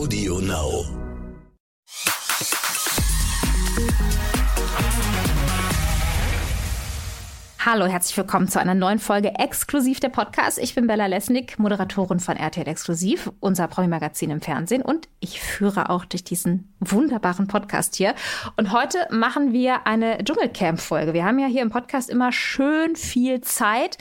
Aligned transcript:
Audio 0.00 0.38
Now. 0.38 0.86
Hallo, 7.58 7.84
herzlich 7.84 8.16
willkommen 8.16 8.48
zu 8.48 8.58
einer 8.58 8.74
neuen 8.74 8.98
Folge 8.98 9.34
exklusiv 9.38 10.00
der 10.00 10.08
Podcast. 10.08 10.58
Ich 10.58 10.74
bin 10.74 10.86
Bella 10.86 11.04
Lesnick, 11.04 11.58
Moderatorin 11.58 12.18
von 12.18 12.38
RTL 12.38 12.66
Exklusiv, 12.66 13.30
unser 13.40 13.68
Promi-Magazin 13.68 14.30
im 14.30 14.40
Fernsehen 14.40 14.80
und 14.80 15.06
ich 15.20 15.38
führe 15.42 15.90
auch 15.90 16.06
durch 16.06 16.24
diesen 16.24 16.72
wunderbaren 16.80 17.46
Podcast 17.46 17.94
hier. 17.94 18.14
Und 18.56 18.72
heute 18.72 19.06
machen 19.10 19.52
wir 19.52 19.86
eine 19.86 20.24
Dschungelcamp-Folge. 20.24 21.12
Wir 21.12 21.26
haben 21.26 21.38
ja 21.38 21.46
hier 21.46 21.60
im 21.60 21.68
Podcast 21.68 22.08
immer 22.08 22.32
schön 22.32 22.96
viel 22.96 23.42
Zeit 23.42 23.98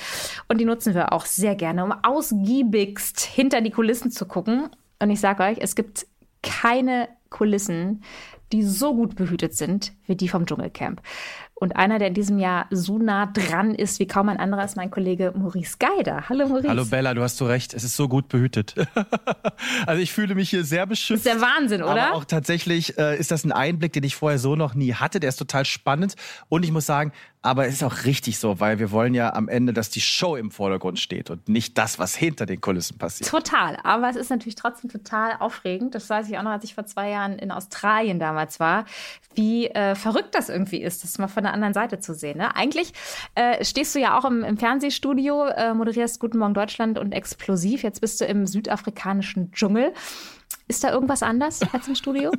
und 0.48 0.62
die 0.62 0.66
nutzen 0.66 0.96
wir 0.96 1.12
auch 1.12 1.26
sehr 1.26 1.56
gerne, 1.56 1.84
um 1.84 1.92
ausgiebigst 1.92 3.20
hinter 3.20 3.60
die 3.60 3.72
Kulissen 3.72 4.12
zu 4.12 4.26
gucken. 4.26 4.70
Und 5.00 5.10
ich 5.10 5.20
sage 5.20 5.44
euch, 5.44 5.58
es 5.62 5.76
gibt 5.76 6.08
keine 6.42 7.10
Kulissen, 7.30 8.04
die 8.52 8.64
so 8.64 8.96
gut 8.96 9.16
behütet 9.16 9.56
sind 9.56 9.94
wie 10.06 10.16
die 10.16 10.28
vom 10.28 10.46
Dschungelcamp. 10.46 11.02
Und 11.60 11.76
einer, 11.76 12.00
der 12.00 12.08
in 12.08 12.14
diesem 12.14 12.40
Jahr 12.40 12.68
so 12.72 12.98
nah 12.98 13.26
dran 13.26 13.76
ist 13.76 14.00
wie 14.00 14.08
kaum 14.08 14.30
ein 14.30 14.38
anderer, 14.38 14.64
ist 14.64 14.78
mein 14.78 14.90
Kollege 14.90 15.34
Maurice 15.36 15.76
Geider. 15.78 16.30
Hallo 16.30 16.48
Maurice. 16.48 16.70
Hallo 16.70 16.86
Bella, 16.86 17.14
du 17.14 17.22
hast 17.22 17.36
so 17.36 17.46
recht. 17.46 17.74
Es 17.74 17.84
ist 17.84 17.98
so 17.98 18.08
gut 18.08 18.30
behütet. 18.30 18.76
also 19.86 20.02
ich 20.02 20.14
fühle 20.14 20.36
mich 20.36 20.50
hier 20.50 20.64
sehr 20.64 20.86
beschützt. 20.86 21.26
Das 21.26 21.34
ist 21.34 21.42
der 21.42 21.46
Wahnsinn, 21.46 21.84
oder? 21.84 22.08
Aber 22.08 22.16
auch 22.16 22.24
tatsächlich 22.24 22.98
äh, 22.98 23.20
ist 23.20 23.32
das 23.32 23.44
ein 23.44 23.52
Einblick, 23.52 23.92
den 23.92 24.04
ich 24.04 24.16
vorher 24.16 24.40
so 24.40 24.56
noch 24.56 24.74
nie 24.74 24.94
hatte. 24.94 25.20
Der 25.20 25.28
ist 25.28 25.36
total 25.36 25.66
spannend. 25.66 26.16
Und 26.48 26.64
ich 26.64 26.72
muss 26.72 26.86
sagen, 26.86 27.12
aber 27.42 27.68
es 27.68 27.76
ist 27.76 27.84
auch 27.84 28.04
richtig 28.04 28.38
so, 28.38 28.60
weil 28.60 28.80
wir 28.80 28.92
wollen 28.92 29.14
ja 29.14 29.34
am 29.34 29.48
Ende, 29.48 29.72
dass 29.72 29.90
die 29.90 30.02
Show 30.02 30.36
im 30.36 30.52
Vordergrund 30.52 31.00
steht 31.00 31.30
und 31.30 31.48
nicht 31.48 31.78
das, 31.78 31.98
was 31.98 32.14
hinter 32.14 32.46
den 32.46 32.60
Kulissen 32.60 32.98
passiert. 32.98 33.30
Total. 33.30 33.78
Aber 33.84 34.10
es 34.10 34.18
ist 34.18 34.30
natürlich 34.30 34.56
trotzdem 34.56 34.90
total 34.90 35.38
aufregend. 35.40 35.96
Das 35.96 36.10
weiß 36.10 36.30
ich 36.30 36.38
auch 36.38 36.44
noch, 36.44 36.52
als 36.52 36.66
ich 36.66 36.76
vor 36.76 36.86
zwei 36.86 37.10
Jahren 37.10 37.40
in 37.40 37.52
Australien 37.52 38.20
damals 38.20 38.60
war, 38.60 38.84
wie 39.36 39.68
äh, 39.68 39.96
verrückt 39.96 40.36
das 40.36 40.50
irgendwie 40.50 40.82
ist, 40.82 41.04
das 41.06 41.18
mal 41.18 41.30
von 41.30 41.46
der 41.50 41.54
anderen 41.54 41.74
Seite 41.74 42.00
zu 42.00 42.14
sehen. 42.14 42.38
Ne? 42.38 42.56
Eigentlich 42.56 42.94
äh, 43.36 43.64
stehst 43.64 43.94
du 43.96 44.00
ja 44.00 44.18
auch 44.18 44.26
im, 44.26 44.44
im 44.44 44.58
Fernsehstudio, 44.58 45.48
äh, 45.48 45.74
moderierst 45.74 46.20
Guten 46.20 46.38
Morgen 46.38 46.54
Deutschland 46.54 46.98
und 46.98 47.12
Explosiv. 47.12 47.84
Jetzt 47.84 48.02
bist 48.02 48.22
du 48.22 48.26
im 48.26 48.48
südafrikanischen 48.48 49.52
Dschungel. 49.52 49.94
Ist 50.70 50.84
da 50.84 50.92
irgendwas 50.92 51.24
anders 51.24 51.62
als 51.74 51.88
im 51.88 51.96
Studio? 51.96 52.32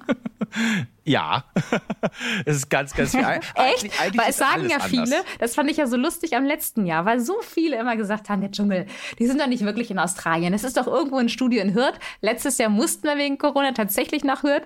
ja, 1.05 1.43
es 2.47 2.59
ist 2.59 2.71
ganz, 2.71 2.95
ganz 2.95 3.11
viel. 3.11 3.19
Echt? 3.19 3.57
Eigentlich, 3.57 4.01
eigentlich 4.01 4.23
weil 4.23 4.31
es 4.31 4.37
sagen 4.37 4.69
ja 4.71 4.79
viele, 4.79 5.03
anders. 5.03 5.25
das 5.41 5.55
fand 5.57 5.69
ich 5.69 5.79
ja 5.79 5.89
so 5.89 5.97
lustig 5.97 6.37
am 6.37 6.45
letzten 6.45 6.87
Jahr, 6.87 7.05
weil 7.05 7.19
so 7.19 7.35
viele 7.43 7.77
immer 7.77 7.97
gesagt 7.97 8.29
haben, 8.29 8.41
der 8.41 8.53
Dschungel, 8.53 8.87
die 9.19 9.27
sind 9.27 9.41
doch 9.41 9.49
nicht 9.49 9.65
wirklich 9.65 9.91
in 9.91 9.99
Australien. 9.99 10.55
Es 10.55 10.63
ist 10.63 10.77
doch 10.77 10.87
irgendwo 10.87 11.17
ein 11.17 11.29
Studio 11.29 11.61
in 11.61 11.75
Hürth. 11.75 11.99
Letztes 12.21 12.59
Jahr 12.59 12.71
mussten 12.71 13.09
wir 13.09 13.19
wegen 13.19 13.37
Corona 13.37 13.73
tatsächlich 13.73 14.23
nach 14.23 14.45
Hürth. 14.45 14.63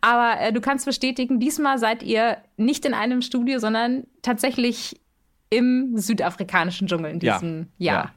Aber 0.00 0.40
äh, 0.40 0.52
du 0.52 0.60
kannst 0.60 0.86
bestätigen, 0.86 1.40
diesmal 1.40 1.78
seid 1.78 2.04
ihr 2.04 2.36
nicht 2.56 2.86
in 2.86 2.94
einem 2.94 3.20
Studio, 3.20 3.58
sondern 3.58 4.04
tatsächlich 4.22 5.00
im 5.50 5.98
südafrikanischen 5.98 6.86
Dschungel 6.86 7.10
in 7.10 7.18
diesem 7.18 7.66
ja, 7.78 7.92
Jahr. 7.92 8.04
Ja. 8.04 8.10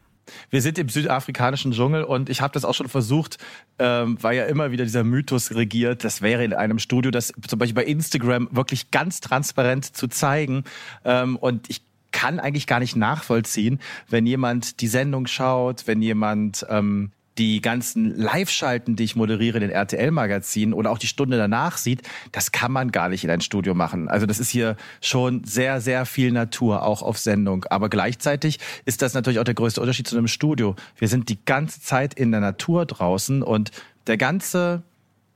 Wir 0.49 0.61
sind 0.61 0.77
im 0.77 0.89
südafrikanischen 0.89 1.71
Dschungel 1.71 2.03
und 2.03 2.29
ich 2.29 2.41
habe 2.41 2.53
das 2.53 2.65
auch 2.65 2.73
schon 2.73 2.89
versucht, 2.89 3.37
ähm, 3.79 4.17
weil 4.21 4.38
ja 4.38 4.45
immer 4.45 4.71
wieder 4.71 4.83
dieser 4.83 5.03
Mythos 5.03 5.53
regiert, 5.55 6.03
das 6.03 6.21
wäre 6.21 6.43
in 6.43 6.53
einem 6.53 6.79
Studio, 6.79 7.11
das 7.11 7.33
zum 7.47 7.59
Beispiel 7.59 7.75
bei 7.75 7.85
Instagram 7.85 8.49
wirklich 8.51 8.91
ganz 8.91 9.21
transparent 9.21 9.95
zu 9.95 10.07
zeigen. 10.07 10.63
Ähm, 11.05 11.35
und 11.35 11.69
ich 11.69 11.81
kann 12.11 12.39
eigentlich 12.39 12.67
gar 12.67 12.79
nicht 12.79 12.95
nachvollziehen, 12.95 13.79
wenn 14.09 14.25
jemand 14.25 14.81
die 14.81 14.88
Sendung 14.88 15.27
schaut, 15.27 15.88
wenn 15.88 16.01
jemand 16.01 16.66
ähm, 16.69 17.11
die 17.37 17.61
ganzen 17.61 18.15
Live-Schalten, 18.15 18.95
die 18.95 19.03
ich 19.03 19.15
moderiere 19.15 19.57
in 19.57 19.61
den 19.61 19.71
RTL-Magazinen 19.71 20.73
oder 20.73 20.91
auch 20.91 20.97
die 20.97 21.07
Stunde 21.07 21.38
danach 21.38 21.77
sieht, 21.77 22.01
das 22.31 22.51
kann 22.51 22.71
man 22.71 22.91
gar 22.91 23.09
nicht 23.09 23.23
in 23.23 23.29
ein 23.29 23.41
Studio 23.41 23.73
machen. 23.73 24.09
Also 24.09 24.25
das 24.25 24.39
ist 24.39 24.49
hier 24.49 24.75
schon 24.99 25.43
sehr, 25.43 25.79
sehr 25.79 26.05
viel 26.05 26.31
Natur, 26.31 26.83
auch 26.83 27.01
auf 27.01 27.17
Sendung. 27.17 27.66
Aber 27.69 27.89
gleichzeitig 27.89 28.59
ist 28.85 29.01
das 29.01 29.13
natürlich 29.13 29.39
auch 29.39 29.45
der 29.45 29.53
größte 29.53 29.79
Unterschied 29.79 30.07
zu 30.07 30.17
einem 30.17 30.28
Studio. 30.28 30.75
Wir 30.97 31.07
sind 31.07 31.29
die 31.29 31.39
ganze 31.45 31.81
Zeit 31.81 32.13
in 32.13 32.31
der 32.31 32.41
Natur 32.41 32.85
draußen 32.85 33.44
und 33.44 33.72
der 34.07 34.17
ganze 34.17 34.83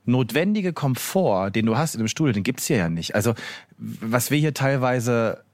notwendige 0.04 0.74
Komfort, 0.74 1.52
den 1.52 1.66
du 1.66 1.78
hast 1.78 1.96
in 1.96 2.02
einem 2.02 2.08
Studio, 2.10 2.34
den 2.34 2.44
gibt's 2.44 2.68
hier 2.68 2.78
ja 2.78 2.90
nicht. 2.90 3.16
Also 3.16 3.34
was 3.78 4.32
wir 4.32 4.38
hier 4.38 4.54
teilweise 4.54 5.45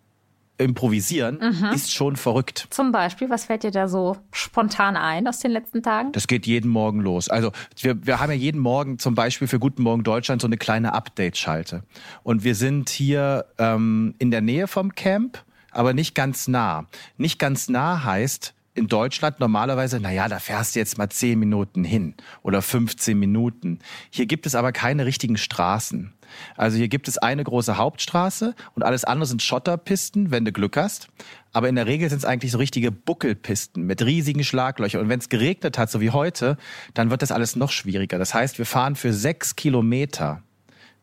improvisieren, 0.58 1.40
mhm. 1.42 1.74
ist 1.74 1.92
schon 1.92 2.16
verrückt. 2.16 2.68
Zum 2.70 2.92
Beispiel, 2.92 3.30
was 3.30 3.46
fällt 3.46 3.64
dir 3.64 3.72
da 3.72 3.88
so 3.88 4.18
spontan 4.32 4.96
ein 4.96 5.28
aus 5.28 5.40
den 5.40 5.52
letzten 5.52 5.82
Tagen? 5.82 6.12
Das 6.12 6.28
geht 6.28 6.46
jeden 6.46 6.70
Morgen 6.70 7.02
los. 7.02 7.30
Also 7.30 7.52
wir, 7.78 8.06
wir 8.06 8.20
haben 8.20 8.30
ja 8.32 8.38
jeden 8.38 8.62
Morgen 8.62 9.00
zum 9.00 9.16
Beispiel 9.16 9.48
für 9.48 9.60
Guten 9.60 9.84
Morgen 9.84 10.04
Deutschland 10.04 10.42
so 10.42 10.48
eine 10.48 10.58
kleine 10.58 10.94
Update-Schalte. 10.94 11.84
Und 12.24 12.44
wir 12.44 12.56
sind 12.56 12.90
hier 12.90 13.46
ähm, 13.58 14.16
in 14.20 14.32
der 14.32 14.42
Nähe 14.42 14.68
vom 14.68 14.94
Camp, 14.96 15.44
aber 15.72 15.94
nicht 15.94 16.16
ganz 16.16 16.48
nah. 16.48 16.86
Nicht 17.18 17.40
ganz 17.40 17.70
nah 17.70 18.04
heißt, 18.04 18.54
in 18.74 18.88
Deutschland 18.88 19.40
normalerweise, 19.40 20.00
naja, 20.00 20.28
da 20.28 20.40
fährst 20.40 20.76
du 20.76 20.80
jetzt 20.80 20.98
mal 20.98 21.10
10 21.10 21.38
Minuten 21.38 21.84
hin 21.84 22.16
oder 22.42 22.62
15 22.62 23.18
Minuten. 23.20 23.80
Hier 24.10 24.26
gibt 24.26 24.46
es 24.46 24.56
aber 24.56 24.72
keine 24.72 25.06
richtigen 25.06 25.38
Straßen. 25.38 26.14
Also 26.56 26.78
hier 26.78 26.88
gibt 26.88 27.10
es 27.10 27.18
eine 27.18 27.44
große 27.44 27.76
Hauptstraße 27.76 28.56
und 28.74 28.84
alles 28.84 29.04
andere 29.04 29.26
sind 29.28 29.42
Schotterpisten, 29.42 30.32
wenn 30.32 30.46
du 30.46 30.54
Glück 30.54 30.78
hast. 30.78 31.10
Aber 31.52 31.68
in 31.68 31.76
der 31.76 31.86
Regel 31.86 32.10
sind 32.10 32.20
es 32.20 32.26
eigentlich 32.26 32.54
so 32.54 32.58
richtige 32.58 32.92
Buckelpisten 32.92 33.86
mit 33.86 34.06
riesigen 34.06 34.46
Schlaglöchern. 34.46 35.02
Und 35.02 35.10
wenn 35.10 35.20
es 35.20 35.28
geregnet 35.28 35.78
hat, 35.78 35.92
so 35.92 36.00
wie 36.00 36.12
heute, 36.12 36.58
dann 36.94 37.10
wird 37.10 37.22
das 37.22 37.34
alles 37.34 37.58
noch 37.58 37.72
schwieriger. 37.72 38.18
Das 38.18 38.34
heißt, 38.34 38.58
wir 38.58 38.66
fahren 38.66 38.96
für 38.96 39.12
sechs 39.12 39.58
Kilometer 39.58 40.44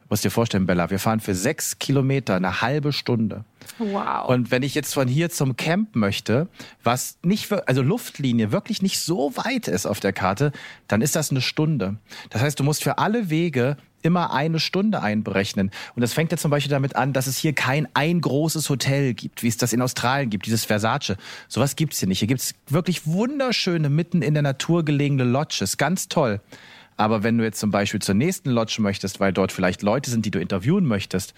musst 0.08 0.24
dir 0.24 0.30
vorstellen, 0.30 0.66
Bella, 0.66 0.90
wir 0.90 0.98
fahren 0.98 1.20
für 1.20 1.34
sechs 1.34 1.78
Kilometer 1.78 2.36
eine 2.36 2.60
halbe 2.60 2.92
Stunde. 2.92 3.44
Wow. 3.78 4.28
Und 4.28 4.50
wenn 4.50 4.62
ich 4.62 4.74
jetzt 4.74 4.94
von 4.94 5.08
hier 5.08 5.30
zum 5.30 5.56
Camp 5.56 5.94
möchte, 5.94 6.48
was 6.82 7.18
nicht, 7.22 7.52
also 7.66 7.82
Luftlinie 7.82 8.50
wirklich 8.50 8.82
nicht 8.82 9.00
so 9.00 9.36
weit 9.36 9.68
ist 9.68 9.86
auf 9.86 10.00
der 10.00 10.12
Karte, 10.12 10.52
dann 10.88 11.02
ist 11.02 11.16
das 11.16 11.30
eine 11.30 11.40
Stunde. 11.40 11.96
Das 12.30 12.42
heißt, 12.42 12.58
du 12.58 12.64
musst 12.64 12.82
für 12.82 12.98
alle 12.98 13.30
Wege 13.30 13.76
immer 14.02 14.32
eine 14.32 14.60
Stunde 14.60 15.02
einberechnen. 15.02 15.70
Und 15.94 16.00
das 16.02 16.12
fängt 16.12 16.30
ja 16.30 16.38
zum 16.38 16.50
Beispiel 16.50 16.70
damit 16.70 16.96
an, 16.96 17.12
dass 17.12 17.26
es 17.26 17.36
hier 17.36 17.52
kein 17.52 17.88
ein 17.94 18.20
großes 18.20 18.68
Hotel 18.70 19.14
gibt, 19.14 19.42
wie 19.42 19.48
es 19.48 19.56
das 19.56 19.72
in 19.72 19.82
Australien 19.82 20.30
gibt, 20.30 20.46
dieses 20.46 20.64
Versace. 20.64 21.16
Sowas 21.48 21.76
gibt's 21.76 21.98
hier 21.98 22.08
nicht. 22.08 22.20
Hier 22.20 22.28
gibt's 22.28 22.54
wirklich 22.68 23.06
wunderschöne, 23.06 23.90
mitten 23.90 24.22
in 24.22 24.34
der 24.34 24.42
Natur 24.42 24.84
gelegene 24.84 25.24
Lodges. 25.24 25.76
Ganz 25.76 26.08
toll. 26.08 26.40
Aber 26.98 27.22
wenn 27.22 27.38
du 27.38 27.44
jetzt 27.44 27.60
zum 27.60 27.70
Beispiel 27.70 28.02
zur 28.02 28.16
nächsten 28.16 28.50
Lodge 28.50 28.82
möchtest, 28.82 29.20
weil 29.20 29.32
dort 29.32 29.52
vielleicht 29.52 29.82
Leute 29.82 30.10
sind, 30.10 30.26
die 30.26 30.30
du 30.30 30.40
interviewen 30.40 30.84
möchtest, 30.84 31.32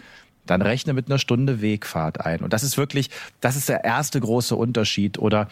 dann 0.46 0.62
rechne 0.62 0.94
mit 0.94 1.08
einer 1.08 1.18
Stunde 1.18 1.60
Wegfahrt 1.60 2.24
ein. 2.24 2.40
Und 2.40 2.52
das 2.52 2.62
ist 2.62 2.78
wirklich, 2.78 3.10
das 3.40 3.56
ist 3.56 3.68
der 3.68 3.84
erste 3.84 4.18
große 4.18 4.56
Unterschied. 4.56 5.18
Oder 5.18 5.48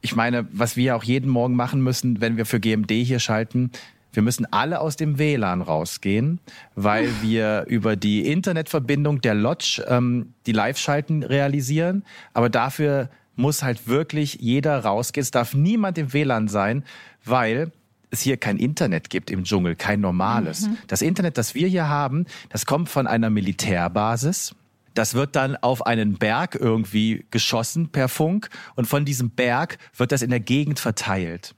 ich 0.00 0.16
meine, 0.16 0.48
was 0.50 0.76
wir 0.76 0.96
auch 0.96 1.04
jeden 1.04 1.30
Morgen 1.30 1.54
machen 1.54 1.82
müssen, 1.82 2.22
wenn 2.22 2.38
wir 2.38 2.46
für 2.46 2.58
GMD 2.58 2.90
hier 2.90 3.20
schalten, 3.20 3.70
wir 4.14 4.22
müssen 4.22 4.46
alle 4.50 4.80
aus 4.80 4.96
dem 4.96 5.18
WLAN 5.18 5.60
rausgehen, 5.60 6.40
weil 6.74 7.10
wir 7.20 7.64
über 7.68 7.96
die 7.96 8.26
Internetverbindung 8.26 9.20
der 9.20 9.34
Lodge 9.34 9.84
ähm, 9.88 10.32
die 10.46 10.52
Live-Schalten 10.52 11.22
realisieren. 11.22 12.04
Aber 12.32 12.48
dafür 12.48 13.10
muss 13.36 13.62
halt 13.62 13.88
wirklich 13.88 14.38
jeder 14.40 14.78
rausgehen. 14.78 15.22
Es 15.22 15.32
darf 15.32 15.52
niemand 15.52 15.98
im 15.98 16.12
WLAN 16.12 16.48
sein, 16.48 16.84
weil 17.24 17.72
es 18.14 18.22
hier 18.22 18.36
kein 18.36 18.56
Internet 18.56 19.10
gibt 19.10 19.30
im 19.30 19.44
Dschungel, 19.44 19.76
kein 19.76 20.00
normales. 20.00 20.68
Mhm. 20.68 20.78
Das 20.86 21.02
Internet, 21.02 21.38
das 21.38 21.54
wir 21.54 21.68
hier 21.68 21.88
haben, 21.88 22.26
das 22.48 22.66
kommt 22.66 22.88
von 22.88 23.06
einer 23.06 23.30
Militärbasis. 23.30 24.54
Das 24.94 25.14
wird 25.14 25.36
dann 25.36 25.56
auf 25.56 25.86
einen 25.86 26.14
Berg 26.14 26.54
irgendwie 26.54 27.26
geschossen 27.30 27.88
per 27.88 28.08
Funk 28.08 28.48
und 28.76 28.86
von 28.86 29.04
diesem 29.04 29.30
Berg 29.30 29.78
wird 29.96 30.12
das 30.12 30.22
in 30.22 30.30
der 30.30 30.40
Gegend 30.40 30.78
verteilt. 30.78 31.54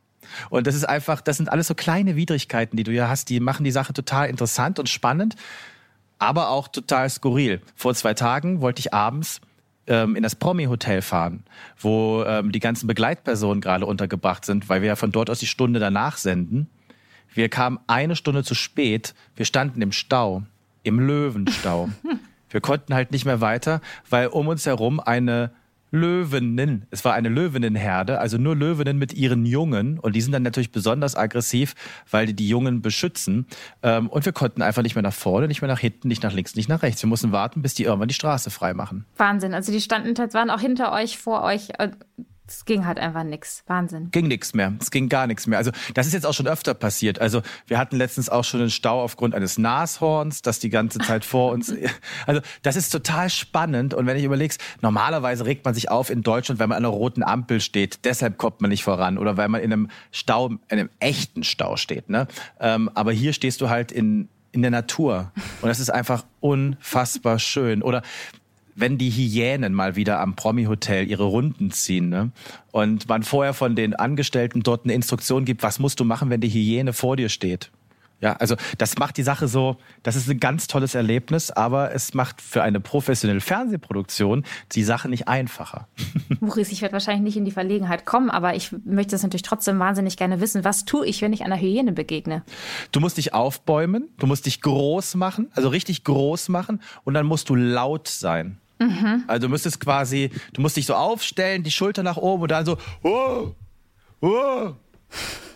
Und 0.50 0.66
das 0.66 0.75
ist 0.75 0.84
einfach, 0.84 1.21
das 1.21 1.37
sind 1.37 1.50
alles 1.50 1.69
so 1.69 1.75
kleine 1.75 2.16
Widrigkeiten, 2.16 2.77
die 2.77 2.83
du 2.83 2.93
hier 2.93 3.09
hast, 3.09 3.28
die 3.28 3.41
machen 3.41 3.65
die 3.65 3.71
Sache 3.71 3.92
total 3.92 4.28
interessant 4.28 4.78
und 4.78 4.89
spannend, 4.89 5.36
aber 6.19 6.48
auch 6.48 6.69
total 6.69 7.09
skurril. 7.10 7.60
Vor 7.75 7.95
zwei 7.95 8.15
Tagen 8.15 8.60
wollte 8.60 8.81
ich 8.81 8.95
abends 8.95 9.41
in 10.16 10.22
das 10.22 10.34
Promi-Hotel 10.34 11.03
fahren, 11.03 11.44
wo 11.78 12.24
ähm, 12.24 12.53
die 12.53 12.60
ganzen 12.60 12.86
Begleitpersonen 12.86 13.60
gerade 13.60 13.86
untergebracht 13.86 14.44
sind, 14.44 14.68
weil 14.68 14.83
wir 14.83 14.88
ja 14.88 14.97
von 14.97 15.12
dort 15.12 15.30
aus 15.30 15.38
die 15.38 15.47
Stunde 15.47 15.80
danach 15.80 16.16
senden. 16.16 16.68
Wir 17.33 17.48
kamen 17.48 17.78
eine 17.86 18.16
Stunde 18.16 18.42
zu 18.44 18.54
spät. 18.54 19.15
Wir 19.34 19.44
standen 19.44 19.83
im 19.83 19.92
Stau, 19.92 20.42
im 20.83 21.00
Löwenstau. 21.00 21.91
Wir 22.48 22.60
konnten 22.60 22.94
halt 22.94 23.10
nicht 23.10 23.24
mehr 23.24 23.41
weiter, 23.41 23.80
weil 24.09 24.28
um 24.28 24.47
uns 24.47 24.65
herum 24.65 25.00
eine 25.00 25.50
Löwinnen. 25.91 26.86
Es 26.91 27.04
war 27.04 27.15
eine 27.15 27.28
Löwinnenherde, 27.28 28.18
also 28.18 28.38
nur 28.38 28.56
Löwinnen 28.56 28.98
mit 28.98 29.12
ihren 29.15 29.47
Jungen. 29.47 29.98
Und 29.98 30.16
die 30.16 30.21
sind 30.21 30.33
dann 30.33 30.42
natürlich 30.42 30.72
besonders 30.72 31.16
aggressiv, 31.16 31.74
weil 32.10 32.27
die 32.27 32.34
die 32.34 32.48
Jungen 32.48 32.83
beschützen. 32.83 33.47
Ähm, 33.83 34.09
und 34.09 34.24
wir 34.24 34.33
konnten 34.33 34.62
einfach 34.62 34.83
nicht 34.83 34.94
mehr 34.94 35.03
nach 35.03 35.15
vorne, 35.15 35.48
nicht 35.48 35.62
mehr 35.62 35.71
nach 35.71 35.80
hinten, 35.80 36.09
nicht 36.09 36.22
nach 36.22 36.33
links, 36.33 36.54
nicht 36.54 36.68
nach 36.68 36.83
rechts. 36.83 37.03
Wir 37.03 37.09
mussten 37.09 37.33
warten, 37.33 37.62
bis 37.62 37.74
die 37.74 37.84
irgendwann 37.84 38.09
die 38.09 38.15
Straße 38.15 38.50
frei 38.50 38.74
machen. 38.74 39.06
Wahnsinn. 39.16 39.54
Also 39.54 39.72
die 39.72 39.80
standen, 39.80 40.16
waren 40.16 40.50
auch 40.50 40.60
hinter 40.60 40.92
euch, 40.92 41.18
vor 41.18 41.42
euch. 41.42 41.71
Es 42.48 42.65
ging 42.65 42.87
halt 42.87 42.98
einfach 42.98 43.25
nix. 43.25 43.65
Wahnsinn. 43.66 44.10
Ging 44.13 44.28
nix 44.28 44.54
mehr. 44.54 44.72
Es 44.81 44.91
ging 44.91 45.09
gar 45.09 45.27
nichts 45.27 45.47
mehr. 45.47 45.59
Also 45.59 45.72
das 45.95 46.07
ist 46.07 46.13
jetzt 46.13 46.27
auch 46.27 46.33
schon 46.33 46.47
öfter 46.47 46.75
passiert. 46.75 47.21
Also 47.21 47.43
wir 47.66 47.78
hatten 47.78 47.97
letztens 47.97 48.28
auch 48.28 48.45
schon 48.45 48.60
einen 48.60 48.71
Stau 48.71 49.03
aufgrund 49.03 49.34
eines 49.34 49.59
Nashorns, 49.59 50.43
das 50.43 50.59
die 50.59 50.71
ganze 50.71 50.98
Zeit 51.01 51.25
vor 51.25 51.53
uns. 51.53 51.72
Also 52.27 52.41
das 52.63 52.77
ist 52.77 52.91
total 52.91 53.31
spannend. 53.31 53.95
Und 53.95 54.07
wenn 54.07 54.16
ich 54.16 54.25
überlegst, 54.25 54.60
normalerweise 54.81 55.45
regt 55.45 55.65
man 55.65 55.75
sich 55.75 55.91
auf 55.91 56.09
in 56.09 56.22
Deutschland, 56.22 56.60
wenn 56.60 56.69
man 56.69 56.77
an 56.77 56.84
einer 56.84 56.95
roten 56.95 57.25
Ampel 57.25 57.60
steht. 57.60 58.04
Deshalb 58.04 58.39
kommt 58.39 58.60
man 58.60 58.71
nicht 58.71 58.84
voran. 58.84 59.19
Oder 59.19 59.37
weil 59.37 59.48
man 59.48 59.60
in 59.60 59.72
einem 59.72 59.91
Stau, 60.13 60.48
in 60.48 60.60
einem 60.69 60.91
echten 61.01 61.43
Stau 61.43 61.77
steht. 61.77 62.09
Ne? 62.09 62.28
Ähm, 62.60 62.91
aber 62.95 63.13
hier 63.13 63.33
stehst 63.33 63.60
du 63.60 63.69
halt 63.69 63.91
in 63.91 64.28
in 64.53 64.63
der 64.63 64.71
Natur. 64.71 65.33
Und 65.60 65.69
das 65.69 65.81
ist 65.81 65.91
einfach 65.91 66.25
unfassbar 66.41 67.39
schön. 67.39 67.83
Oder 67.83 68.03
wenn 68.77 68.99
die 68.99 69.11
Hyänen 69.11 69.75
mal 69.75 69.97
wieder 69.97 70.21
am 70.21 70.37
Promi-Hotel 70.37 71.09
ihre 71.09 71.25
Runden 71.25 71.71
ziehen 71.71 72.09
ne? 72.09 72.31
und 72.71 73.09
man 73.09 73.23
vorher 73.23 73.55
von 73.55 73.75
den 73.75 73.95
Angestellten 73.95 74.63
dort 74.63 74.84
eine 74.84 74.93
Instruktion 74.93 75.45
gibt, 75.45 75.63
was 75.63 75.78
musst 75.78 75.99
du 75.99 76.05
machen, 76.05 76.31
wenn 76.31 76.41
die 76.41 76.51
Hyäne 76.51 76.93
vor 76.93 77.17
dir 77.17 77.28
steht. 77.28 77.71
Ja, 78.21 78.33
also 78.34 78.57
das 78.78 78.97
macht 78.97 79.19
die 79.19 79.23
Sache 79.23 79.47
so, 79.47 79.77
das 80.03 80.17
ist 80.17 80.28
ein 80.31 80.41
ganz 80.41 80.69
tolles 80.69 80.95
Erlebnis, 80.95 81.51
aber 81.51 81.95
es 81.95 82.15
macht 82.15 82.41
für 82.41 82.63
eine 82.63 82.81
professionelle 82.81 83.43
Fernsehproduktion 83.43 84.45
die 84.73 84.84
Sache 84.84 85.11
nicht 85.11 85.29
einfacher. 85.29 85.87
Maurice, 86.41 86.72
ich 86.72 86.81
werde 86.81 86.95
wahrscheinlich 86.95 87.25
nicht 87.25 87.37
in 87.37 87.45
die 87.45 87.51
Verlegenheit 87.51 88.07
kommen, 88.07 88.31
aber 88.31 88.55
ich 88.55 88.75
möchte 88.87 89.15
es 89.17 89.22
natürlich 89.22 89.43
trotzdem 89.43 89.79
wahnsinnig 89.79 90.17
gerne 90.17 90.41
wissen. 90.41 90.65
Was 90.65 90.87
tue 90.87 91.07
ich, 91.07 91.21
wenn 91.21 91.34
ich 91.34 91.45
einer 91.45 91.61
Hyäne 91.61 91.93
begegne? 91.93 92.43
Du 92.91 93.01
musst 93.01 93.19
dich 93.19 93.34
aufbäumen, 93.34 94.09
du 94.17 94.27
musst 94.27 94.47
dich 94.47 94.63
groß 94.63 95.17
machen, 95.17 95.51
also 95.55 95.69
richtig 95.69 96.03
groß 96.05 96.49
machen 96.49 96.81
und 97.05 97.13
dann 97.13 97.27
musst 97.27 97.51
du 97.51 97.55
laut 97.55 98.09
sein. 98.09 98.59
Mhm. 98.78 99.25
Also 99.27 99.47
du 99.47 99.51
müsstest 99.51 99.81
quasi, 99.81 100.31
du 100.53 100.61
musst 100.61 100.77
dich 100.77 100.87
so 100.87 100.95
aufstellen, 100.95 101.63
die 101.63 101.71
Schulter 101.71 102.03
nach 102.03 102.17
oben 102.17 102.43
und 102.43 102.51
dann 102.51 102.67
so, 102.67 102.77
oh, 103.03 103.53
oh. 104.21 104.73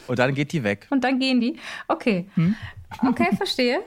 Und 0.06 0.18
dann 0.18 0.34
geht 0.34 0.52
die 0.52 0.64
weg. 0.64 0.86
Und 0.90 1.04
dann 1.04 1.18
gehen 1.18 1.40
die. 1.40 1.56
Okay. 1.86 2.28
Hm? 2.34 2.56
Okay, 3.06 3.28
verstehe. 3.36 3.80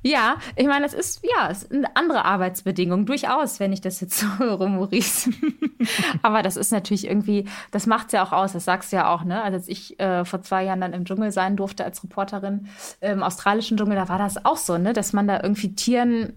Ja, 0.00 0.36
ich 0.54 0.66
meine, 0.66 0.86
es 0.86 0.94
ist 0.94 1.20
ja 1.24 1.48
ist 1.48 1.72
eine 1.72 1.96
andere 1.96 2.24
Arbeitsbedingung, 2.24 3.04
durchaus, 3.04 3.58
wenn 3.58 3.72
ich 3.72 3.80
das 3.80 4.00
jetzt 4.00 4.18
so 4.18 4.26
höre, 4.38 4.68
Maurice. 4.68 5.30
Aber 6.22 6.42
das 6.42 6.56
ist 6.56 6.70
natürlich 6.70 7.06
irgendwie, 7.06 7.46
das 7.72 7.86
macht 7.86 8.06
es 8.06 8.12
ja 8.12 8.22
auch 8.22 8.32
aus, 8.32 8.52
das 8.52 8.64
sagst 8.64 8.92
du 8.92 8.96
ja 8.96 9.12
auch, 9.12 9.24
ne? 9.24 9.42
Also 9.42 9.56
als 9.56 9.68
ich 9.68 9.98
äh, 9.98 10.24
vor 10.24 10.40
zwei 10.42 10.64
Jahren 10.64 10.80
dann 10.80 10.92
im 10.92 11.04
Dschungel 11.04 11.32
sein 11.32 11.56
durfte 11.56 11.84
als 11.84 12.02
Reporterin 12.04 12.68
im 13.00 13.22
australischen 13.24 13.76
Dschungel, 13.76 13.96
da 13.96 14.08
war 14.08 14.18
das 14.18 14.44
auch 14.44 14.56
so, 14.56 14.78
ne? 14.78 14.92
Dass 14.92 15.12
man 15.12 15.26
da 15.26 15.40
irgendwie 15.42 15.74
Tieren 15.74 16.32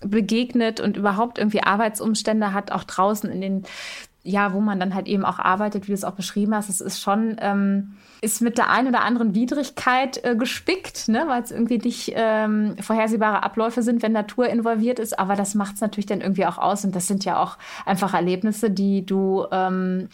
begegnet 0.00 0.80
und 0.80 0.96
überhaupt 0.96 1.38
irgendwie 1.38 1.62
Arbeitsumstände 1.62 2.52
hat, 2.52 2.72
auch 2.72 2.84
draußen 2.84 3.30
in 3.30 3.40
den, 3.40 3.62
ja, 4.22 4.52
wo 4.52 4.60
man 4.60 4.80
dann 4.80 4.94
halt 4.94 5.08
eben 5.08 5.24
auch 5.24 5.38
arbeitet, 5.38 5.84
wie 5.84 5.92
du 5.92 5.94
es 5.94 6.04
auch 6.04 6.14
beschrieben 6.14 6.54
hast. 6.54 6.68
Es 6.68 6.80
ist 6.80 7.00
schon, 7.00 7.36
ähm, 7.40 7.96
ist 8.20 8.42
mit 8.42 8.58
der 8.58 8.68
einen 8.70 8.88
oder 8.88 9.02
anderen 9.02 9.34
Widrigkeit 9.34 10.22
äh, 10.24 10.36
gespickt, 10.36 11.08
ne, 11.08 11.24
weil 11.26 11.42
es 11.42 11.50
irgendwie 11.50 11.78
nicht 11.78 12.12
ähm, 12.14 12.76
vorhersehbare 12.80 13.42
Abläufe 13.42 13.82
sind, 13.82 14.02
wenn 14.02 14.12
Natur 14.12 14.48
involviert 14.48 14.98
ist. 14.98 15.18
Aber 15.18 15.36
das 15.36 15.54
macht 15.54 15.76
es 15.76 15.80
natürlich 15.80 16.06
dann 16.06 16.20
irgendwie 16.20 16.46
auch 16.46 16.58
aus. 16.58 16.84
Und 16.84 16.94
das 16.94 17.06
sind 17.06 17.24
ja 17.24 17.42
auch 17.42 17.56
einfach 17.86 18.12
Erlebnisse, 18.12 18.70
die 18.70 19.06
du 19.06 19.46
ähm, 19.50 20.08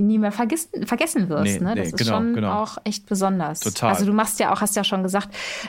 nie 0.00 0.18
mehr 0.18 0.32
vergessen, 0.32 0.86
vergessen 0.86 1.28
wirst. 1.28 1.44
Nee, 1.44 1.60
ne? 1.60 1.74
Das 1.74 1.76
nee, 1.76 1.82
ist 1.94 1.96
genau, 1.98 2.16
schon 2.16 2.34
genau. 2.34 2.62
auch 2.62 2.78
echt 2.84 3.06
besonders. 3.06 3.60
Total. 3.60 3.90
Also 3.90 4.06
du 4.06 4.12
machst 4.12 4.40
ja 4.40 4.52
auch, 4.52 4.60
hast 4.60 4.76
ja 4.76 4.84
schon 4.84 5.02
gesagt, 5.02 5.28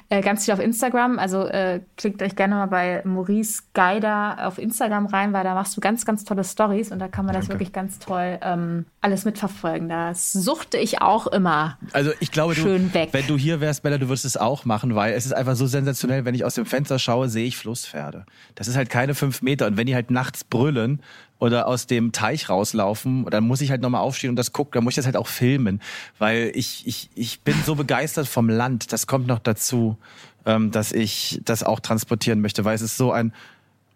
äh, 0.09 0.21
ganz 0.21 0.45
viel 0.45 0.53
auf 0.53 0.59
Instagram. 0.59 1.19
Also 1.19 1.45
äh, 1.45 1.81
klickt 1.97 2.21
euch 2.21 2.35
gerne 2.35 2.55
mal 2.55 2.65
bei 2.67 3.01
Maurice 3.05 3.63
Geider 3.73 4.47
auf 4.47 4.57
Instagram 4.57 5.07
rein, 5.07 5.33
weil 5.33 5.43
da 5.43 5.53
machst 5.53 5.75
du 5.75 5.81
ganz, 5.81 6.05
ganz 6.05 6.23
tolle 6.23 6.43
Stories 6.43 6.91
und 6.91 6.99
da 6.99 7.07
kann 7.07 7.25
man 7.25 7.33
Danke. 7.33 7.47
das 7.47 7.53
wirklich 7.53 7.73
ganz 7.73 7.99
toll 7.99 8.39
ähm, 8.41 8.85
alles 9.01 9.25
mitverfolgen. 9.25 9.89
Das 9.89 10.31
suchte 10.31 10.77
ich 10.77 11.01
auch 11.01 11.27
immer. 11.27 11.77
Also 11.93 12.11
ich 12.19 12.31
glaube, 12.31 12.55
schön 12.55 12.89
du, 12.89 12.93
weg. 12.93 13.09
wenn 13.11 13.27
du 13.27 13.37
hier 13.37 13.61
wärst, 13.61 13.83
Bella, 13.83 13.97
du 13.97 14.07
würdest 14.07 14.25
es 14.25 14.37
auch 14.37 14.65
machen, 14.65 14.95
weil 14.95 15.13
es 15.13 15.25
ist 15.25 15.33
einfach 15.33 15.55
so 15.55 15.67
sensationell, 15.67 16.25
wenn 16.25 16.35
ich 16.35 16.45
aus 16.45 16.55
dem 16.55 16.65
Fenster 16.65 16.99
schaue, 16.99 17.29
sehe 17.29 17.45
ich 17.45 17.57
Flusspferde. 17.57 18.25
Das 18.55 18.67
ist 18.67 18.75
halt 18.77 18.89
keine 18.89 19.15
fünf 19.15 19.41
Meter 19.41 19.67
und 19.67 19.77
wenn 19.77 19.87
die 19.87 19.95
halt 19.95 20.11
nachts 20.11 20.43
brüllen 20.43 21.01
oder 21.41 21.67
aus 21.67 21.87
dem 21.87 22.11
Teich 22.11 22.49
rauslaufen, 22.49 23.25
dann 23.25 23.43
muss 23.43 23.61
ich 23.61 23.71
halt 23.71 23.81
nochmal 23.81 24.01
aufstehen 24.01 24.29
und 24.29 24.35
das 24.35 24.53
gucken, 24.53 24.73
dann 24.73 24.83
muss 24.83 24.91
ich 24.91 24.97
das 24.97 25.05
halt 25.05 25.17
auch 25.17 25.27
filmen, 25.27 25.81
weil 26.19 26.51
ich, 26.53 26.85
ich, 26.85 27.09
ich 27.15 27.41
bin 27.41 27.55
so 27.65 27.73
begeistert 27.73 28.27
vom 28.27 28.47
Land, 28.47 28.93
das 28.93 29.07
kommt 29.07 29.25
noch 29.25 29.39
dazu, 29.39 29.97
ähm, 30.45 30.69
dass 30.69 30.91
ich 30.91 31.41
das 31.43 31.63
auch 31.63 31.79
transportieren 31.79 32.41
möchte, 32.41 32.63
weil 32.63 32.75
es 32.75 32.83
ist 32.83 32.95
so 32.95 33.11
ein 33.11 33.33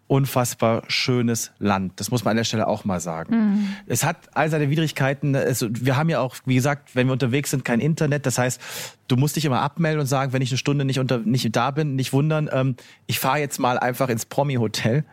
unfassbar 0.08 0.82
schönes 0.88 1.52
Land. 1.58 1.94
Das 1.96 2.10
muss 2.10 2.24
man 2.24 2.32
an 2.32 2.36
der 2.36 2.44
Stelle 2.44 2.66
auch 2.66 2.84
mal 2.84 3.00
sagen. 3.00 3.36
Mhm. 3.36 3.68
Es 3.86 4.04
hat 4.04 4.16
all 4.34 4.48
seine 4.50 4.70
Widrigkeiten. 4.70 5.34
Es, 5.34 5.66
wir 5.68 5.96
haben 5.96 6.08
ja 6.08 6.20
auch, 6.20 6.36
wie 6.46 6.54
gesagt, 6.54 6.94
wenn 6.94 7.08
wir 7.08 7.12
unterwegs 7.12 7.50
sind, 7.50 7.64
kein 7.64 7.80
Internet. 7.80 8.24
Das 8.24 8.38
heißt, 8.38 8.60
du 9.08 9.16
musst 9.16 9.34
dich 9.34 9.44
immer 9.44 9.60
abmelden 9.62 10.00
und 10.00 10.06
sagen, 10.06 10.32
wenn 10.32 10.42
ich 10.42 10.50
eine 10.50 10.58
Stunde 10.58 10.84
nicht, 10.84 11.00
unter, 11.00 11.18
nicht 11.18 11.54
da 11.54 11.72
bin, 11.72 11.96
nicht 11.96 12.12
wundern. 12.12 12.48
Ähm, 12.52 12.76
ich 13.06 13.18
fahre 13.18 13.38
jetzt 13.38 13.58
mal 13.58 13.78
einfach 13.78 14.08
ins 14.08 14.26
Promi-Hotel 14.26 15.04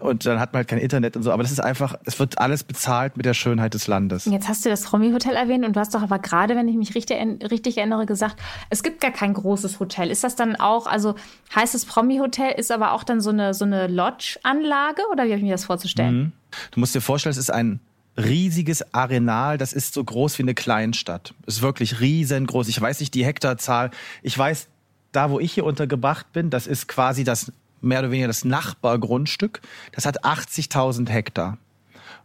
und 0.00 0.26
dann 0.26 0.40
hat 0.40 0.52
man 0.52 0.58
halt 0.58 0.68
kein 0.68 0.78
Internet 0.78 1.16
und 1.16 1.22
so. 1.22 1.32
Aber 1.32 1.42
das 1.42 1.52
ist 1.52 1.60
einfach, 1.60 1.94
es 2.04 2.18
wird 2.18 2.38
alles 2.38 2.64
bezahlt 2.64 3.16
mit 3.16 3.26
der 3.26 3.34
Schönheit 3.34 3.74
des 3.74 3.86
Landes. 3.86 4.24
Jetzt 4.26 4.48
hast 4.48 4.64
du 4.64 4.68
das 4.68 4.92
Romy-Hotel 4.92 5.34
erwähnt 5.34 5.64
und 5.64 5.76
du 5.76 5.80
hast 5.80 5.94
doch 5.94 6.02
aber 6.02 6.18
gerade, 6.18 6.56
wenn 6.56 6.68
ich 6.68 6.76
mich 6.76 6.94
richtig, 6.94 7.18
richtig 7.50 7.78
erinnere, 7.78 8.06
gesagt, 8.06 8.36
es 8.70 8.82
gibt 8.82 9.00
gar 9.00 9.12
kein 9.12 9.34
großes 9.34 9.80
Hotel. 9.80 10.10
Ist 10.10 10.24
das 10.24 10.36
dann 10.36 10.56
auch, 10.56 10.86
also 10.86 11.14
heißt 11.54 11.74
es 11.74 11.84
Promi-Hotel, 11.84 12.52
ist 12.52 12.70
aber 12.72 12.92
auch 12.92 13.04
dann 13.04 13.20
so 13.20 13.30
eine, 13.30 13.54
so 13.54 13.64
eine 13.64 13.86
Lodge-Anlage 13.86 15.02
oder 15.12 15.24
wie 15.24 15.30
habe 15.30 15.38
ich 15.38 15.44
mir 15.44 15.52
das 15.52 15.64
vorzustellen? 15.64 16.16
Mhm. 16.16 16.32
Du 16.70 16.80
musst 16.80 16.94
dir 16.94 17.00
vorstellen, 17.00 17.32
es 17.32 17.38
ist 17.38 17.50
ein 17.50 17.80
riesiges 18.16 18.94
Arenal, 18.94 19.58
das 19.58 19.72
ist 19.72 19.94
so 19.94 20.02
groß 20.02 20.38
wie 20.38 20.42
eine 20.42 20.54
Kleinstadt. 20.54 21.34
Ist 21.46 21.62
wirklich 21.62 22.00
riesengroß. 22.00 22.68
Ich 22.68 22.80
weiß 22.80 23.00
nicht 23.00 23.14
die 23.14 23.26
Hektarzahl. 23.26 23.90
Ich 24.22 24.36
weiß, 24.36 24.68
da 25.12 25.30
wo 25.30 25.40
ich 25.40 25.52
hier 25.52 25.64
untergebracht 25.64 26.32
bin, 26.32 26.50
das 26.50 26.66
ist 26.66 26.88
quasi 26.88 27.24
das 27.24 27.52
mehr 27.80 28.00
oder 28.00 28.10
weniger 28.10 28.26
das 28.28 28.44
Nachbargrundstück. 28.44 29.60
Das 29.92 30.06
hat 30.06 30.24
80.000 30.24 31.08
Hektar. 31.08 31.58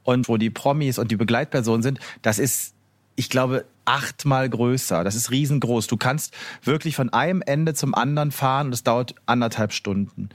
Und 0.04 0.28
wo 0.28 0.38
die 0.38 0.50
Promis 0.50 0.98
und 0.98 1.12
die 1.12 1.16
Begleitpersonen 1.16 1.84
sind, 1.84 2.00
das 2.22 2.40
ist, 2.40 2.74
ich 3.16 3.30
glaube, 3.30 3.66
achtmal 3.86 4.50
größer. 4.50 5.04
Das 5.04 5.16
ist 5.16 5.32
riesengroß. 5.32 5.88
Du 5.88 5.98
kannst 5.98 6.34
wirklich 6.64 6.96
von 6.96 7.10
einem 7.10 7.42
Ende 7.42 7.74
zum 7.74 7.94
anderen 7.94 8.32
fahren 8.32 8.68
und 8.68 8.74
es 8.74 8.84
dauert 8.84 9.16
anderthalb 9.26 9.74
Stunden. 9.74 10.30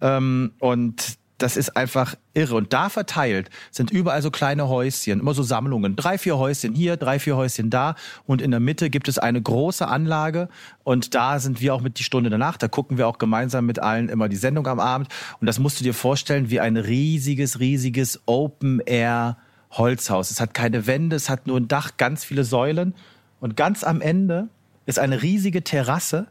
Ähm, 0.00 0.52
und 0.58 1.18
das 1.42 1.56
ist 1.56 1.76
einfach 1.76 2.14
irre. 2.34 2.54
Und 2.54 2.72
da 2.72 2.88
verteilt 2.88 3.50
sind 3.70 3.90
überall 3.90 4.22
so 4.22 4.30
kleine 4.30 4.68
Häuschen, 4.68 5.20
immer 5.20 5.34
so 5.34 5.42
Sammlungen. 5.42 5.96
Drei, 5.96 6.18
vier 6.18 6.38
Häuschen 6.38 6.74
hier, 6.74 6.96
drei, 6.96 7.18
vier 7.18 7.36
Häuschen 7.36 7.70
da. 7.70 7.94
Und 8.26 8.42
in 8.42 8.50
der 8.50 8.60
Mitte 8.60 8.90
gibt 8.90 9.08
es 9.08 9.18
eine 9.18 9.40
große 9.40 9.86
Anlage. 9.86 10.48
Und 10.84 11.14
da 11.14 11.38
sind 11.38 11.60
wir 11.60 11.74
auch 11.74 11.80
mit 11.80 11.98
die 11.98 12.04
Stunde 12.04 12.30
danach. 12.30 12.56
Da 12.56 12.68
gucken 12.68 12.98
wir 12.98 13.08
auch 13.08 13.18
gemeinsam 13.18 13.66
mit 13.66 13.78
allen 13.78 14.08
immer 14.08 14.28
die 14.28 14.36
Sendung 14.36 14.66
am 14.66 14.80
Abend. 14.80 15.08
Und 15.40 15.46
das 15.46 15.58
musst 15.58 15.80
du 15.80 15.84
dir 15.84 15.94
vorstellen 15.94 16.50
wie 16.50 16.60
ein 16.60 16.76
riesiges, 16.76 17.58
riesiges 17.60 18.20
Open-Air 18.26 19.38
Holzhaus. 19.70 20.30
Es 20.30 20.40
hat 20.40 20.52
keine 20.52 20.86
Wände, 20.86 21.16
es 21.16 21.30
hat 21.30 21.46
nur 21.46 21.56
ein 21.56 21.68
Dach, 21.68 21.96
ganz 21.96 22.24
viele 22.24 22.44
Säulen. 22.44 22.94
Und 23.40 23.56
ganz 23.56 23.84
am 23.84 24.00
Ende 24.00 24.48
ist 24.86 24.98
eine 24.98 25.22
riesige 25.22 25.62
Terrasse 25.62 26.26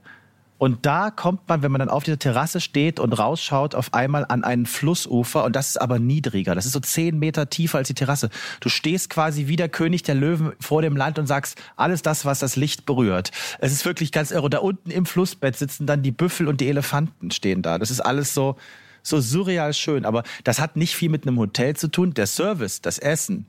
und 0.59 0.85
da 0.85 1.09
kommt 1.09 1.47
man, 1.47 1.61
wenn 1.61 1.71
man 1.71 1.79
dann 1.79 1.89
auf 1.89 2.03
dieser 2.03 2.19
Terrasse 2.19 2.59
steht 2.59 2.99
und 2.99 3.13
rausschaut, 3.13 3.75
auf 3.75 3.93
einmal 3.93 4.25
an 4.27 4.43
einen 4.43 4.65
Flussufer. 4.65 5.45
Und 5.45 5.55
das 5.55 5.69
ist 5.69 5.77
aber 5.77 5.99
niedriger. 5.99 6.53
Das 6.53 6.65
ist 6.65 6.73
so 6.73 6.81
zehn 6.81 7.17
Meter 7.17 7.49
tiefer 7.49 7.77
als 7.77 7.87
die 7.87 7.93
Terrasse. 7.93 8.29
Du 8.59 8.67
stehst 8.67 9.09
quasi 9.09 9.47
wie 9.47 9.55
der 9.55 9.69
König 9.69 10.03
der 10.03 10.15
Löwen 10.15 10.51
vor 10.59 10.81
dem 10.81 10.97
Land 10.97 11.17
und 11.17 11.27
sagst, 11.27 11.57
alles 11.77 12.01
das, 12.01 12.25
was 12.25 12.39
das 12.39 12.57
Licht 12.57 12.85
berührt. 12.85 13.31
Es 13.59 13.71
ist 13.71 13.85
wirklich 13.85 14.11
ganz 14.11 14.31
irre. 14.31 14.49
Da 14.49 14.57
unten 14.57 14.91
im 14.91 15.05
Flussbett 15.05 15.55
sitzen 15.55 15.87
dann 15.87 16.03
die 16.03 16.11
Büffel 16.11 16.49
und 16.49 16.59
die 16.59 16.67
Elefanten 16.67 17.31
stehen 17.31 17.61
da. 17.61 17.79
Das 17.79 17.89
ist 17.89 18.01
alles 18.01 18.33
so, 18.33 18.57
so 19.01 19.21
surreal 19.21 19.73
schön. 19.73 20.03
Aber 20.03 20.23
das 20.43 20.59
hat 20.59 20.75
nicht 20.75 20.93
viel 20.93 21.09
mit 21.09 21.25
einem 21.25 21.39
Hotel 21.39 21.77
zu 21.77 21.87
tun. 21.87 22.13
Der 22.13 22.27
Service, 22.27 22.81
das 22.81 22.99
Essen, 22.99 23.45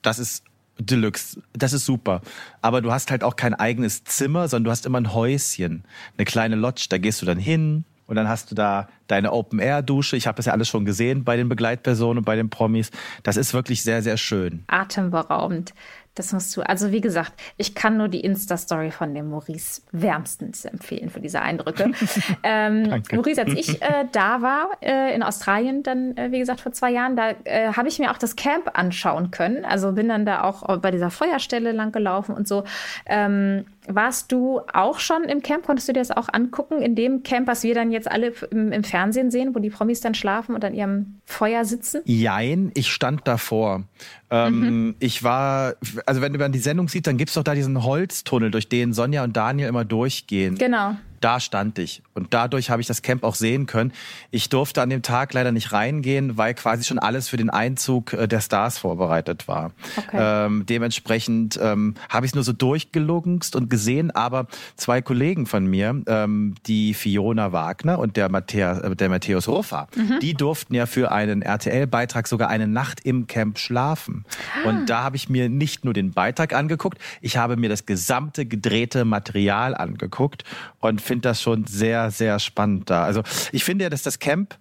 das 0.00 0.18
ist 0.18 0.44
Deluxe. 0.78 1.40
Das 1.52 1.72
ist 1.72 1.84
super. 1.84 2.22
Aber 2.62 2.80
du 2.80 2.92
hast 2.92 3.10
halt 3.10 3.24
auch 3.24 3.36
kein 3.36 3.54
eigenes 3.54 4.04
Zimmer, 4.04 4.48
sondern 4.48 4.64
du 4.64 4.70
hast 4.70 4.86
immer 4.86 5.00
ein 5.00 5.12
Häuschen, 5.12 5.84
eine 6.16 6.24
kleine 6.24 6.56
Lodge. 6.56 6.86
Da 6.88 6.98
gehst 6.98 7.20
du 7.22 7.26
dann 7.26 7.38
hin 7.38 7.84
und 8.06 8.16
dann 8.16 8.28
hast 8.28 8.50
du 8.50 8.54
da 8.54 8.88
deine 9.06 9.32
Open-Air-Dusche. 9.32 10.16
Ich 10.16 10.26
habe 10.26 10.36
das 10.36 10.46
ja 10.46 10.52
alles 10.52 10.68
schon 10.68 10.84
gesehen 10.84 11.24
bei 11.24 11.36
den 11.36 11.48
Begleitpersonen 11.48 12.18
und 12.18 12.24
bei 12.24 12.36
den 12.36 12.50
Promis. 12.50 12.90
Das 13.22 13.36
ist 13.36 13.54
wirklich 13.54 13.82
sehr, 13.82 14.02
sehr 14.02 14.16
schön. 14.16 14.64
Atemberaubend. 14.66 15.74
Das 16.18 16.32
musst 16.32 16.56
du. 16.56 16.62
Also 16.62 16.90
wie 16.90 17.00
gesagt, 17.00 17.32
ich 17.56 17.76
kann 17.76 17.96
nur 17.96 18.08
die 18.08 18.20
Insta-Story 18.20 18.90
von 18.90 19.14
dem 19.14 19.30
Maurice 19.30 19.82
wärmstens 19.92 20.64
empfehlen 20.64 21.10
für 21.10 21.20
diese 21.20 21.40
Eindrücke. 21.40 21.92
ähm, 22.42 23.02
Maurice, 23.12 23.42
als 23.42 23.52
ich 23.52 23.80
äh, 23.82 24.04
da 24.10 24.42
war 24.42 24.70
äh, 24.80 25.14
in 25.14 25.22
Australien, 25.22 25.84
dann 25.84 26.16
äh, 26.16 26.32
wie 26.32 26.40
gesagt 26.40 26.60
vor 26.60 26.72
zwei 26.72 26.90
Jahren, 26.90 27.14
da 27.14 27.30
äh, 27.44 27.72
habe 27.72 27.86
ich 27.86 28.00
mir 28.00 28.10
auch 28.10 28.18
das 28.18 28.34
Camp 28.34 28.76
anschauen 28.76 29.30
können. 29.30 29.64
Also 29.64 29.92
bin 29.92 30.08
dann 30.08 30.26
da 30.26 30.42
auch 30.42 30.78
bei 30.80 30.90
dieser 30.90 31.10
Feuerstelle 31.10 31.70
lang 31.70 31.92
gelaufen 31.92 32.34
und 32.34 32.48
so. 32.48 32.64
Ähm, 33.06 33.66
warst 33.88 34.32
du 34.32 34.60
auch 34.72 34.98
schon 34.98 35.24
im 35.24 35.42
Camp? 35.42 35.66
Konntest 35.66 35.88
du 35.88 35.92
dir 35.92 36.00
das 36.00 36.10
auch 36.10 36.28
angucken? 36.32 36.80
In 36.80 36.94
dem 36.94 37.22
Camp, 37.22 37.48
was 37.48 37.62
wir 37.62 37.74
dann 37.74 37.90
jetzt 37.90 38.10
alle 38.10 38.32
im, 38.50 38.72
im 38.72 38.84
Fernsehen 38.84 39.30
sehen, 39.30 39.54
wo 39.54 39.58
die 39.58 39.70
Promis 39.70 40.00
dann 40.00 40.14
schlafen 40.14 40.54
und 40.54 40.64
an 40.64 40.74
ihrem 40.74 41.20
Feuer 41.24 41.64
sitzen? 41.64 42.02
Jein, 42.04 42.70
ich 42.74 42.92
stand 42.92 43.26
davor. 43.26 43.84
Ähm, 44.30 44.60
mhm. 44.60 44.94
Ich 44.98 45.22
war, 45.22 45.74
also 46.06 46.20
wenn 46.20 46.32
man 46.32 46.52
die 46.52 46.58
Sendung 46.58 46.88
sieht, 46.88 47.06
dann 47.06 47.16
gibt 47.16 47.30
es 47.30 47.34
doch 47.34 47.42
da 47.42 47.54
diesen 47.54 47.82
Holztunnel, 47.82 48.50
durch 48.50 48.68
den 48.68 48.92
Sonja 48.92 49.24
und 49.24 49.36
Daniel 49.36 49.68
immer 49.68 49.84
durchgehen. 49.84 50.56
Genau 50.56 50.96
da 51.20 51.40
stand 51.40 51.78
ich. 51.78 52.02
Und 52.14 52.34
dadurch 52.34 52.70
habe 52.70 52.80
ich 52.80 52.86
das 52.86 53.02
Camp 53.02 53.24
auch 53.24 53.34
sehen 53.34 53.66
können. 53.66 53.92
Ich 54.30 54.48
durfte 54.48 54.82
an 54.82 54.90
dem 54.90 55.02
Tag 55.02 55.32
leider 55.32 55.52
nicht 55.52 55.72
reingehen, 55.72 56.36
weil 56.36 56.54
quasi 56.54 56.84
schon 56.84 56.98
alles 56.98 57.28
für 57.28 57.36
den 57.36 57.50
Einzug 57.50 58.12
äh, 58.12 58.26
der 58.26 58.40
Stars 58.40 58.78
vorbereitet 58.78 59.48
war. 59.48 59.72
Okay. 59.96 60.16
Ähm, 60.46 60.66
dementsprechend 60.66 61.58
ähm, 61.62 61.94
habe 62.08 62.26
ich 62.26 62.30
es 62.30 62.34
nur 62.34 62.44
so 62.44 62.52
durchgelungst 62.52 63.56
und 63.56 63.70
gesehen, 63.70 64.10
aber 64.10 64.46
zwei 64.76 65.02
Kollegen 65.02 65.46
von 65.46 65.66
mir, 65.66 66.02
ähm, 66.06 66.54
die 66.66 66.94
Fiona 66.94 67.52
Wagner 67.52 67.98
und 67.98 68.16
der, 68.16 68.28
Matthäus, 68.30 68.78
äh, 68.78 68.96
der 68.96 69.08
Matthäus 69.08 69.48
Ruffa, 69.48 69.88
mhm. 69.94 70.20
die 70.20 70.34
durften 70.34 70.74
ja 70.74 70.86
für 70.86 71.12
einen 71.12 71.42
RTL-Beitrag 71.42 72.28
sogar 72.28 72.48
eine 72.48 72.66
Nacht 72.66 73.00
im 73.04 73.26
Camp 73.26 73.58
schlafen. 73.58 74.24
Ah. 74.64 74.68
Und 74.68 74.86
da 74.86 75.02
habe 75.02 75.16
ich 75.16 75.28
mir 75.28 75.48
nicht 75.48 75.84
nur 75.84 75.94
den 75.94 76.12
Beitrag 76.12 76.54
angeguckt, 76.54 76.98
ich 77.20 77.36
habe 77.36 77.56
mir 77.56 77.68
das 77.68 77.86
gesamte 77.86 78.46
gedrehte 78.46 79.04
Material 79.04 79.74
angeguckt 79.74 80.44
und 80.80 81.00
finde 81.08 81.28
das 81.28 81.42
schon 81.42 81.64
sehr, 81.66 82.12
sehr 82.12 82.38
spannend 82.38 82.88
da. 82.88 83.02
Also 83.02 83.22
ich 83.50 83.64
finde 83.64 83.84
ja, 83.84 83.90
dass 83.90 84.02
das 84.02 84.20
Camp 84.20 84.56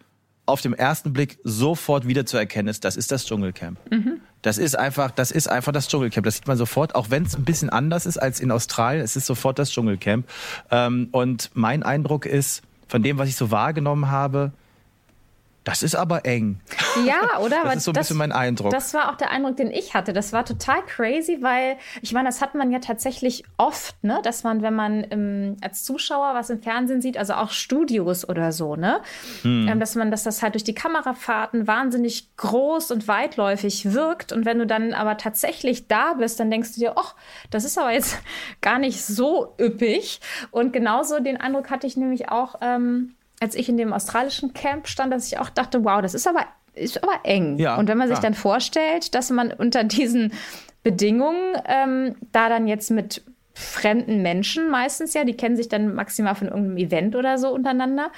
auf 0.47 0.61
dem 0.61 0.73
ersten 0.73 1.13
Blick 1.13 1.37
sofort 1.43 2.07
wieder 2.07 2.25
zu 2.25 2.37
erkennen 2.37 2.69
ist, 2.69 2.85
das 2.85 2.95
ist 2.95 3.11
das 3.11 3.25
Dschungelcamp. 3.25 3.77
Mhm. 3.91 4.21
Das 4.41 4.57
ist 4.57 4.77
einfach, 4.77 5.11
das 5.11 5.29
ist 5.29 5.49
einfach 5.49 5.73
das 5.73 5.89
Dschungelcamp. 5.89 6.23
Das 6.23 6.37
sieht 6.37 6.47
man 6.47 6.57
sofort, 6.57 6.95
auch 6.95 7.09
wenn 7.09 7.23
es 7.23 7.35
ein 7.35 7.43
bisschen 7.43 7.69
anders 7.69 8.05
ist 8.05 8.17
als 8.17 8.39
in 8.39 8.49
Australien. 8.49 9.03
Es 9.03 9.15
ist 9.15 9.25
sofort 9.25 9.59
das 9.59 9.71
Dschungelcamp. 9.71 10.25
Ähm, 10.71 11.09
und 11.11 11.51
mein 11.53 11.83
Eindruck 11.83 12.25
ist, 12.25 12.63
von 12.87 13.03
dem, 13.03 13.17
was 13.17 13.27
ich 13.27 13.35
so 13.35 13.51
wahrgenommen 13.51 14.09
habe, 14.09 14.53
das 15.67 15.83
ist 15.83 15.95
aber 15.95 16.25
eng. 16.25 16.61
Ja, 17.05 17.39
oder? 17.39 17.57
das 17.65 17.75
ist 17.75 17.83
so 17.83 17.91
ein 17.91 17.95
das, 17.95 18.07
bisschen 18.07 18.17
mein 18.17 18.31
Eindruck. 18.31 18.71
Das 18.71 18.93
war 18.93 19.11
auch 19.11 19.17
der 19.17 19.31
Eindruck, 19.31 19.57
den 19.57 19.69
ich 19.69 19.93
hatte. 19.93 20.13
Das 20.13 20.31
war 20.31 20.45
total 20.45 20.81
crazy, 20.85 21.39
weil 21.41 21.75
ich 22.01 22.13
meine, 22.13 22.29
das 22.29 22.39
hat 22.39 22.55
man 22.55 22.71
ja 22.71 22.79
tatsächlich 22.79 23.43
oft, 23.57 24.01
ne? 24.01 24.21
dass 24.23 24.45
man, 24.45 24.61
wenn 24.61 24.73
man 24.73 25.05
ähm, 25.11 25.57
als 25.59 25.83
Zuschauer 25.83 26.33
was 26.35 26.49
im 26.49 26.61
Fernsehen 26.61 27.01
sieht, 27.01 27.17
also 27.17 27.33
auch 27.33 27.51
Studios 27.51 28.27
oder 28.29 28.53
so, 28.53 28.77
ne? 28.77 29.01
Hm. 29.41 29.67
Ähm, 29.67 29.79
dass 29.81 29.95
man, 29.95 30.09
dass 30.09 30.23
das 30.23 30.41
halt 30.41 30.53
durch 30.53 30.63
die 30.63 30.73
Kamerafahrten 30.73 31.67
wahnsinnig 31.67 32.33
groß 32.37 32.91
und 32.91 33.09
weitläufig 33.09 33.91
wirkt. 33.91 34.31
Und 34.31 34.45
wenn 34.45 34.59
du 34.59 34.67
dann 34.67 34.93
aber 34.93 35.17
tatsächlich 35.17 35.89
da 35.89 36.13
bist, 36.13 36.39
dann 36.39 36.49
denkst 36.49 36.75
du 36.75 36.79
dir, 36.79 36.93
ach, 36.95 37.13
das 37.49 37.65
ist 37.65 37.77
aber 37.77 37.91
jetzt 37.91 38.17
gar 38.61 38.79
nicht 38.79 39.03
so 39.03 39.53
üppig. 39.59 40.21
Und 40.51 40.71
genauso 40.71 41.19
den 41.19 41.35
Eindruck 41.35 41.69
hatte 41.69 41.87
ich 41.87 41.97
nämlich 41.97 42.29
auch. 42.29 42.55
Ähm, 42.61 43.16
als 43.39 43.55
ich 43.55 43.69
in 43.69 43.77
dem 43.77 43.93
australischen 43.93 44.53
Camp 44.53 44.87
stand, 44.87 45.13
dass 45.13 45.27
ich 45.27 45.39
auch 45.39 45.49
dachte, 45.49 45.83
wow, 45.83 46.01
das 46.01 46.13
ist 46.13 46.27
aber, 46.27 46.45
ist 46.73 47.03
aber 47.03 47.19
eng. 47.23 47.57
Ja, 47.57 47.77
und 47.77 47.87
wenn 47.87 47.97
man 47.97 48.07
sich 48.07 48.19
dann 48.19 48.33
vorstellt, 48.33 49.13
dass 49.15 49.29
man 49.29 49.51
unter 49.51 49.83
diesen 49.83 50.33
Bedingungen 50.83 51.55
ähm, 51.65 52.15
da 52.31 52.49
dann 52.49 52.67
jetzt 52.67 52.91
mit 52.91 53.23
fremden 53.53 54.21
Menschen 54.21 54.69
meistens 54.69 55.13
ja, 55.13 55.23
die 55.23 55.35
kennen 55.35 55.55
sich 55.55 55.67
dann 55.67 55.95
maximal 55.95 56.35
von 56.35 56.47
irgendeinem 56.47 56.77
Event 56.77 57.15
oder 57.15 57.37
so 57.37 57.49
untereinander, 57.49 58.11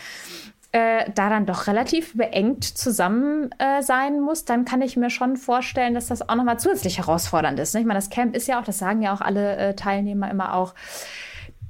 äh, 0.72 1.10
da 1.16 1.30
dann 1.30 1.46
doch 1.46 1.66
relativ 1.66 2.16
beengt 2.16 2.64
zusammen 2.64 3.50
äh, 3.58 3.82
sein 3.82 4.20
muss, 4.20 4.46
dann 4.46 4.66
kann 4.66 4.82
ich 4.82 4.98
mir 4.98 5.10
schon 5.10 5.36
vorstellen, 5.38 5.96
dass 5.96 6.08
das 6.08 6.28
auch 6.28 6.36
nochmal 6.36 6.60
zusätzlich 6.60 7.00
herausfordernd 7.00 7.58
ist. 7.60 7.74
Ne? 7.74 7.82
Ich 7.82 7.88
meine, 7.88 7.98
das 7.98 8.12
Camp 8.12 8.36
ist 8.36 8.48
ja 8.48 8.60
auch, 8.60 8.66
das 8.66 8.78
sagen 8.78 9.02
ja 9.02 9.14
auch 9.14 9.22
alle 9.22 9.56
äh, 9.56 9.74
Teilnehmer 9.74 10.30
immer 10.30 10.54
auch, 10.54 10.76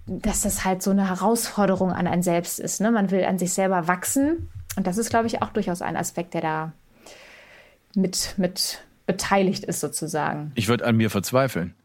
dass 0.10 0.42
das 0.42 0.66
halt 0.66 0.82
so 0.82 0.92
eine 0.92 1.08
Herausforderung 1.08 1.92
an 1.92 2.08
ein 2.08 2.24
Selbst 2.24 2.60
ist. 2.60 2.82
Ne? 2.82 2.92
Man 2.92 3.12
will 3.12 3.24
an 3.24 3.38
sich 3.38 3.54
selber 3.54 3.88
wachsen. 3.88 4.50
Und 4.76 4.88
das 4.88 4.98
ist, 4.98 5.10
glaube 5.10 5.28
ich, 5.28 5.42
auch 5.42 5.50
durchaus 5.50 5.82
ein 5.82 5.96
Aspekt, 5.96 6.34
der 6.34 6.42
da 6.42 6.72
mit, 7.96 8.34
mit 8.38 8.82
beteiligt 9.06 9.64
ist, 9.64 9.80
sozusagen. 9.80 10.52
Ich 10.56 10.68
würde 10.68 10.86
an 10.86 10.98
mir 10.98 11.10
verzweifeln. 11.10 11.76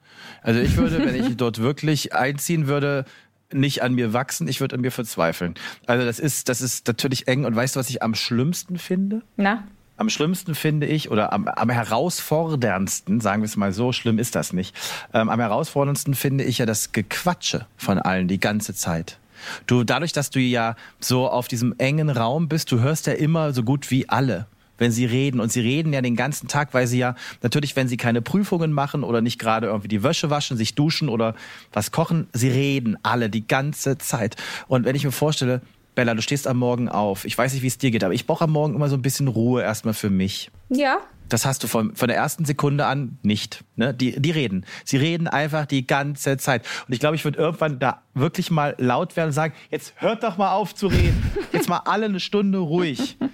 Also 0.43 0.61
ich 0.61 0.77
würde, 0.77 0.99
wenn 1.05 1.15
ich 1.15 1.37
dort 1.37 1.59
wirklich 1.59 2.15
einziehen 2.15 2.67
würde, 2.67 3.05
nicht 3.53 3.83
an 3.83 3.95
mir 3.95 4.13
wachsen, 4.13 4.49
ich 4.49 4.61
würde 4.61 4.77
an 4.77 4.81
mir 4.81 4.91
verzweifeln. 4.91 5.55
Also 5.87 6.05
das 6.05 6.19
ist, 6.19 6.49
das 6.49 6.61
ist 6.61 6.87
natürlich 6.87 7.29
eng. 7.29 7.45
Und 7.45 7.55
weißt 7.55 7.77
du, 7.77 7.81
was 7.81 7.91
ich 7.91 8.03
am 8.03 8.15
schlimmsten 8.15 8.79
finde? 8.79 9.23
Na? 9.37 9.65
Am 9.97 10.11
schlimmsten 10.11 10.55
finde 10.55 10.87
ich, 10.87 11.11
oder 11.11 11.33
am, 11.33 11.47
am 11.47 11.71
herausforderndsten, 11.71 13.21
sagen 13.21 13.43
wir 13.43 13.47
es 13.47 13.57
mal 13.57 13.73
so, 13.73 13.93
schlimm 13.93 14.19
ist 14.19 14.35
das 14.35 14.53
nicht, 14.53 14.75
ähm, 15.13 15.29
am 15.29 15.41
herausforderndsten 15.41 16.15
finde 16.15 16.45
ich 16.45 16.59
ja 16.59 16.67
das 16.67 16.93
Gequatsche 16.93 17.67
von 17.77 17.99
allen 17.99 18.29
die 18.29 18.41
ganze 18.41 18.75
Zeit. 18.75 19.19
Du, 19.67 19.85
dadurch, 19.85 20.13
dass 20.13 20.31
du 20.31 20.41
ja 20.41 20.75
so 21.01 21.29
auf 21.29 21.49
diesem 21.49 21.75
engen 21.79 22.09
Raum 22.09 22.49
bist, 22.49 22.73
du 22.73 22.81
hörst 22.81 23.07
ja 23.07 23.13
immer 23.13 23.53
so 23.53 23.63
gut 23.63 23.91
wie 23.91 24.09
alle 24.09 24.47
wenn 24.79 24.91
sie 24.91 25.05
reden. 25.05 25.41
Und 25.41 25.53
sie 25.53 25.61
reden 25.61 25.93
ja 25.93 26.01
den 26.01 26.17
ganzen 26.17 26.49
Tag, 26.49 26.75
weil 26.75 26.87
sie 26.87 26.99
ja 26.99 27.15
natürlich, 27.43 27.77
wenn 27.77 27.89
sie 27.89 27.97
keine 27.97 28.23
Prüfungen 28.23 28.73
machen 28.73 29.05
oder 29.05 29.21
nicht 29.21 29.39
gerade 29.39 29.69
irgendwie 29.69 29.89
die 29.89 30.03
Wäsche 30.03 30.31
waschen, 30.31 30.57
sich 30.57 30.75
duschen 30.75 31.09
oder 31.09 31.35
was 31.73 31.93
kochen, 31.93 32.29
sie 32.33 32.49
reden 32.49 32.97
alle 33.03 33.31
die 33.31 33.47
ganze 33.47 33.99
Zeit. 33.99 34.37
Und 34.67 34.85
wenn 34.85 34.97
ich 34.97 35.05
mir 35.05 35.13
vorstelle, 35.13 35.61
Bella, 35.95 36.15
du 36.15 36.23
stehst 36.23 36.47
am 36.47 36.59
Morgen 36.59 36.89
auf. 36.89 37.25
Ich 37.25 37.37
weiß 37.39 37.53
nicht, 37.53 37.63
wie 37.63 37.69
es 37.69 37.79
dir 37.79 37.91
geht, 37.91 38.03
aber 38.03 38.15
ich 38.15 38.27
brauche 38.27 38.45
am 38.45 38.51
Morgen 38.51 38.75
immer 38.75 38.89
so 38.89 38.97
ein 38.97 39.03
bisschen 39.03 39.29
Ruhe 39.29 39.63
erstmal 39.63 39.95
für 39.95 40.11
mich. 40.11 40.51
Ja. 40.69 40.99
Das 41.29 41.47
hast 41.47 41.63
du 41.63 41.69
von, 41.69 41.95
von 41.97 42.09
der 42.09 42.17
ersten 42.17 42.45
Sekunde 42.45 42.85
an 42.85 43.19
nicht. 43.23 43.65
Ne? 43.77 43.95
Die, 43.95 44.21
die 44.21 44.31
reden. 44.31 44.67
Sie 44.85 44.97
reden 44.97 45.27
einfach 45.27 45.67
die 45.67 45.87
ganze 45.87 46.37
Zeit. 46.37 46.67
Und 46.87 46.93
ich 46.93 47.01
glaube, 47.01 47.17
ich 47.17 47.25
würde 47.25 47.39
irgendwann 47.39 47.79
da 47.79 48.03
wirklich 48.13 48.51
mal 48.51 48.75
laut 48.79 49.17
werden 49.17 49.29
und 49.29 49.33
sagen, 49.33 49.55
jetzt 49.71 49.95
hört 49.97 50.23
doch 50.23 50.37
mal 50.37 50.53
auf 50.53 50.75
zu 50.75 50.89
reden. 50.89 51.23
Jetzt 51.53 51.69
mal 51.69 51.81
alle 51.85 52.07
eine 52.07 52.21
Stunde 52.21 52.59
ruhig. 52.59 53.17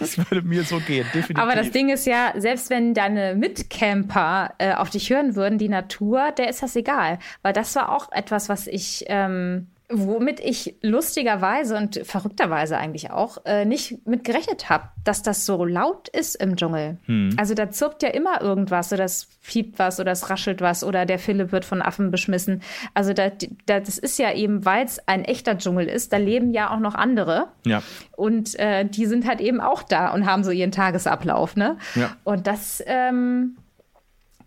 Das 0.00 0.18
würde 0.18 0.42
mir 0.42 0.64
so 0.64 0.80
gehen, 0.80 1.06
definitiv. 1.14 1.38
Aber 1.38 1.54
das 1.54 1.70
Ding 1.70 1.90
ist 1.90 2.06
ja, 2.06 2.32
selbst 2.36 2.70
wenn 2.70 2.92
deine 2.92 3.36
Mitcamper 3.36 4.52
äh, 4.58 4.74
auf 4.74 4.90
dich 4.90 5.10
hören 5.10 5.36
würden, 5.36 5.58
die 5.58 5.68
Natur, 5.68 6.32
der 6.32 6.48
ist 6.48 6.62
das 6.62 6.74
egal. 6.74 7.18
Weil 7.42 7.52
das 7.52 7.76
war 7.76 7.94
auch 7.94 8.10
etwas, 8.10 8.48
was 8.48 8.66
ich... 8.66 9.04
Ähm 9.06 9.68
Womit 9.90 10.40
ich 10.40 10.76
lustigerweise 10.82 11.76
und 11.76 12.00
verrückterweise 12.04 12.78
eigentlich 12.78 13.10
auch 13.10 13.38
äh, 13.44 13.64
nicht 13.64 14.06
mit 14.06 14.24
gerechnet 14.24 14.70
habe, 14.70 14.84
dass 15.04 15.22
das 15.22 15.46
so 15.46 15.64
laut 15.64 16.08
ist 16.08 16.36
im 16.36 16.56
Dschungel. 16.56 16.98
Hm. 17.06 17.34
Also 17.36 17.54
da 17.54 17.70
zirpt 17.70 18.02
ja 18.02 18.10
immer 18.10 18.40
irgendwas 18.40 18.92
oder 18.92 19.04
es 19.04 19.28
fiebt 19.40 19.78
was 19.78 19.98
oder 19.98 20.12
es 20.12 20.30
raschelt 20.30 20.60
was 20.60 20.84
oder 20.84 21.06
der 21.06 21.18
Philipp 21.18 21.50
wird 21.50 21.64
von 21.64 21.82
Affen 21.82 22.10
beschmissen. 22.10 22.62
Also 22.94 23.12
da, 23.12 23.30
da, 23.66 23.80
das 23.80 23.98
ist 23.98 24.18
ja 24.18 24.32
eben, 24.32 24.64
weil 24.64 24.84
es 24.84 25.00
ein 25.08 25.24
echter 25.24 25.58
Dschungel 25.58 25.86
ist, 25.86 26.12
da 26.12 26.18
leben 26.18 26.52
ja 26.52 26.70
auch 26.70 26.80
noch 26.80 26.94
andere. 26.94 27.48
Ja. 27.66 27.82
Und 28.16 28.58
äh, 28.58 28.84
die 28.84 29.06
sind 29.06 29.26
halt 29.26 29.40
eben 29.40 29.60
auch 29.60 29.82
da 29.82 30.12
und 30.12 30.24
haben 30.26 30.44
so 30.44 30.50
ihren 30.50 30.72
Tagesablauf. 30.72 31.56
Ne? 31.56 31.78
Ja. 31.96 32.16
Und 32.22 32.46
das 32.46 32.82
ähm, 32.86 33.56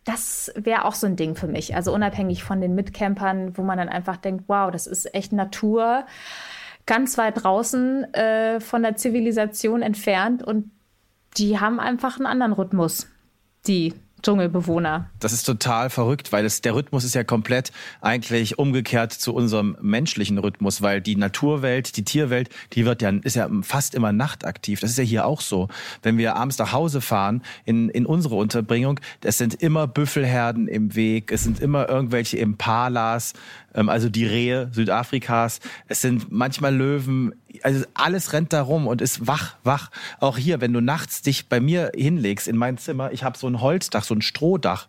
das 0.04 0.52
wäre 0.56 0.86
auch 0.86 0.96
so 0.96 1.08
ein 1.08 1.16
Ding 1.16 1.36
für 1.36 1.48
mich. 1.48 1.76
Also 1.76 1.94
unabhängig 1.94 2.44
von 2.44 2.60
den 2.62 2.76
Mitcampern, 2.76 3.58
wo 3.58 3.64
man 3.64 3.78
dann 3.78 3.90
einfach 3.90 4.18
denkt, 4.18 4.46
wow, 4.48 4.72
das 4.72 4.88
ist 4.88 5.14
echt 5.16 5.32
Natur, 5.32 6.06
ganz 6.86 7.18
weit 7.18 7.44
draußen 7.44 8.14
äh, 8.14 8.60
von 8.60 8.84
der 8.84 8.96
Zivilisation 8.96 9.82
entfernt 9.82 10.44
und 10.44 10.72
die 11.38 11.60
haben 11.60 11.80
einfach 11.80 12.18
einen 12.18 12.26
anderen 12.26 12.54
Rhythmus, 12.54 13.08
die 13.66 13.94
Dschungelbewohner. 14.24 15.10
Das 15.20 15.34
ist 15.34 15.44
total 15.44 15.90
verrückt, 15.90 16.32
weil 16.32 16.46
es, 16.46 16.62
der 16.62 16.74
Rhythmus 16.74 17.04
ist 17.04 17.14
ja 17.14 17.24
komplett 17.24 17.72
eigentlich 18.02 18.58
umgekehrt 18.58 19.12
zu 19.12 19.34
unserem 19.34 19.78
menschlichen 19.82 20.38
Rhythmus, 20.38 20.82
weil 20.82 21.02
die 21.02 21.16
Naturwelt, 21.16 21.98
die 21.98 22.04
Tierwelt, 22.04 22.50
die 22.74 22.86
wird 22.86 23.02
ja, 23.02 23.10
ist 23.10 23.36
ja 23.36 23.50
fast 23.62 23.94
immer 23.96 24.12
nachtaktiv. 24.14 24.80
Das 24.80 24.92
ist 24.92 24.98
ja 24.98 25.04
hier 25.04 25.26
auch 25.26 25.42
so. 25.42 25.68
Wenn 26.02 26.18
wir 26.18 26.36
abends 26.36 26.58
nach 26.58 26.72
Hause 26.72 27.02
fahren, 27.02 27.44
in, 27.66 27.90
in 27.90 28.06
unsere 28.06 28.36
Unterbringung, 28.36 29.00
es 29.22 29.38
sind 29.38 29.56
immer 29.56 29.88
Büffelherden 29.88 30.68
im 30.68 30.96
Weg, 30.96 31.32
es 31.32 31.44
sind 31.44 31.60
immer 31.60 31.90
irgendwelche 31.90 32.38
Impalas, 32.38 33.34
also 33.74 34.10
die 34.10 34.26
Rehe 34.26 34.70
Südafrikas. 34.72 35.60
Es 35.88 36.02
sind 36.02 36.32
manchmal 36.32 36.76
Löwen. 36.76 37.34
Also 37.62 37.86
alles 37.94 38.34
rennt 38.34 38.54
da 38.54 38.62
rum 38.62 38.88
und 38.88 39.02
ist 39.02 39.28
wach, 39.28 39.56
wach. 39.64 39.90
Auch 40.20 40.38
hier, 40.38 40.62
wenn 40.62 40.74
du 40.74 40.82
nachts 40.82 41.22
dich 41.22 41.50
bei 41.50 41.60
mir 41.60 41.92
hinlegst 41.96 42.48
in 42.48 42.58
mein 42.58 42.78
Zimmer, 42.78 43.12
ich 43.12 43.24
habe 43.24 43.38
so 43.38 43.48
ein 43.48 43.62
Holzdach, 43.62 44.04
so 44.04 44.14
ein 44.14 44.22
Strohdach. 44.22 44.88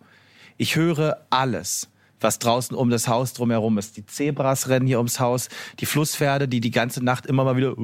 Ich 0.56 0.76
höre 0.76 1.18
alles 1.30 1.88
was 2.24 2.40
draußen 2.40 2.76
um 2.76 2.90
das 2.90 3.06
Haus 3.06 3.34
drumherum 3.34 3.78
ist. 3.78 3.96
Die 3.96 4.04
Zebras 4.04 4.68
rennen 4.68 4.86
hier 4.88 4.98
ums 4.98 5.20
Haus, 5.20 5.48
die 5.78 5.86
Flusspferde, 5.86 6.48
die 6.48 6.60
die 6.60 6.72
ganze 6.72 7.04
Nacht 7.04 7.26
immer 7.26 7.44
mal 7.44 7.56
wieder. 7.56 7.74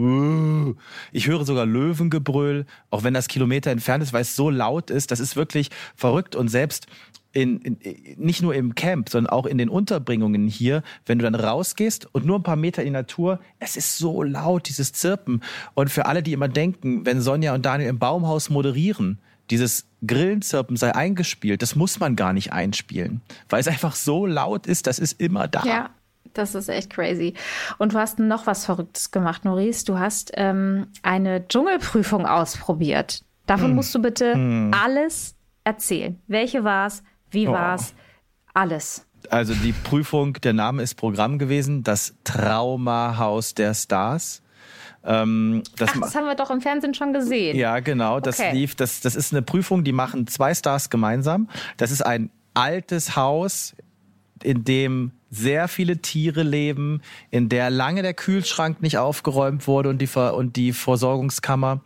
Ich 1.13 1.29
höre 1.29 1.45
sogar 1.45 1.67
Löwengebrüll, 1.67 2.67
auch 2.91 3.05
wenn 3.05 3.15
das 3.15 3.29
Kilometer 3.29 3.71
entfernt 3.71 4.03
ist, 4.03 4.13
weil 4.13 4.23
es 4.23 4.35
so 4.35 4.51
laut 4.51 4.91
ist. 4.91 5.13
Das 5.13 5.21
ist 5.21 5.37
wirklich 5.37 5.71
verrückt. 5.95 6.35
Und 6.35 6.49
selbst 6.49 6.87
in, 7.33 7.61
in, 7.61 7.79
nicht 8.17 8.43
nur 8.43 8.55
im 8.55 8.75
Camp, 8.75 9.09
sondern 9.09 9.33
auch 9.33 9.47
in 9.47 9.59
den 9.59 9.69
Unterbringungen 9.69 10.49
hier, 10.49 10.83
wenn 11.07 11.19
du 11.19 11.25
dann 11.25 11.35
rausgehst 11.35 12.09
und 12.13 12.27
nur 12.27 12.39
ein 12.39 12.43
paar 12.43 12.57
Meter 12.57 12.83
in 12.83 12.87
die 12.87 12.93
Natur, 12.93 13.39
es 13.59 13.77
ist 13.77 13.99
so 13.99 14.23
laut, 14.23 14.69
dieses 14.69 14.93
Zirpen. 14.93 15.43
Und 15.75 15.91
für 15.91 16.07
alle, 16.07 16.23
die 16.23 16.33
immer 16.33 16.49
denken, 16.49 17.07
wenn 17.07 17.21
Sonja 17.21 17.55
und 17.55 17.65
Daniel 17.65 17.91
im 17.91 17.99
Baumhaus 17.99 18.51
moderieren, 18.51 19.19
dieses 19.50 19.87
Grillenzirpen 20.07 20.76
sei 20.76 20.95
eingespielt, 20.95 21.62
das 21.62 21.76
muss 21.76 22.00
man 22.00 22.16
gar 22.16 22.33
nicht 22.33 22.52
einspielen, 22.52 23.21
weil 23.49 23.61
es 23.61 23.69
einfach 23.69 23.95
so 23.95 24.26
laut 24.26 24.66
ist, 24.66 24.87
das 24.87 24.99
ist 24.99 25.21
immer 25.21 25.49
da. 25.49 25.64
Ja. 25.64 25.90
Das 26.33 26.54
ist 26.54 26.69
echt 26.69 26.90
crazy. 26.90 27.35
Und 27.78 27.92
du 27.92 27.99
hast 27.99 28.21
noch 28.21 28.47
was 28.47 28.64
Verrücktes 28.64 29.11
gemacht, 29.11 29.45
Maurice. 29.45 29.85
Du 29.85 29.99
hast 29.99 30.30
ähm, 30.35 30.87
eine 31.02 31.49
Dschungelprüfung 31.49 32.25
ausprobiert. 32.25 33.25
Davon 33.47 33.71
hm. 33.71 33.75
musst 33.75 33.92
du 33.97 34.00
bitte 34.00 34.35
hm. 34.35 34.71
alles 34.73 35.35
erzählen. 35.64 36.21
Welche 36.28 36.62
war 36.62 36.87
es? 36.87 37.02
Wie 37.33 37.49
oh. 37.49 37.52
war 37.52 37.75
es? 37.75 37.95
Alles. 38.54 39.07
Also 39.28 39.54
die 39.54 39.73
Prüfung, 39.73 40.35
der 40.35 40.52
Name 40.52 40.83
ist 40.83 40.95
Programm 40.95 41.38
gewesen, 41.38 41.83
das 41.83 42.14
Traumahaus 42.25 43.54
der 43.54 43.75
Stars. 43.75 44.42
Ähm, 45.04 45.62
das 45.76 45.90
Ach, 45.95 46.00
das 46.00 46.14
haben 46.14 46.26
wir 46.26 46.35
doch 46.35 46.50
im 46.50 46.61
Fernsehen 46.61 46.95
schon 46.95 47.12
gesehen. 47.12 47.57
Ja, 47.57 47.80
genau. 47.80 48.21
Das 48.21 48.38
okay. 48.38 48.52
lief. 48.52 48.75
Das, 48.75 49.00
das 49.00 49.16
ist 49.16 49.33
eine 49.33 49.42
Prüfung, 49.42 49.85
die 49.85 49.92
machen 49.92 50.26
zwei 50.26 50.54
Stars 50.54 50.90
gemeinsam. 50.90 51.49
Das 51.76 51.90
ist 51.90 52.02
ein 52.02 52.30
altes 52.54 53.16
Haus, 53.16 53.75
in 54.42 54.64
dem 54.64 55.12
sehr 55.30 55.69
viele 55.69 55.99
Tiere 55.99 56.42
leben, 56.42 57.02
in 57.30 57.49
der 57.49 57.71
lange 57.71 58.02
der 58.02 58.14
Kühlschrank 58.14 58.83
nicht 58.83 58.99
aufgeräumt 58.99 59.69
wurde 59.69 59.88
und 59.88 59.99
die, 59.99 60.09
Ver 60.09 60.35
und 60.35 60.57
die 60.57 60.73
Versorgungskammer. 60.73 61.83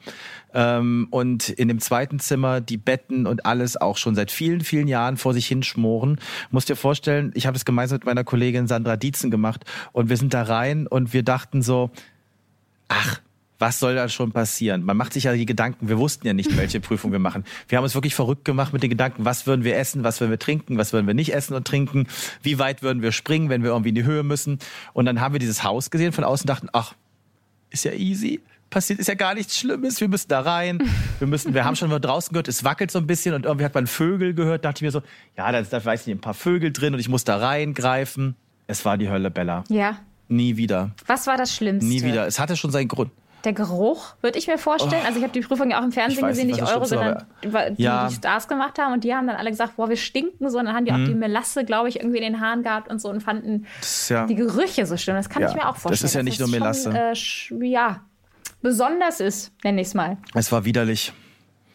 Ähm, 0.54 1.09
und 1.11 1.50
in 1.50 1.68
dem 1.68 1.80
zweiten 1.80 2.21
Zimmer 2.21 2.61
die 2.61 2.78
Betten 2.78 3.26
und 3.26 3.44
alles 3.44 3.76
auch 3.76 3.99
schon 3.99 4.14
seit 4.14 4.30
vielen, 4.30 4.62
vielen 4.62 4.88
Jahren 4.88 5.18
vor 5.18 5.35
sich 5.35 5.47
hinschmoren. 5.47 6.21
Musst 6.50 6.71
dir 6.71 6.76
vorstellen, 6.76 7.33
ich 7.35 7.47
habe 7.47 7.56
es 7.56 7.64
gemeinsam 7.64 7.97
mit 7.97 8.06
meiner 8.06 8.25
Kollegin 8.25 8.66
Sandra 8.66 8.97
Dietzen 8.97 9.30
gemacht 9.30 9.64
und 9.92 10.09
wir 10.09 10.16
sind 10.16 10.33
da 10.33 10.42
rein 10.42 10.87
und 10.87 11.12
wir 11.12 11.23
dachten 11.23 11.61
so, 11.61 11.90
ach, 12.88 13.21
was 13.59 13.79
soll 13.79 13.95
da 13.95 14.09
schon 14.09 14.33
passieren? 14.33 14.85
Man 14.85 14.97
macht 14.97 15.12
sich 15.12 15.25
ja 15.25 15.33
die 15.33 15.47
Gedanken, 15.47 15.88
wir 15.88 15.99
wussten 15.99 16.26
ja 16.26 16.33
nicht, 16.33 16.57
welche 16.57 16.81
Prüfung 16.81 17.12
wir 17.12 17.19
machen. 17.19 17.45
Wir 17.69 17.79
haben 17.79 17.85
uns 17.85 17.95
wirklich 17.95 18.14
verrückt 18.14 18.45
gemacht 18.45 18.73
mit 18.73 18.83
den 18.83 18.91
Gedanken, 18.91 19.25
was 19.25 19.47
würden 19.47 19.64
wir 19.64 19.76
essen, 19.76 20.05
was 20.05 20.21
würden 20.21 20.31
wir 20.31 20.38
trinken, 20.38 20.76
was 20.76 20.93
würden 20.93 21.07
wir 21.07 21.14
nicht 21.14 21.33
essen 21.33 21.55
und 21.55 21.67
trinken, 21.67 22.07
wie 22.43 22.59
weit 22.59 22.83
würden 22.83 23.00
wir 23.00 23.12
springen, 23.12 23.49
wenn 23.49 23.62
wir 23.62 23.71
irgendwie 23.71 23.91
in 23.91 23.95
die 23.95 24.05
Höhe 24.05 24.23
müssen. 24.23 24.59
Und 24.93 25.07
dann 25.07 25.21
haben 25.21 25.35
wir 25.35 25.38
dieses 25.38 25.62
Haus 25.62 25.91
gesehen 25.91 26.12
von 26.12 26.25
außen 26.25 26.45
und 26.45 26.49
dachten, 26.49 26.69
ach, 26.73 26.95
ist 27.71 27.85
ja 27.85 27.93
easy. 27.93 28.41
Passiert 28.71 28.99
ist 28.99 29.07
ja 29.07 29.14
gar 29.14 29.35
nichts 29.35 29.57
Schlimmes. 29.57 30.00
Wir 30.00 30.09
müssen 30.09 30.29
da 30.29 30.41
rein. 30.41 30.83
Wir 31.21 31.29
müssen, 31.29 31.55
wir 31.55 31.64
haben 31.64 31.76
schon 31.76 31.91
mal 31.91 32.00
draußen 32.00 32.33
gehört, 32.33 32.49
es 32.49 32.64
wackelt 32.64 32.91
so 32.91 32.99
ein 32.99 33.07
bisschen 33.07 33.35
und 33.35 33.45
irgendwie 33.45 33.64
hat 33.64 33.75
man 33.75 33.87
Vögel 33.87 34.35
gehört. 34.35 34.64
Da 34.64 34.71
dachte 34.71 34.79
ich 34.79 34.83
mir 34.83 34.91
so, 34.91 35.03
ja, 35.37 35.53
da, 35.53 35.62
da 35.62 35.85
weiß 35.85 36.03
ich 36.03 36.07
nicht, 36.09 36.17
ein 36.17 36.21
paar 36.21 36.35
Vögel 36.35 36.73
drin 36.73 36.93
und 36.93 37.00
ich 37.00 37.09
muss 37.09 37.25
da 37.25 37.37
reingreifen. 37.37 38.35
Es 38.67 38.85
war 38.85 38.99
die 38.99 39.09
Hölle, 39.09 39.31
Bella. 39.31 39.64
Ja. 39.69 39.99
Nie 40.28 40.57
wieder. 40.57 40.90
Was 41.07 41.26
war 41.26 41.37
das 41.37 41.54
Schlimmste? 41.54 41.88
Nie 41.88 42.02
wieder. 42.02 42.26
Es 42.26 42.38
hatte 42.38 42.57
schon 42.57 42.71
seinen 42.71 42.88
Grund. 42.88 43.11
Der 43.45 43.52
Geruch, 43.52 44.14
würde 44.23 44.38
ich 44.38 44.47
mir 44.47 44.57
vorstellen. 44.57 45.02
Oh, 45.04 45.07
also 45.07 45.19
ich 45.19 45.23
habe 45.23 45.35
die 45.35 45.43
Prüfung 45.43 45.71
ja 45.71 45.78
auch 45.78 45.85
im 45.85 45.93
Fernsehen 45.93 46.26
gesehen, 46.26 46.47
nicht, 46.47 46.62
nicht 46.62 46.75
eure, 46.75 46.87
sondern 46.87 47.25
die, 47.43 47.83
ja. 47.83 48.09
die 48.09 48.14
Stars 48.14 48.49
gemacht 48.49 48.78
haben. 48.78 48.95
Und 48.95 49.04
die 49.04 49.14
haben 49.14 49.26
dann 49.26 49.37
alle 49.37 49.50
gesagt, 49.50 49.76
boah, 49.76 49.90
wir 49.90 49.99
stinken 49.99 50.49
so. 50.49 50.59
Und 50.59 50.64
dann 50.64 50.75
haben 50.75 50.87
die 50.87 50.93
mhm. 50.93 51.02
auch 51.02 51.07
die 51.09 51.14
Melasse, 51.14 51.66
glaube 51.66 51.90
ich, 51.90 51.97
irgendwie 51.97 52.16
in 52.16 52.23
den 52.23 52.40
Haaren 52.40 52.62
gehabt 52.62 52.90
und 52.90 53.02
so 53.02 53.11
und 53.11 53.23
fanden 53.23 53.66
ja, 54.09 54.26
die 54.26 54.35
Gerüche 54.35 54.87
so 54.87 54.97
schlimm. 54.97 55.16
Das 55.16 55.28
kann 55.28 55.43
ja, 55.43 55.50
ich 55.50 55.54
mir 55.54 55.69
auch 55.69 55.76
vorstellen. 55.76 55.93
Das 55.93 56.04
ist 56.04 56.14
ja 56.14 56.23
nicht 56.23 56.40
nur 56.40 56.49
Melasse. 56.49 57.14
Schon, 57.14 57.61
äh, 57.61 57.66
ja, 57.66 58.00
besonders 58.62 59.21
ist, 59.21 59.52
nenne 59.62 59.83
ich 59.83 59.88
es 59.88 59.95
mal. 59.95 60.16
Es 60.33 60.50
war 60.50 60.64
widerlich. 60.64 61.12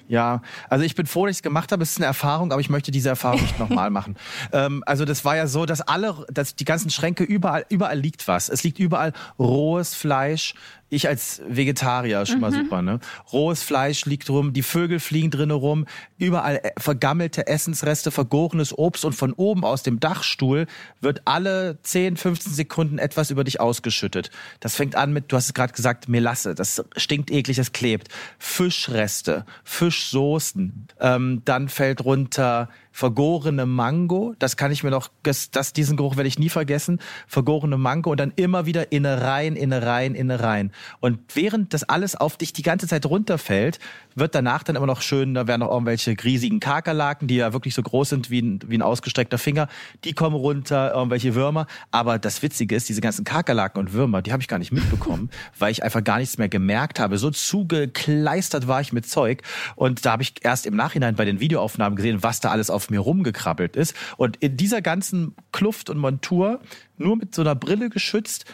Ja, 0.09 0.41
also 0.69 0.83
ich 0.83 0.95
bin 0.95 1.05
froh, 1.05 1.27
dass 1.27 1.33
ich 1.33 1.37
es 1.37 1.43
gemacht 1.43 1.71
habe. 1.71 1.83
Es 1.83 1.91
ist 1.91 1.97
eine 1.97 2.07
Erfahrung, 2.07 2.51
aber 2.51 2.59
ich 2.59 2.69
möchte 2.69 2.89
diese 2.89 3.09
Erfahrung 3.09 3.41
nicht 3.41 3.59
nochmal 3.59 3.91
machen. 3.91 4.17
Ähm, 4.51 4.83
also 4.87 5.05
das 5.05 5.23
war 5.23 5.35
ja 5.35 5.45
so, 5.45 5.67
dass 5.67 5.81
alle, 5.81 6.25
dass 6.31 6.55
die 6.55 6.65
ganzen 6.65 6.89
Schränke 6.89 7.23
überall, 7.23 7.63
überall 7.69 7.99
liegt 7.99 8.27
was. 8.27 8.49
Es 8.49 8.63
liegt 8.63 8.79
überall 8.79 9.13
rohes 9.37 9.93
Fleisch, 9.93 10.55
ich 10.89 11.07
als 11.07 11.41
Vegetarier 11.47 12.25
schon 12.25 12.39
mal 12.39 12.51
mhm. 12.51 12.55
super, 12.55 12.81
ne? 12.81 12.99
Rohes 13.31 13.63
Fleisch 13.63 14.05
liegt 14.05 14.29
rum, 14.29 14.53
die 14.53 14.63
Vögel 14.63 14.99
fliegen 14.99 15.31
drinnen 15.31 15.55
rum, 15.55 15.85
überall 16.17 16.57
äh, 16.57 16.71
vergammelte 16.77 17.47
Essensreste, 17.47 18.11
vergorenes 18.11 18.77
Obst 18.77 19.05
und 19.05 19.13
von 19.13 19.33
oben 19.33 19.63
aus 19.63 19.83
dem 19.83 19.99
Dachstuhl 19.99 20.65
wird 20.99 21.21
alle 21.25 21.79
10, 21.83 22.17
15 22.17 22.53
Sekunden 22.53 22.97
etwas 22.97 23.29
über 23.31 23.43
dich 23.43 23.59
ausgeschüttet. 23.59 24.31
Das 24.59 24.75
fängt 24.75 24.95
an 24.95 25.13
mit, 25.13 25.31
du 25.31 25.35
hast 25.35 25.45
es 25.45 25.53
gerade 25.53 25.73
gesagt, 25.73 26.09
Melasse, 26.09 26.55
das 26.55 26.83
stinkt 26.97 27.31
eklig, 27.31 27.57
das 27.57 27.71
klebt. 27.71 28.09
Fischreste, 28.37 29.45
Fischsoßen, 29.63 30.87
ähm, 30.99 31.41
dann 31.45 31.69
fällt 31.69 32.03
runter 32.03 32.69
vergorene 32.99 33.65
Mango, 33.65 34.35
das 34.39 34.57
kann 34.57 34.73
ich 34.73 34.83
mir 34.83 34.89
noch, 34.89 35.09
das, 35.23 35.71
diesen 35.71 35.95
Geruch 35.95 36.17
werde 36.17 36.27
ich 36.27 36.37
nie 36.37 36.49
vergessen, 36.49 36.99
vergorene 37.27 37.77
Mango 37.77 38.11
und 38.11 38.19
dann 38.19 38.33
immer 38.35 38.65
wieder 38.65 38.91
Innereien, 38.91 39.55
Innereien, 39.55 40.15
Innereien. 40.15 40.73
Und 40.99 41.19
während 41.33 41.73
das 41.73 41.85
alles 41.85 42.17
auf 42.17 42.35
dich 42.35 42.51
die 42.51 42.61
ganze 42.61 42.87
Zeit 42.87 43.05
runterfällt, 43.05 43.79
wird 44.19 44.35
danach 44.35 44.63
dann 44.63 44.75
immer 44.75 44.85
noch 44.85 45.01
schön, 45.01 45.33
da 45.33 45.47
werden 45.47 45.61
noch 45.61 45.71
irgendwelche 45.71 46.15
riesigen 46.23 46.59
Kakerlaken, 46.59 47.27
die 47.27 47.37
ja 47.37 47.53
wirklich 47.53 47.73
so 47.73 47.81
groß 47.81 48.09
sind 48.09 48.29
wie 48.29 48.41
ein, 48.41 48.59
wie 48.67 48.77
ein 48.77 48.81
ausgestreckter 48.81 49.37
Finger, 49.37 49.67
die 50.03 50.13
kommen 50.13 50.35
runter, 50.35 50.93
irgendwelche 50.93 51.35
Würmer. 51.35 51.67
Aber 51.91 52.19
das 52.19 52.41
Witzige 52.41 52.75
ist, 52.75 52.89
diese 52.89 53.01
ganzen 53.01 53.25
Kakerlaken 53.25 53.79
und 53.79 53.93
Würmer, 53.93 54.21
die 54.21 54.31
habe 54.31 54.41
ich 54.41 54.47
gar 54.47 54.59
nicht 54.59 54.71
mitbekommen, 54.71 55.29
weil 55.59 55.71
ich 55.71 55.83
einfach 55.83 56.03
gar 56.03 56.19
nichts 56.19 56.37
mehr 56.37 56.49
gemerkt 56.49 56.99
habe. 56.99 57.17
So 57.17 57.31
zugekleistert 57.31 58.67
war 58.67 58.81
ich 58.81 58.93
mit 58.93 59.07
Zeug. 59.09 59.41
Und 59.75 60.05
da 60.05 60.11
habe 60.13 60.23
ich 60.23 60.33
erst 60.41 60.65
im 60.65 60.75
Nachhinein 60.75 61.15
bei 61.15 61.25
den 61.25 61.39
Videoaufnahmen 61.39 61.95
gesehen, 61.95 62.23
was 62.23 62.39
da 62.39 62.49
alles 62.49 62.69
auf 62.69 62.89
mir 62.89 62.99
rumgekrabbelt 62.99 63.75
ist. 63.75 63.95
Und 64.17 64.37
in 64.37 64.57
dieser 64.57 64.81
ganzen 64.81 65.35
Kluft 65.51 65.89
und 65.89 65.97
Montur, 65.97 66.59
nur 66.97 67.17
mit 67.17 67.33
so 67.33 67.41
einer 67.41 67.55
Brille 67.55 67.89
geschützt, 67.89 68.45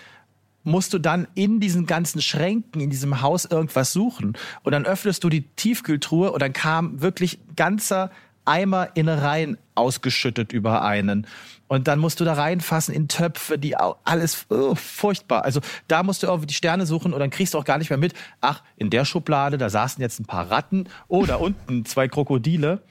musst 0.65 0.93
du 0.93 0.99
dann 0.99 1.27
in 1.35 1.61
diesen 1.61 1.85
ganzen 1.85 2.21
Schränken 2.21 2.81
in 2.81 2.89
diesem 2.89 3.21
Haus 3.21 3.45
irgendwas 3.45 3.93
suchen. 3.93 4.33
Und 4.63 4.71
dann 4.73 4.85
öffnest 4.85 5.23
du 5.23 5.29
die 5.29 5.43
Tiefkühltruhe 5.55 6.31
und 6.31 6.41
dann 6.41 6.51
kam 6.51 7.01
wirklich 7.01 7.39
ganzer 7.55 8.11
Eimer 8.43 8.89
Innereien 8.95 9.57
ausgeschüttet 9.73 10.53
über 10.53 10.83
einen. 10.83 11.27
Und 11.67 11.87
dann 11.87 11.99
musst 11.99 12.19
du 12.19 12.25
da 12.25 12.33
reinfassen 12.33 12.93
in 12.93 13.07
Töpfe, 13.07 13.57
die 13.57 13.75
alles 13.75 14.45
oh, 14.49 14.75
furchtbar. 14.75 15.43
Also 15.43 15.61
da 15.87 16.03
musst 16.03 16.21
du 16.21 16.27
irgendwie 16.27 16.47
die 16.47 16.53
Sterne 16.53 16.85
suchen 16.85 17.13
und 17.13 17.19
dann 17.19 17.31
kriegst 17.31 17.53
du 17.53 17.57
auch 17.57 17.65
gar 17.65 17.79
nicht 17.79 17.89
mehr 17.89 17.97
mit. 17.97 18.13
Ach, 18.41 18.61
in 18.77 18.89
der 18.89 19.05
Schublade, 19.05 19.57
da 19.57 19.69
saßen 19.69 20.01
jetzt 20.01 20.19
ein 20.19 20.25
paar 20.25 20.51
Ratten. 20.51 20.87
Oh, 21.07 21.25
da 21.25 21.35
unten 21.37 21.85
zwei 21.85 22.07
Krokodile 22.07 22.83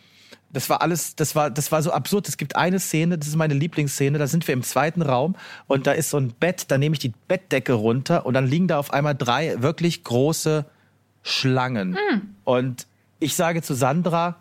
das 0.55 0.71
war 0.71 0.81
alles, 0.81 1.17
das 1.17 1.35
war, 1.35 1.51
das 1.51 1.71
war 1.73 1.83
so 1.83 1.93
absurd. 1.93 2.29
Es 2.29 2.37
gibt 2.37 2.57
eine 2.57 2.79
Szene, 2.79 3.19
das 3.19 3.29
ist 3.29 3.37
meine 3.37 3.55
Lieblingsszene, 3.55 4.19
da 4.19 4.27
sind 4.27 4.47
wir 4.47 4.55
im 4.55 4.62
zweiten 4.62 5.03
Raum 5.03 5.37
und 5.67 5.87
da 5.87 5.93
ist 5.93 6.11
so 6.11 6.17
ein 6.17 6.33
Bett, 6.33 6.67
da 6.69 6.79
nehme 6.79 6.95
ich 6.95 7.01
die 7.01 7.12
Bettdecke 7.29 7.75
runter 7.75 8.25
und 8.25 8.35
dann 8.35 8.47
liegen 8.47 8.69
da 8.69 8.79
auf 8.79 8.93
einmal 8.93 9.14
drei 9.14 9.61
wirklich 9.61 10.05
große 10.05 10.64
Schlangen. 11.23 11.90
Mm. 11.93 12.37
Und 12.45 12.87
ich 13.19 13.35
sage 13.35 13.62
zu 13.62 13.75
Sandra, 13.75 14.37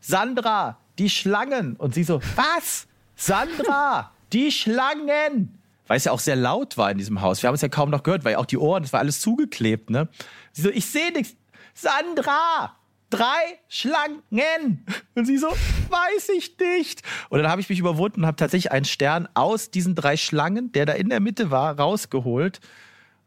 Sandra, 0.00 0.78
die 0.98 1.10
Schlangen. 1.10 1.76
Und 1.76 1.94
sie 1.94 2.04
so, 2.04 2.20
was? 2.36 2.86
Sandra, 3.16 4.12
die 4.32 4.52
Schlangen. 4.52 5.58
Weil 5.86 5.96
es 5.96 6.04
ja 6.04 6.12
auch 6.12 6.20
sehr 6.20 6.36
laut 6.36 6.76
war 6.76 6.90
in 6.90 6.98
diesem 6.98 7.20
Haus. 7.20 7.42
Wir 7.42 7.48
haben 7.48 7.54
es 7.54 7.62
ja 7.62 7.68
kaum 7.68 7.90
noch 7.90 8.02
gehört, 8.02 8.24
weil 8.24 8.36
auch 8.36 8.46
die 8.46 8.58
Ohren, 8.58 8.82
das 8.82 8.92
war 8.92 9.00
alles 9.00 9.20
zugeklebt, 9.20 9.90
ne? 9.90 10.08
Sie 10.52 10.62
so, 10.62 10.70
ich 10.70 10.86
sehe 10.86 11.12
nichts. 11.12 11.34
Sandra, 11.74 12.76
drei 13.10 13.58
Schlangen. 13.68 14.84
Und 15.14 15.26
sie 15.26 15.38
so, 15.38 15.48
weiß 15.48 16.30
ich 16.36 16.58
nicht. 16.58 17.02
Und 17.28 17.38
dann 17.40 17.50
habe 17.50 17.60
ich 17.60 17.68
mich 17.68 17.78
überwunden 17.78 18.20
und 18.20 18.26
habe 18.26 18.36
tatsächlich 18.36 18.72
einen 18.72 18.84
Stern 18.84 19.28
aus 19.34 19.70
diesen 19.70 19.94
drei 19.94 20.16
Schlangen, 20.16 20.72
der 20.72 20.86
da 20.86 20.92
in 20.94 21.08
der 21.08 21.20
Mitte 21.20 21.50
war, 21.50 21.78
rausgeholt. 21.78 22.60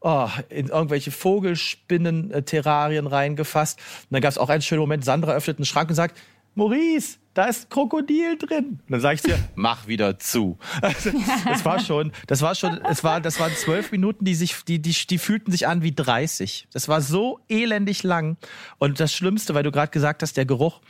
Oh, 0.03 0.27
in 0.49 0.67
irgendwelche 0.67 1.11
Vogelspinnen-Terrarien 1.11 3.05
reingefasst. 3.05 3.77
Und 3.79 4.13
dann 4.15 4.21
gab 4.21 4.31
es 4.31 4.39
auch 4.39 4.49
einen 4.49 4.63
schönen 4.63 4.81
Moment. 4.81 5.05
Sandra 5.05 5.33
öffnet 5.33 5.57
einen 5.57 5.65
Schrank 5.65 5.89
und 5.89 5.95
sagt, 5.95 6.19
Maurice, 6.55 7.19
da 7.33 7.45
ist 7.45 7.69
Krokodil 7.69 8.37
drin. 8.37 8.79
Und 8.85 8.91
dann 8.91 9.01
sage 9.01 9.15
ich 9.15 9.21
dir, 9.21 9.39
mach 9.55 9.87
wieder 9.87 10.19
zu. 10.19 10.57
Also, 10.81 11.11
das 11.45 11.63
war 11.63 11.79
schon, 11.79 12.11
das 12.27 12.41
war 12.41 12.55
schon, 12.55 12.81
es 12.85 13.03
war, 13.03 13.21
das 13.21 13.39
waren 13.39 13.53
zwölf 13.53 13.91
Minuten, 13.91 14.25
die 14.25 14.35
sich, 14.35 14.63
die, 14.65 14.81
die, 14.81 14.91
die 14.91 15.17
fühlten 15.17 15.51
sich 15.51 15.67
an 15.67 15.81
wie 15.81 15.93
30. 15.93 16.67
Das 16.73 16.87
war 16.87 17.01
so 17.01 17.39
elendig 17.47 18.03
lang. 18.03 18.37
Und 18.77 18.99
das 18.99 19.13
Schlimmste, 19.13 19.53
weil 19.53 19.63
du 19.63 19.71
gerade 19.71 19.91
gesagt 19.91 20.21
hast, 20.21 20.37
der 20.37 20.45
Geruch. 20.45 20.81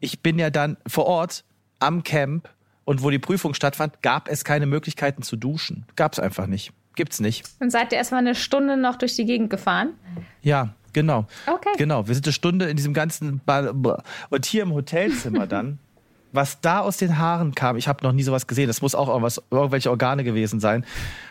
Ich 0.00 0.20
bin 0.20 0.38
ja 0.38 0.50
dann 0.50 0.76
vor 0.86 1.06
Ort 1.06 1.44
am 1.78 2.02
Camp 2.02 2.48
und 2.84 3.02
wo 3.02 3.10
die 3.10 3.18
Prüfung 3.18 3.54
stattfand, 3.54 4.02
gab 4.02 4.28
es 4.28 4.44
keine 4.44 4.66
Möglichkeiten 4.66 5.22
zu 5.22 5.36
duschen. 5.36 5.86
Gab 5.96 6.12
es 6.12 6.18
einfach 6.18 6.46
nicht. 6.46 6.72
Gibt's 6.96 7.20
nicht. 7.20 7.44
Und 7.60 7.70
seid 7.70 7.92
ihr 7.92 7.98
erstmal 7.98 8.20
eine 8.20 8.34
Stunde 8.34 8.76
noch 8.76 8.96
durch 8.96 9.16
die 9.16 9.24
Gegend 9.24 9.50
gefahren? 9.50 9.94
Ja, 10.42 10.74
genau. 10.92 11.26
Okay. 11.46 11.72
Genau. 11.76 12.06
Wir 12.06 12.14
sind 12.14 12.26
eine 12.26 12.32
Stunde 12.32 12.66
in 12.66 12.76
diesem 12.76 12.94
ganzen 12.94 13.40
Ball 13.44 13.74
und 14.30 14.46
hier 14.46 14.62
im 14.62 14.72
Hotelzimmer 14.72 15.46
dann 15.46 15.78
was 16.34 16.60
da 16.60 16.80
aus 16.80 16.96
den 16.96 17.18
Haaren 17.18 17.54
kam, 17.54 17.76
ich 17.76 17.88
habe 17.88 18.04
noch 18.04 18.12
nie 18.12 18.24
sowas 18.24 18.46
gesehen. 18.46 18.66
Das 18.66 18.82
muss 18.82 18.94
auch 18.94 19.08
irgendwas, 19.08 19.40
irgendwelche 19.50 19.90
Organe 19.90 20.24
gewesen 20.24 20.60
sein. 20.60 20.84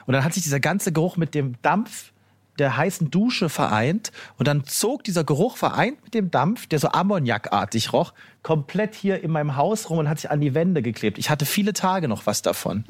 Und 0.05 0.13
dann 0.13 0.23
hat 0.23 0.33
sich 0.33 0.43
dieser 0.43 0.59
ganze 0.59 0.91
Geruch 0.91 1.17
mit 1.17 1.35
dem 1.35 1.55
Dampf 1.61 2.13
der 2.59 2.77
heißen 2.77 3.09
Dusche 3.09 3.49
vereint 3.49 4.11
und 4.37 4.47
dann 4.47 4.63
zog 4.63 5.03
dieser 5.03 5.23
Geruch 5.23 5.57
vereint 5.57 6.03
mit 6.03 6.13
dem 6.13 6.29
Dampf, 6.29 6.67
der 6.67 6.77
so 6.77 6.89
ammoniakartig 6.89 7.93
roch, 7.93 8.13
komplett 8.43 8.93
hier 8.93 9.23
in 9.23 9.31
meinem 9.31 9.55
Haus 9.55 9.89
rum 9.89 9.97
und 9.97 10.07
hat 10.07 10.19
sich 10.19 10.29
an 10.29 10.39
die 10.39 10.53
Wände 10.53 10.83
geklebt. 10.83 11.17
Ich 11.17 11.31
hatte 11.31 11.47
viele 11.47 11.73
Tage 11.73 12.07
noch 12.07 12.27
was 12.27 12.43
davon. 12.43 12.85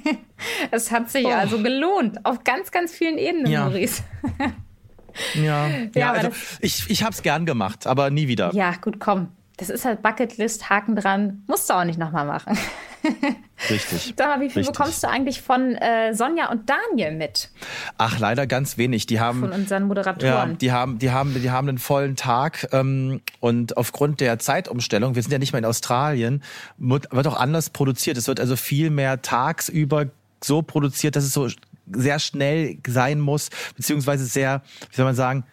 es 0.70 0.90
hat 0.90 1.10
sich 1.10 1.24
oh. 1.24 1.30
also 1.30 1.62
gelohnt, 1.62 2.24
auf 2.26 2.44
ganz, 2.44 2.70
ganz 2.70 2.92
vielen 2.92 3.16
Ebenen, 3.16 3.50
ja. 3.50 3.64
Maurice. 3.64 4.02
ja, 5.34 5.68
ja, 5.68 5.88
ja 5.94 6.12
also 6.12 6.28
ich, 6.60 6.90
ich 6.90 7.02
habe 7.02 7.12
es 7.12 7.22
gern 7.22 7.46
gemacht, 7.46 7.86
aber 7.86 8.10
nie 8.10 8.28
wieder. 8.28 8.52
Ja, 8.54 8.72
gut, 8.72 9.00
komm 9.00 9.28
das 9.60 9.68
ist 9.68 9.84
halt 9.84 10.00
Bucketlist, 10.00 10.70
Haken 10.70 10.96
dran, 10.96 11.44
musst 11.46 11.68
du 11.68 11.74
auch 11.74 11.84
nicht 11.84 11.98
nochmal 11.98 12.24
machen. 12.24 12.56
Richtig. 13.70 14.14
Sag 14.16 14.28
mal, 14.28 14.40
wie 14.40 14.48
viel 14.48 14.60
Richtig. 14.60 14.74
bekommst 14.74 15.02
du 15.02 15.08
eigentlich 15.08 15.42
von 15.42 15.74
äh, 15.74 16.14
Sonja 16.14 16.50
und 16.50 16.70
Daniel 16.70 17.12
mit? 17.12 17.50
Ach, 17.98 18.18
leider 18.18 18.46
ganz 18.46 18.78
wenig. 18.78 19.04
Die 19.04 19.20
haben 19.20 19.40
von 19.40 19.52
unseren 19.52 19.86
Moderatoren. 19.86 20.52
Ja, 20.52 20.56
die 20.56 20.72
haben, 20.72 20.98
die 20.98 21.10
haben, 21.10 21.34
die 21.34 21.50
haben 21.50 21.68
einen 21.68 21.78
vollen 21.78 22.16
Tag 22.16 22.68
ähm, 22.72 23.20
und 23.40 23.76
aufgrund 23.76 24.20
der 24.20 24.38
Zeitumstellung, 24.38 25.14
wir 25.14 25.22
sind 25.22 25.30
ja 25.32 25.38
nicht 25.38 25.52
mehr 25.52 25.58
in 25.58 25.66
Australien, 25.66 26.42
wird, 26.78 27.12
wird 27.12 27.26
auch 27.26 27.38
anders 27.38 27.68
produziert. 27.68 28.16
Es 28.16 28.28
wird 28.28 28.40
also 28.40 28.56
viel 28.56 28.88
mehr 28.88 29.20
tagsüber 29.20 30.06
so 30.42 30.62
produziert, 30.62 31.16
dass 31.16 31.24
es 31.24 31.34
so 31.34 31.48
sehr 31.92 32.18
schnell 32.18 32.78
sein 32.86 33.20
muss, 33.20 33.50
beziehungsweise 33.76 34.24
sehr, 34.24 34.62
wie 34.88 34.96
soll 34.96 35.04
man 35.04 35.14
sagen, 35.14 35.44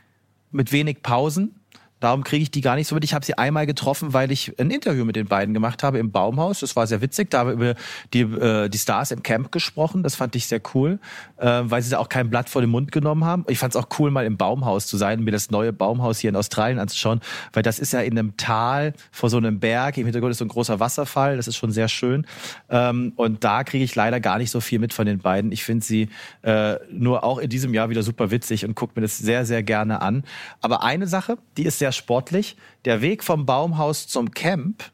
mit 0.51 0.71
wenig 0.71 1.01
Pausen. 1.03 1.56
Darum 1.99 2.23
kriege 2.23 2.43
ich 2.43 2.51
die 2.51 2.61
gar 2.61 2.75
nicht 2.75 2.87
so 2.87 2.95
mit. 2.95 3.03
Ich 3.03 3.13
habe 3.13 3.25
sie 3.25 3.37
einmal 3.37 3.65
getroffen, 3.65 4.13
weil 4.13 4.31
ich 4.31 4.53
ein 4.59 4.69
Interview 4.69 5.03
mit 5.03 5.15
den 5.15 5.27
beiden 5.27 5.53
gemacht 5.53 5.83
habe 5.83 5.97
im 5.97 6.11
Baumhaus. 6.11 6.59
Das 6.59 6.75
war 6.75 6.85
sehr 6.85 7.01
witzig. 7.01 7.31
Da 7.31 7.39
haben 7.39 7.47
wir 7.47 7.53
über 7.53 7.75
die, 8.13 8.21
äh, 8.21 8.69
die 8.69 8.77
Stars 8.77 9.11
im 9.11 9.23
Camp 9.23 9.51
gesprochen. 9.51 10.03
Das 10.03 10.15
fand 10.15 10.35
ich 10.35 10.47
sehr 10.47 10.61
cool, 10.73 10.99
äh, 11.37 11.61
weil 11.63 11.81
sie 11.81 11.89
da 11.89 11.97
auch 11.97 12.09
kein 12.09 12.29
Blatt 12.29 12.49
vor 12.49 12.61
den 12.61 12.69
Mund 12.69 12.91
genommen 12.91 13.25
haben. 13.25 13.45
Ich 13.47 13.57
fand 13.59 13.73
es 13.73 13.81
auch 13.81 13.87
cool, 13.99 14.11
mal 14.11 14.25
im 14.25 14.37
Baumhaus 14.37 14.87
zu 14.87 14.97
sein, 14.97 15.23
mir 15.23 15.31
das 15.31 15.49
neue 15.49 15.73
Baumhaus 15.73 16.19
hier 16.19 16.29
in 16.29 16.35
Australien 16.35 16.79
anzuschauen, 16.79 17.21
weil 17.53 17.63
das 17.63 17.79
ist 17.79 17.93
ja 17.93 18.01
in 18.01 18.17
einem 18.17 18.37
Tal 18.37 18.93
vor 19.11 19.29
so 19.29 19.37
einem 19.37 19.59
Berg. 19.59 19.97
Im 19.97 20.05
Hintergrund 20.05 20.31
ist 20.31 20.37
so 20.37 20.45
ein 20.45 20.49
großer 20.49 20.79
Wasserfall. 20.79 21.37
Das 21.37 21.47
ist 21.47 21.57
schon 21.57 21.71
sehr 21.71 21.87
schön. 21.87 22.25
Ähm, 22.69 23.13
und 23.15 23.43
da 23.43 23.63
kriege 23.63 23.83
ich 23.83 23.95
leider 23.95 24.19
gar 24.19 24.37
nicht 24.37 24.51
so 24.51 24.61
viel 24.61 24.79
mit 24.79 24.93
von 24.93 25.05
den 25.05 25.19
beiden. 25.19 25.51
Ich 25.51 25.63
finde 25.63 25.83
sie 25.83 26.09
äh, 26.43 26.75
nur 26.91 27.23
auch 27.23 27.39
in 27.39 27.49
diesem 27.49 27.73
Jahr 27.73 27.89
wieder 27.89 28.03
super 28.03 28.31
witzig 28.31 28.65
und 28.65 28.75
gucke 28.75 28.93
mir 28.95 29.01
das 29.01 29.17
sehr, 29.17 29.45
sehr 29.45 29.63
gerne 29.63 30.01
an. 30.01 30.23
Aber 30.61 30.83
eine 30.83 31.07
Sache, 31.07 31.37
die 31.57 31.63
ist 31.63 31.79
sehr 31.79 31.86
sportlich. 31.91 32.57
Der 32.85 33.01
Weg 33.01 33.23
vom 33.23 33.45
Baumhaus 33.45 34.07
zum 34.07 34.31
Camp, 34.31 34.91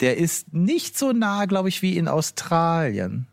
der 0.00 0.16
ist 0.16 0.52
nicht 0.52 0.98
so 0.98 1.12
nah, 1.12 1.46
glaube 1.46 1.68
ich, 1.68 1.82
wie 1.82 1.96
in 1.96 2.08
Australien. 2.08 3.26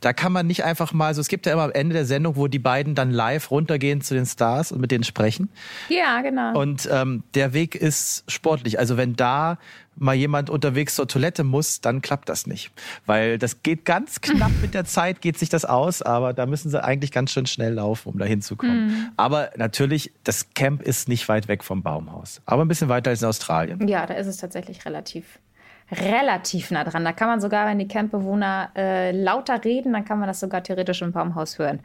Da 0.00 0.12
kann 0.12 0.32
man 0.32 0.46
nicht 0.46 0.64
einfach 0.64 0.92
mal 0.92 1.14
so, 1.14 1.20
es 1.20 1.28
gibt 1.28 1.46
ja 1.46 1.52
immer 1.52 1.62
am 1.62 1.72
Ende 1.72 1.94
der 1.94 2.04
Sendung, 2.04 2.36
wo 2.36 2.48
die 2.48 2.58
beiden 2.58 2.94
dann 2.94 3.10
live 3.10 3.50
runtergehen 3.50 4.00
zu 4.00 4.14
den 4.14 4.26
Stars 4.26 4.72
und 4.72 4.80
mit 4.80 4.90
denen 4.90 5.04
sprechen. 5.04 5.48
Ja, 5.88 6.20
genau. 6.22 6.58
Und 6.58 6.88
ähm, 6.90 7.22
der 7.34 7.52
Weg 7.52 7.74
ist 7.74 8.24
sportlich. 8.30 8.78
Also 8.78 8.96
wenn 8.96 9.16
da 9.16 9.58
mal 9.96 10.14
jemand 10.14 10.50
unterwegs 10.50 10.94
zur 10.94 11.06
Toilette 11.06 11.44
muss, 11.44 11.80
dann 11.80 12.02
klappt 12.02 12.28
das 12.28 12.46
nicht. 12.46 12.70
Weil 13.06 13.38
das 13.38 13.62
geht 13.62 13.84
ganz 13.84 14.20
knapp 14.20 14.50
mit 14.62 14.74
der 14.74 14.84
Zeit, 14.84 15.20
geht 15.20 15.38
sich 15.38 15.48
das 15.48 15.64
aus, 15.64 16.02
aber 16.02 16.32
da 16.32 16.46
müssen 16.46 16.70
sie 16.70 16.82
eigentlich 16.82 17.12
ganz 17.12 17.32
schön 17.32 17.46
schnell 17.46 17.74
laufen, 17.74 18.10
um 18.10 18.18
da 18.18 18.24
hinzukommen. 18.24 18.86
Mhm. 18.86 19.08
Aber 19.16 19.50
natürlich, 19.56 20.12
das 20.24 20.50
Camp 20.54 20.82
ist 20.82 21.08
nicht 21.08 21.28
weit 21.28 21.48
weg 21.48 21.64
vom 21.64 21.82
Baumhaus. 21.82 22.40
Aber 22.46 22.64
ein 22.64 22.68
bisschen 22.68 22.88
weiter 22.88 23.10
als 23.10 23.22
in 23.22 23.28
Australien. 23.28 23.86
Ja, 23.88 24.06
da 24.06 24.14
ist 24.14 24.26
es 24.26 24.36
tatsächlich 24.36 24.84
relativ 24.84 25.38
relativ 25.90 26.70
nah 26.70 26.84
dran. 26.84 27.04
Da 27.04 27.12
kann 27.12 27.28
man 27.28 27.40
sogar, 27.40 27.66
wenn 27.66 27.78
die 27.78 27.88
Campbewohner 27.88 28.70
äh, 28.76 29.10
lauter 29.12 29.64
reden, 29.64 29.92
dann 29.92 30.04
kann 30.04 30.18
man 30.18 30.28
das 30.28 30.40
sogar 30.40 30.62
theoretisch 30.62 31.02
im 31.02 31.12
Baumhaus 31.12 31.58
hören. 31.58 31.80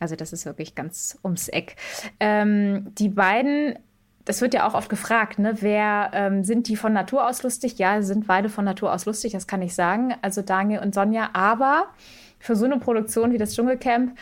Also 0.00 0.16
das 0.16 0.32
ist 0.32 0.46
wirklich 0.46 0.74
ganz 0.74 1.18
ums 1.24 1.48
Eck. 1.48 1.76
Ähm, 2.20 2.86
die 2.94 3.08
beiden, 3.08 3.78
das 4.24 4.40
wird 4.40 4.54
ja 4.54 4.66
auch 4.66 4.74
oft 4.74 4.88
gefragt, 4.88 5.38
ne? 5.38 5.56
wer 5.60 6.10
ähm, 6.14 6.44
sind 6.44 6.68
die 6.68 6.76
von 6.76 6.92
Natur 6.92 7.26
aus 7.26 7.42
lustig? 7.42 7.78
Ja, 7.78 8.00
sind 8.02 8.26
beide 8.26 8.48
von 8.48 8.64
Natur 8.64 8.92
aus 8.92 9.06
lustig, 9.06 9.32
das 9.32 9.46
kann 9.46 9.62
ich 9.62 9.74
sagen. 9.74 10.14
Also 10.22 10.42
Daniel 10.42 10.80
und 10.80 10.94
Sonja. 10.94 11.30
Aber 11.32 11.86
für 12.38 12.54
so 12.54 12.64
eine 12.64 12.78
Produktion 12.78 13.32
wie 13.32 13.38
das 13.38 13.54
Dschungelcamp, 13.54 14.16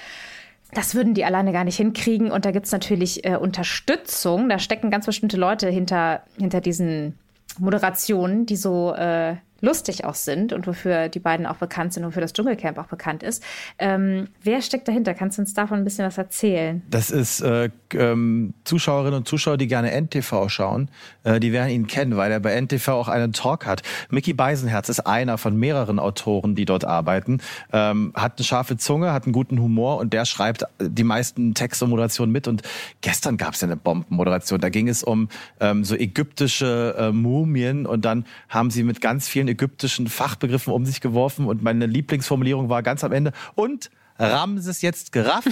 das 0.72 0.94
würden 0.94 1.14
die 1.14 1.24
alleine 1.24 1.52
gar 1.52 1.64
nicht 1.64 1.76
hinkriegen. 1.76 2.30
Und 2.30 2.44
da 2.44 2.50
gibt 2.50 2.66
es 2.66 2.72
natürlich 2.72 3.24
äh, 3.24 3.36
Unterstützung. 3.36 4.48
Da 4.48 4.58
stecken 4.58 4.90
ganz 4.90 5.06
bestimmte 5.06 5.36
Leute 5.36 5.68
hinter, 5.68 6.22
hinter 6.38 6.60
diesen 6.60 7.18
Moderationen, 7.58 8.46
die 8.46 8.56
so 8.56 8.94
äh, 8.94 9.36
lustig 9.60 10.04
auch 10.04 10.14
sind 10.14 10.52
und 10.52 10.66
wofür 10.66 11.08
die 11.08 11.18
beiden 11.18 11.46
auch 11.46 11.56
bekannt 11.56 11.92
sind 11.92 12.04
und 12.04 12.10
wofür 12.10 12.22
das 12.22 12.32
Dschungelcamp 12.32 12.78
auch 12.78 12.86
bekannt 12.86 13.22
ist. 13.22 13.42
Ähm, 13.78 14.28
wer 14.42 14.60
steckt 14.62 14.88
dahinter? 14.88 15.14
Kannst 15.14 15.38
du 15.38 15.42
uns 15.42 15.54
davon 15.54 15.78
ein 15.78 15.84
bisschen 15.84 16.06
was 16.06 16.18
erzählen? 16.18 16.82
Das 16.90 17.10
ist 17.10 17.40
äh, 17.40 17.70
ähm, 17.94 18.54
Zuschauerinnen 18.64 19.14
und 19.14 19.28
Zuschauer, 19.28 19.56
die 19.56 19.66
gerne 19.66 19.92
NTV 19.92 20.48
schauen. 20.48 20.90
Äh, 21.24 21.40
die 21.40 21.52
werden 21.52 21.70
ihn 21.70 21.86
kennen, 21.86 22.16
weil 22.16 22.30
er 22.32 22.40
bei 22.40 22.58
NTV 22.60 22.88
auch 22.88 23.08
einen 23.08 23.32
Talk 23.32 23.66
hat. 23.66 23.82
Mickey 24.10 24.32
Beisenherz 24.32 24.88
ist 24.88 25.00
einer 25.00 25.38
von 25.38 25.56
mehreren 25.56 25.98
Autoren, 25.98 26.54
die 26.54 26.64
dort 26.64 26.84
arbeiten. 26.84 27.38
Ähm, 27.72 28.12
hat 28.14 28.38
eine 28.38 28.44
scharfe 28.44 28.76
Zunge, 28.76 29.12
hat 29.12 29.24
einen 29.24 29.32
guten 29.32 29.60
Humor 29.60 29.98
und 29.98 30.12
der 30.12 30.24
schreibt 30.24 30.64
die 30.80 31.04
meisten 31.04 31.54
Texte 31.54 31.84
und 31.84 31.90
Moderationen 31.90 32.32
mit. 32.32 32.48
Und 32.48 32.62
gestern 33.00 33.36
gab 33.36 33.54
es 33.54 33.60
ja 33.60 33.68
eine 33.68 33.76
Bombenmoderation. 33.76 34.60
Da 34.60 34.68
ging 34.68 34.88
es 34.88 35.02
um 35.02 35.28
ähm, 35.60 35.84
so 35.84 35.94
ägyptische 35.94 36.94
äh, 36.98 37.12
Mumien 37.12 37.86
und 37.86 38.04
dann 38.04 38.26
haben 38.48 38.70
sie 38.70 38.82
mit 38.82 39.00
ganz 39.00 39.28
vielen 39.28 39.45
ägyptischen 39.48 40.08
Fachbegriffen 40.08 40.72
um 40.72 40.84
sich 40.84 41.00
geworfen 41.00 41.46
und 41.46 41.62
meine 41.62 41.86
Lieblingsformulierung 41.86 42.68
war 42.68 42.82
ganz 42.82 43.04
am 43.04 43.12
Ende 43.12 43.32
und 43.54 43.90
Ramses 44.18 44.82
jetzt 44.82 45.12
gerafft. 45.12 45.48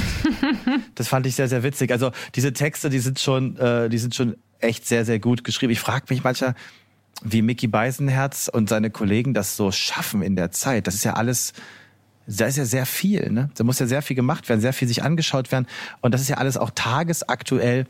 das 0.94 1.08
fand 1.08 1.26
ich 1.26 1.34
sehr, 1.34 1.48
sehr 1.48 1.62
witzig. 1.62 1.92
Also 1.92 2.12
diese 2.34 2.52
Texte, 2.52 2.90
die 2.90 2.98
sind 2.98 3.20
schon, 3.20 3.56
äh, 3.56 3.88
die 3.88 3.98
sind 3.98 4.14
schon 4.14 4.36
echt 4.60 4.86
sehr, 4.86 5.04
sehr 5.04 5.18
gut 5.18 5.44
geschrieben. 5.44 5.72
Ich 5.72 5.80
frage 5.80 6.06
mich 6.08 6.24
manchmal, 6.24 6.54
wie 7.22 7.42
Mickey 7.42 7.66
Beisenherz 7.66 8.50
und 8.52 8.68
seine 8.68 8.90
Kollegen 8.90 9.34
das 9.34 9.56
so 9.56 9.70
schaffen 9.70 10.22
in 10.22 10.36
der 10.36 10.50
Zeit. 10.50 10.86
Das 10.86 10.94
ist 10.94 11.04
ja 11.04 11.14
alles, 11.14 11.52
da 12.26 12.46
ist 12.46 12.56
ja 12.56 12.64
sehr 12.64 12.86
viel, 12.86 13.30
ne? 13.30 13.50
Da 13.54 13.64
muss 13.64 13.78
ja 13.78 13.86
sehr 13.86 14.02
viel 14.02 14.16
gemacht 14.16 14.48
werden, 14.48 14.60
sehr 14.60 14.72
viel 14.72 14.88
sich 14.88 15.02
angeschaut 15.02 15.52
werden. 15.52 15.66
Und 16.00 16.12
das 16.12 16.20
ist 16.20 16.28
ja 16.28 16.38
alles 16.38 16.56
auch 16.56 16.70
tagesaktuell. 16.74 17.86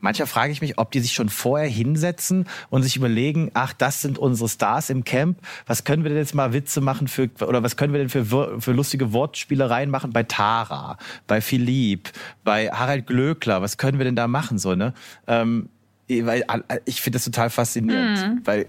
Manchmal 0.00 0.26
frage 0.26 0.52
ich 0.52 0.60
mich, 0.60 0.78
ob 0.78 0.90
die 0.92 1.00
sich 1.00 1.12
schon 1.12 1.28
vorher 1.28 1.68
hinsetzen 1.68 2.46
und 2.70 2.82
sich 2.82 2.96
überlegen, 2.96 3.50
ach, 3.54 3.72
das 3.72 4.00
sind 4.00 4.18
unsere 4.18 4.48
Stars 4.48 4.90
im 4.90 5.04
Camp. 5.04 5.38
Was 5.66 5.84
können 5.84 6.04
wir 6.04 6.10
denn 6.10 6.18
jetzt 6.18 6.34
mal 6.34 6.52
Witze 6.52 6.80
machen 6.80 7.08
für, 7.08 7.28
oder 7.40 7.62
was 7.62 7.76
können 7.76 7.92
wir 7.92 8.00
denn 8.00 8.08
für, 8.08 8.60
für 8.60 8.72
lustige 8.72 9.12
Wortspielereien 9.12 9.90
machen 9.90 10.12
bei 10.12 10.22
Tara, 10.22 10.98
bei 11.26 11.40
Philipp, 11.40 12.10
bei 12.44 12.68
Harald 12.68 13.06
Glöckler? 13.06 13.60
Was 13.60 13.76
können 13.76 13.98
wir 13.98 14.04
denn 14.04 14.16
da 14.16 14.28
machen, 14.28 14.58
so, 14.58 14.74
ne? 14.74 14.94
Ähm, 15.26 15.68
weil, 16.08 16.44
ich 16.84 17.02
finde 17.02 17.16
das 17.16 17.24
total 17.24 17.50
faszinierend, 17.50 18.18
mhm. 18.18 18.40
weil 18.44 18.66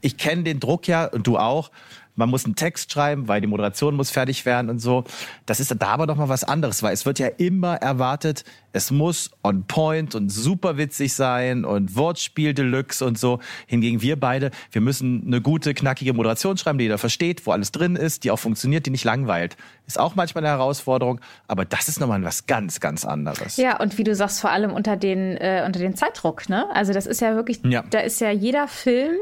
ich 0.00 0.16
kenne 0.16 0.42
den 0.42 0.60
Druck 0.60 0.86
ja 0.86 1.06
und 1.06 1.26
du 1.26 1.38
auch 1.38 1.70
man 2.18 2.28
muss 2.28 2.44
einen 2.44 2.56
Text 2.56 2.92
schreiben, 2.92 3.28
weil 3.28 3.40
die 3.40 3.46
Moderation 3.46 3.94
muss 3.94 4.10
fertig 4.10 4.44
werden 4.44 4.68
und 4.70 4.80
so. 4.80 5.04
Das 5.46 5.60
ist 5.60 5.74
da 5.78 5.86
aber 5.86 6.06
noch 6.06 6.16
mal 6.16 6.28
was 6.28 6.42
anderes, 6.42 6.82
weil 6.82 6.92
es 6.92 7.06
wird 7.06 7.20
ja 7.20 7.28
immer 7.28 7.76
erwartet, 7.76 8.44
es 8.72 8.90
muss 8.90 9.30
on 9.42 9.64
point 9.66 10.14
und 10.14 10.28
super 10.28 10.76
witzig 10.76 11.14
sein 11.14 11.64
und 11.64 11.96
Wortspiel 11.96 12.54
Deluxe 12.54 13.04
und 13.04 13.18
so. 13.18 13.38
Hingegen 13.66 14.02
wir 14.02 14.18
beide, 14.18 14.50
wir 14.72 14.80
müssen 14.80 15.22
eine 15.26 15.40
gute, 15.40 15.74
knackige 15.74 16.12
Moderation 16.12 16.58
schreiben, 16.58 16.78
die 16.78 16.84
jeder 16.84 16.98
versteht, 16.98 17.46
wo 17.46 17.52
alles 17.52 17.70
drin 17.70 17.94
ist, 17.94 18.24
die 18.24 18.32
auch 18.32 18.38
funktioniert, 18.38 18.86
die 18.86 18.90
nicht 18.90 19.04
langweilt. 19.04 19.56
Ist 19.86 19.98
auch 19.98 20.16
manchmal 20.16 20.44
eine 20.44 20.52
Herausforderung, 20.52 21.20
aber 21.46 21.64
das 21.64 21.88
ist 21.88 22.00
nochmal 22.00 22.22
was 22.24 22.46
ganz, 22.46 22.80
ganz 22.80 23.04
anderes. 23.04 23.56
Ja, 23.56 23.80
und 23.80 23.96
wie 23.96 24.04
du 24.04 24.14
sagst, 24.14 24.40
vor 24.40 24.50
allem 24.50 24.72
unter 24.72 24.96
den, 24.96 25.36
äh, 25.36 25.62
unter 25.64 25.78
den 25.78 25.94
Zeitdruck, 25.94 26.48
ne? 26.48 26.66
Also 26.74 26.92
das 26.92 27.06
ist 27.06 27.20
ja 27.20 27.36
wirklich, 27.36 27.60
ja. 27.64 27.84
da 27.88 28.00
ist 28.00 28.20
ja 28.20 28.30
jeder 28.30 28.66
Film 28.66 29.16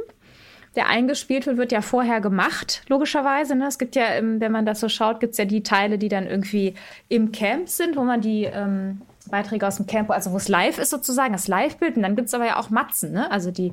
der 0.76 0.88
eingespielt 0.88 1.46
wird, 1.46 1.56
wird 1.56 1.72
ja 1.72 1.80
vorher 1.80 2.20
gemacht, 2.20 2.82
logischerweise. 2.88 3.54
Ne? 3.54 3.66
Es 3.66 3.78
gibt 3.78 3.96
ja, 3.96 4.04
wenn 4.20 4.52
man 4.52 4.66
das 4.66 4.80
so 4.80 4.88
schaut, 4.88 5.20
gibt 5.20 5.32
es 5.32 5.38
ja 5.38 5.44
die 5.44 5.62
Teile, 5.62 5.98
die 5.98 6.08
dann 6.08 6.26
irgendwie 6.26 6.74
im 7.08 7.32
Camp 7.32 7.68
sind, 7.68 7.96
wo 7.96 8.04
man 8.04 8.20
die 8.20 8.44
ähm, 8.44 9.02
Beiträge 9.30 9.66
aus 9.66 9.76
dem 9.76 9.86
Camp, 9.86 10.10
also 10.10 10.32
wo 10.32 10.36
es 10.36 10.48
live 10.48 10.78
ist 10.78 10.90
sozusagen, 10.90 11.32
das 11.32 11.48
Live-Bild. 11.48 11.96
Und 11.96 12.02
dann 12.02 12.16
gibt 12.16 12.28
es 12.28 12.34
aber 12.34 12.46
ja 12.46 12.58
auch 12.58 12.70
Matzen, 12.70 13.12
ne? 13.12 13.30
also 13.30 13.50
die 13.50 13.72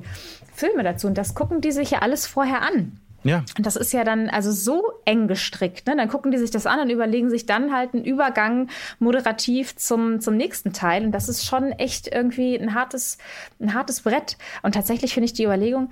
Filme 0.54 0.82
dazu. 0.82 1.06
Und 1.06 1.18
das 1.18 1.34
gucken 1.34 1.60
die 1.60 1.72
sich 1.72 1.90
ja 1.90 2.00
alles 2.00 2.26
vorher 2.26 2.62
an. 2.62 2.98
Ja. 3.24 3.42
Und 3.56 3.64
das 3.64 3.76
ist 3.76 3.92
ja 3.92 4.04
dann 4.04 4.28
also 4.28 4.52
so 4.52 4.82
eng 5.06 5.28
gestrickt. 5.28 5.86
Ne? 5.86 5.96
Dann 5.96 6.08
gucken 6.08 6.30
die 6.30 6.38
sich 6.38 6.50
das 6.50 6.66
an 6.66 6.78
und 6.80 6.90
überlegen 6.90 7.30
sich 7.30 7.46
dann 7.46 7.74
halt 7.74 7.94
einen 7.94 8.04
Übergang 8.04 8.68
moderativ 8.98 9.76
zum, 9.76 10.20
zum 10.20 10.36
nächsten 10.36 10.74
Teil. 10.74 11.04
Und 11.04 11.12
das 11.12 11.28
ist 11.30 11.44
schon 11.44 11.72
echt 11.72 12.14
irgendwie 12.14 12.54
ein 12.54 12.74
hartes, 12.74 13.16
ein 13.60 13.72
hartes 13.72 14.02
Brett. 14.02 14.36
Und 14.62 14.74
tatsächlich 14.74 15.14
finde 15.14 15.24
ich 15.24 15.32
die 15.32 15.44
Überlegung, 15.44 15.90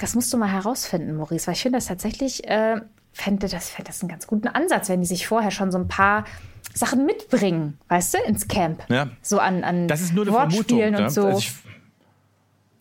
das 0.00 0.14
musst 0.14 0.32
du 0.32 0.38
mal 0.38 0.50
herausfinden, 0.50 1.16
Maurice, 1.16 1.46
weil 1.46 1.54
ich 1.54 1.62
finde 1.62 1.78
das 1.78 1.86
tatsächlich, 1.86 2.46
äh, 2.48 2.80
fände 3.12 3.48
das, 3.48 3.70
fände 3.70 3.88
das 3.88 4.00
einen 4.00 4.08
ganz 4.08 4.26
guten 4.26 4.48
Ansatz, 4.48 4.88
wenn 4.88 5.00
die 5.00 5.06
sich 5.06 5.26
vorher 5.26 5.50
schon 5.50 5.70
so 5.70 5.78
ein 5.78 5.88
paar 5.88 6.24
Sachen 6.72 7.04
mitbringen, 7.04 7.78
weißt 7.88 8.14
du, 8.14 8.18
ins 8.26 8.48
Camp. 8.48 8.82
Ja. 8.88 9.08
So 9.22 9.38
an, 9.38 9.62
an 9.62 9.88
das 9.88 10.00
ist 10.00 10.14
nur 10.14 10.24
eine 10.24 10.32
Wortspielen 10.32 10.94
Vermutung, 10.94 11.04
und 11.04 11.10
so. 11.10 11.26
Also 11.26 11.38
ich, 11.38 11.52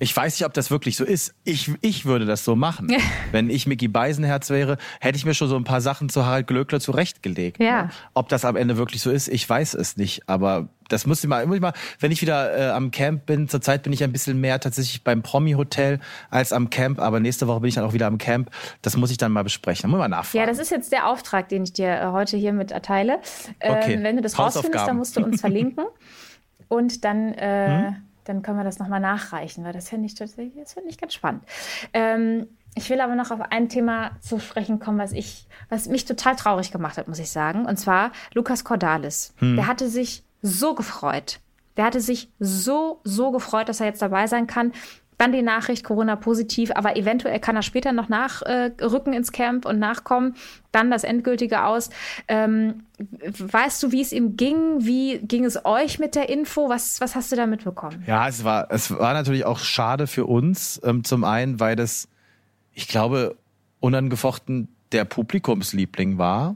ich 0.02 0.16
weiß 0.16 0.40
nicht, 0.40 0.46
ob 0.46 0.54
das 0.54 0.72
wirklich 0.72 0.96
so 0.96 1.04
ist. 1.04 1.34
Ich, 1.44 1.72
ich 1.82 2.06
würde 2.06 2.26
das 2.26 2.46
so 2.46 2.56
machen. 2.56 2.96
Wenn 3.32 3.50
ich 3.50 3.68
Mickey 3.68 3.90
Beisenherz 3.90 4.50
wäre, 4.50 4.78
hätte 5.02 5.18
ich 5.18 5.26
mir 5.26 5.34
schon 5.34 5.50
so 5.50 5.58
ein 5.58 5.66
paar 5.66 5.82
Sachen 5.82 6.08
zu 6.08 6.26
Harald 6.26 6.48
Glöckler 6.48 6.80
zurechtgelegt. 6.80 7.60
Ja. 7.60 7.84
Ne? 7.84 7.90
Ob 8.14 8.30
das 8.30 8.46
am 8.46 8.56
Ende 8.56 8.78
wirklich 8.78 9.02
so 9.02 9.12
ist, 9.12 9.28
ich 9.28 9.50
weiß 9.50 9.74
es 9.74 9.98
nicht. 9.98 10.30
Aber 10.30 10.70
das 10.90 11.06
muss 11.06 11.24
ich 11.24 11.30
mal, 11.30 11.46
muss 11.46 11.56
ich 11.56 11.62
mal 11.62 11.74
wenn 12.00 12.12
ich 12.12 12.22
wieder 12.22 12.58
äh, 12.58 12.70
am 12.72 12.92
Camp 12.92 13.26
bin, 13.26 13.48
zurzeit 13.48 13.84
bin 13.84 13.94
ich 13.94 14.04
ein 14.04 14.12
bisschen 14.12 14.40
mehr 14.40 14.60
tatsächlich 14.60 15.04
beim 15.04 15.22
Promi-Hotel 15.22 16.00
als 16.30 16.54
am 16.54 16.70
Camp, 16.70 17.00
aber 17.00 17.20
nächste 17.20 17.48
Woche 17.48 17.62
bin 17.62 17.70
ich 17.70 17.76
dann 17.76 17.86
auch 17.86 17.94
wieder 17.94 18.08
am 18.08 18.18
Camp. 18.18 18.50
Das 18.82 18.98
muss 18.98 19.12
ich 19.12 19.18
dann 19.18 19.32
mal 19.32 19.44
besprechen. 19.44 19.84
Da 19.84 19.88
muss 19.88 20.00
man 20.00 20.12
nachfragen. 20.12 20.40
Ja, 20.40 20.46
das 20.46 20.60
ist 20.60 20.72
jetzt 20.72 20.92
der 20.92 21.08
Auftrag, 21.08 21.50
den 21.50 21.64
ich 21.64 21.74
dir 21.74 21.90
äh, 21.90 22.06
heute 22.08 22.38
hier 22.38 22.54
mit 22.54 22.72
erteile. 22.72 23.20
Ähm, 23.60 23.76
okay. 23.76 24.00
Wenn 24.02 24.18
du 24.18 24.22
das 24.22 24.38
rausfindest, 24.38 24.88
dann 24.88 24.98
musst 24.98 25.16
du 25.18 25.24
uns 25.24 25.42
verlinken. 25.42 25.86
Und 26.68 27.04
dann 27.04 27.34
äh, 27.34 27.88
hm? 27.88 27.96
dann 28.26 28.42
können 28.44 28.58
wir 28.58 28.64
das 28.64 28.78
nochmal 28.78 29.00
nachreichen, 29.00 29.64
weil 29.64 29.74
das 29.74 29.90
finde 29.90 30.06
ich 30.06 30.14
tatsächlich, 30.14 30.62
das 30.64 30.74
finde 30.74 30.90
ich 30.90 31.00
ganz 31.00 31.14
spannend. 31.14 31.44
Ähm, 31.94 32.48
Ich 32.76 32.90
will 32.92 33.02
aber 33.02 33.16
noch 33.16 33.32
auf 33.32 33.42
ein 33.50 33.68
Thema 33.68 34.12
zu 34.22 34.40
sprechen 34.40 34.80
kommen, 34.80 35.00
was 35.00 35.12
ich, 35.12 35.48
was 35.70 35.90
mich 35.90 36.06
total 36.06 36.36
traurig 36.36 36.72
gemacht 36.72 36.98
hat, 36.98 37.08
muss 37.08 37.18
ich 37.18 37.32
sagen. 37.32 37.66
Und 37.66 37.78
zwar 37.78 38.12
Lukas 38.36 38.64
Cordalis. 38.64 39.34
Hm. 39.40 39.56
Der 39.56 39.66
hatte 39.66 39.90
sich 39.90 40.24
so 40.42 40.76
gefreut. 40.76 41.40
Der 41.78 41.86
hatte 41.86 42.02
sich 42.02 42.30
so, 42.40 43.00
so 43.04 43.32
gefreut, 43.32 43.70
dass 43.70 43.80
er 43.80 43.88
jetzt 43.88 44.02
dabei 44.02 44.28
sein 44.28 44.48
kann. 44.48 44.74
Dann 45.18 45.34
die 45.34 45.42
Nachricht, 45.42 45.84
Corona 45.84 46.16
positiv, 46.16 46.72
aber 46.74 46.96
eventuell 46.96 47.42
kann 47.42 47.58
er 47.58 47.62
später 47.62 47.92
noch 47.92 48.08
nachrücken 48.08 49.14
äh, 49.14 49.18
ins 49.18 49.34
Camp 49.34 49.66
und 49.66 49.78
nachkommen. 49.78 50.36
Dann 50.72 50.90
das 50.90 51.04
Endgültige 51.04 51.66
aus. 51.66 51.90
Ähm, 52.30 52.84
weißt 53.22 53.84
du, 53.84 53.92
wie 53.92 54.02
es 54.02 54.14
ihm 54.14 54.38
ging? 54.38 54.86
Wie 54.86 55.20
ging 55.20 55.44
es 55.44 55.66
euch 55.66 56.00
mit 56.00 56.16
der 56.16 56.30
Info? 56.30 56.70
Was, 56.70 57.02
was 57.02 57.16
hast 57.16 57.34
du 57.34 57.36
da 57.36 57.48
mitbekommen? 57.48 58.02
Ja, 58.08 58.30
es 58.30 58.46
war, 58.46 58.72
es 58.72 58.92
war 58.92 59.14
natürlich 59.14 59.46
auch 59.46 59.60
schade 59.60 60.08
für 60.08 60.26
uns. 60.26 60.80
Ähm, 60.86 61.04
zum 61.04 61.26
einen, 61.26 61.60
weil 61.60 61.76
das, 61.76 62.08
ich 62.74 62.88
glaube, 62.88 63.36
unangefochten 63.82 64.70
der 64.94 65.04
Publikumsliebling 65.04 66.18
war. 66.18 66.56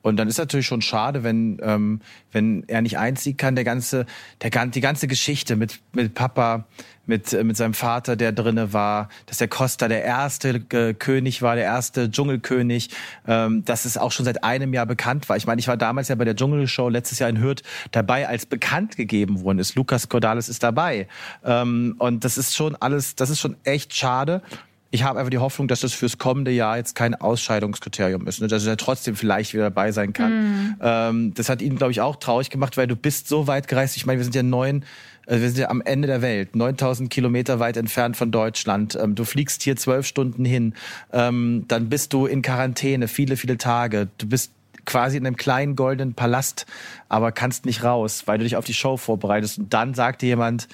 Und 0.00 0.16
dann 0.16 0.28
ist 0.28 0.38
natürlich 0.38 0.66
schon 0.66 0.80
schade, 0.80 1.24
wenn, 1.24 1.58
ähm, 1.62 2.00
wenn 2.30 2.64
er 2.68 2.82
nicht 2.82 2.98
einziehen 2.98 3.36
kann, 3.36 3.56
der 3.56 3.64
ganze, 3.64 4.06
der, 4.42 4.66
die 4.66 4.80
ganze 4.80 5.08
Geschichte 5.08 5.56
mit, 5.56 5.80
mit 5.92 6.14
Papa, 6.14 6.66
mit, 7.06 7.32
äh, 7.32 7.42
mit 7.42 7.56
seinem 7.56 7.74
Vater, 7.74 8.14
der 8.14 8.30
drinne 8.32 8.72
war, 8.72 9.08
dass 9.26 9.38
der 9.38 9.48
Costa 9.48 9.88
der 9.88 10.04
erste 10.04 10.62
äh, 10.70 10.94
König 10.94 11.42
war, 11.42 11.56
der 11.56 11.64
erste 11.64 12.10
Dschungelkönig, 12.10 12.90
ähm, 13.26 13.64
dass 13.64 13.86
es 13.86 13.98
auch 13.98 14.12
schon 14.12 14.24
seit 14.24 14.44
einem 14.44 14.72
Jahr 14.72 14.86
bekannt 14.86 15.28
war. 15.28 15.36
Ich 15.36 15.46
meine, 15.46 15.58
ich 15.58 15.66
war 15.66 15.76
damals 15.76 16.08
ja 16.08 16.14
bei 16.14 16.24
der 16.24 16.36
Dschungelshow 16.36 16.88
letztes 16.88 17.18
Jahr 17.18 17.28
in 17.28 17.40
Hürth 17.40 17.62
dabei, 17.90 18.28
als 18.28 18.46
bekannt 18.46 18.96
gegeben 18.96 19.42
worden 19.42 19.58
ist. 19.58 19.74
Lukas 19.74 20.08
Cordalis 20.08 20.48
ist 20.48 20.62
dabei. 20.62 21.08
Ähm, 21.44 21.96
und 21.98 22.24
das 22.24 22.38
ist 22.38 22.54
schon 22.54 22.76
alles, 22.76 23.16
das 23.16 23.30
ist 23.30 23.40
schon 23.40 23.56
echt 23.64 23.94
schade 23.94 24.42
ich 24.90 25.02
habe 25.02 25.18
einfach 25.18 25.30
die 25.30 25.38
Hoffnung, 25.38 25.68
dass 25.68 25.80
das 25.80 25.92
fürs 25.92 26.16
kommende 26.16 26.50
Jahr 26.50 26.78
jetzt 26.78 26.94
kein 26.94 27.14
Ausscheidungskriterium 27.14 28.26
ist, 28.26 28.40
ne? 28.40 28.48
dass 28.48 28.64
er 28.64 28.76
trotzdem 28.78 29.16
vielleicht 29.16 29.52
wieder 29.52 29.64
dabei 29.64 29.92
sein 29.92 30.14
kann. 30.14 30.32
Mm. 30.32 30.76
Ähm, 30.80 31.34
das 31.34 31.50
hat 31.50 31.60
ihn, 31.60 31.76
glaube 31.76 31.92
ich, 31.92 32.00
auch 32.00 32.16
traurig 32.16 32.48
gemacht, 32.48 32.76
weil 32.78 32.86
du 32.86 32.96
bist 32.96 33.28
so 33.28 33.46
weit 33.46 33.68
gereist. 33.68 33.96
Ich 33.96 34.06
meine, 34.06 34.18
wir 34.18 34.24
sind 34.24 34.34
ja 34.34 34.42
neun, 34.42 34.84
äh, 35.26 35.40
wir 35.40 35.50
sind 35.50 35.58
ja 35.58 35.68
am 35.68 35.82
Ende 35.82 36.08
der 36.08 36.22
Welt, 36.22 36.56
9000 36.56 37.10
Kilometer 37.10 37.60
weit 37.60 37.76
entfernt 37.76 38.16
von 38.16 38.30
Deutschland. 38.30 38.98
Ähm, 39.00 39.14
du 39.14 39.24
fliegst 39.24 39.62
hier 39.62 39.76
zwölf 39.76 40.06
Stunden 40.06 40.46
hin, 40.46 40.74
ähm, 41.12 41.66
dann 41.68 41.90
bist 41.90 42.14
du 42.14 42.24
in 42.24 42.40
Quarantäne 42.40 43.08
viele, 43.08 43.36
viele 43.36 43.58
Tage. 43.58 44.08
Du 44.16 44.26
bist 44.26 44.52
quasi 44.86 45.18
in 45.18 45.26
einem 45.26 45.36
kleinen 45.36 45.76
goldenen 45.76 46.14
Palast, 46.14 46.64
aber 47.10 47.30
kannst 47.30 47.66
nicht 47.66 47.84
raus, 47.84 48.22
weil 48.24 48.38
du 48.38 48.44
dich 48.44 48.56
auf 48.56 48.64
die 48.64 48.72
Show 48.72 48.96
vorbereitest. 48.96 49.58
Und 49.58 49.74
dann 49.74 49.92
sagt 49.92 50.22
dir 50.22 50.28
jemand, 50.28 50.66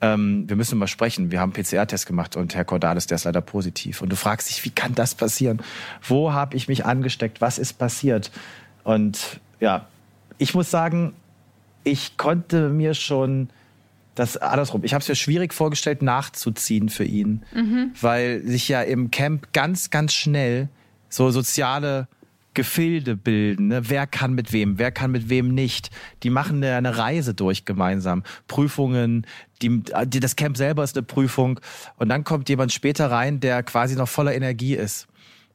ähm, 0.00 0.48
wir 0.48 0.56
müssen 0.56 0.78
mal 0.78 0.86
sprechen. 0.86 1.30
Wir 1.30 1.40
haben 1.40 1.52
PCR-Test 1.52 2.06
gemacht 2.06 2.36
und 2.36 2.54
Herr 2.54 2.64
Cordalis, 2.64 3.06
der 3.06 3.16
ist 3.16 3.24
leider 3.24 3.40
positiv. 3.40 4.02
Und 4.02 4.10
du 4.10 4.16
fragst 4.16 4.48
dich, 4.48 4.64
wie 4.64 4.70
kann 4.70 4.94
das 4.94 5.14
passieren? 5.14 5.60
Wo 6.02 6.32
habe 6.32 6.56
ich 6.56 6.68
mich 6.68 6.84
angesteckt? 6.84 7.40
Was 7.40 7.58
ist 7.58 7.74
passiert? 7.74 8.30
Und 8.84 9.40
ja, 9.60 9.86
ich 10.38 10.54
muss 10.54 10.70
sagen, 10.70 11.14
ich 11.84 12.16
konnte 12.16 12.68
mir 12.70 12.94
schon 12.94 13.50
das 14.14 14.36
andersrum. 14.36 14.84
Ich 14.84 14.94
habe 14.94 15.02
es 15.02 15.08
mir 15.08 15.14
schwierig 15.14 15.54
vorgestellt, 15.54 16.02
nachzuziehen 16.02 16.88
für 16.88 17.04
ihn, 17.04 17.42
mhm. 17.54 17.92
weil 18.00 18.42
sich 18.44 18.68
ja 18.68 18.82
im 18.82 19.10
Camp 19.10 19.52
ganz, 19.52 19.90
ganz 19.90 20.12
schnell 20.12 20.68
so 21.08 21.30
soziale 21.30 22.08
Gefilde 22.54 23.16
bilden. 23.16 23.68
Ne? 23.68 23.88
Wer 23.88 24.06
kann 24.06 24.32
mit 24.32 24.52
wem, 24.52 24.78
wer 24.78 24.90
kann 24.90 25.10
mit 25.10 25.28
wem 25.28 25.54
nicht. 25.54 25.90
Die 26.22 26.30
machen 26.30 26.62
eine 26.64 26.98
Reise 26.98 27.34
durch 27.34 27.64
gemeinsam. 27.64 28.22
Prüfungen, 28.48 29.26
die, 29.62 29.82
die, 30.06 30.20
das 30.20 30.36
Camp 30.36 30.56
selber 30.56 30.82
ist 30.82 30.96
eine 30.96 31.04
Prüfung. 31.04 31.60
Und 31.96 32.08
dann 32.08 32.24
kommt 32.24 32.48
jemand 32.48 32.72
später 32.72 33.10
rein, 33.10 33.40
der 33.40 33.62
quasi 33.62 33.96
noch 33.96 34.08
voller 34.08 34.34
Energie 34.34 34.74
ist. 34.74 35.06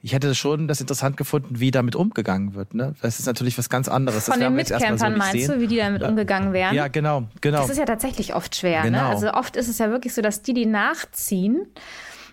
Ich 0.01 0.13
hätte 0.13 0.35
schon 0.35 0.67
das 0.67 0.81
interessant 0.81 1.17
gefunden, 1.17 1.59
wie 1.59 1.71
damit 1.71 1.95
umgegangen 1.95 2.53
wird. 2.53 2.75
Ne? 2.75 2.93
Das 3.01 3.19
ist 3.19 3.25
natürlich 3.25 3.57
was 3.57 3.69
ganz 3.69 3.87
anderes. 3.87 4.25
Von 4.25 4.39
den 4.39 4.53
Mitcampern 4.53 4.99
so 4.99 5.09
meinst 5.09 5.31
sehen. 5.31 5.47
du, 5.47 5.59
wie 5.59 5.65
die 5.65 5.77
damit 5.77 6.03
umgegangen 6.03 6.53
wären? 6.53 6.75
Ja, 6.75 6.89
genau, 6.89 7.23
genau. 7.41 7.61
Das 7.61 7.71
ist 7.71 7.79
ja 7.79 7.85
tatsächlich 7.85 8.35
oft 8.35 8.55
schwer. 8.55 8.83
Ne? 8.83 8.91
Genau. 8.91 9.01
Ne? 9.01 9.09
Also 9.09 9.33
oft 9.33 9.55
ist 9.55 9.67
es 9.67 9.79
ja 9.79 9.89
wirklich 9.89 10.13
so, 10.13 10.21
dass 10.21 10.43
die, 10.43 10.53
die 10.53 10.67
nachziehen, 10.67 11.65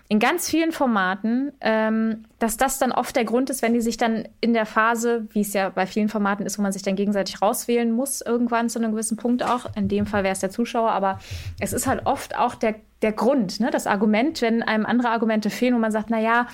in 0.09 0.19
ganz 0.19 0.49
vielen 0.49 0.71
Formaten, 0.71 1.53
ähm, 1.61 2.25
dass 2.37 2.57
das 2.57 2.77
dann 2.77 2.91
oft 2.91 3.15
der 3.15 3.23
Grund 3.23 3.49
ist, 3.49 3.61
wenn 3.61 3.73
die 3.73 3.81
sich 3.81 3.97
dann 3.97 4.27
in 4.41 4.53
der 4.53 4.65
Phase, 4.65 5.27
wie 5.31 5.41
es 5.41 5.53
ja 5.53 5.69
bei 5.69 5.87
vielen 5.87 6.09
Formaten 6.09 6.45
ist, 6.45 6.57
wo 6.57 6.61
man 6.61 6.71
sich 6.71 6.83
dann 6.83 6.95
gegenseitig 6.95 7.41
rauswählen 7.41 7.91
muss, 7.91 8.21
irgendwann 8.21 8.69
zu 8.69 8.79
einem 8.79 8.91
gewissen 8.91 9.17
Punkt 9.17 9.43
auch. 9.43 9.65
In 9.75 9.87
dem 9.87 10.05
Fall 10.05 10.23
wäre 10.23 10.33
es 10.33 10.39
der 10.39 10.49
Zuschauer, 10.49 10.91
aber 10.91 11.19
es 11.59 11.71
ist 11.71 11.87
halt 11.87 12.05
oft 12.05 12.37
auch 12.37 12.55
der, 12.55 12.75
der 13.01 13.13
Grund, 13.13 13.59
ne? 13.59 13.71
das 13.71 13.87
Argument, 13.87 14.41
wenn 14.41 14.61
einem 14.61 14.85
andere 14.85 15.09
Argumente 15.09 15.49
fehlen, 15.49 15.73
wo 15.73 15.79
man 15.79 15.91
sagt, 15.91 16.09
na 16.09 16.19
ja, 16.19 16.47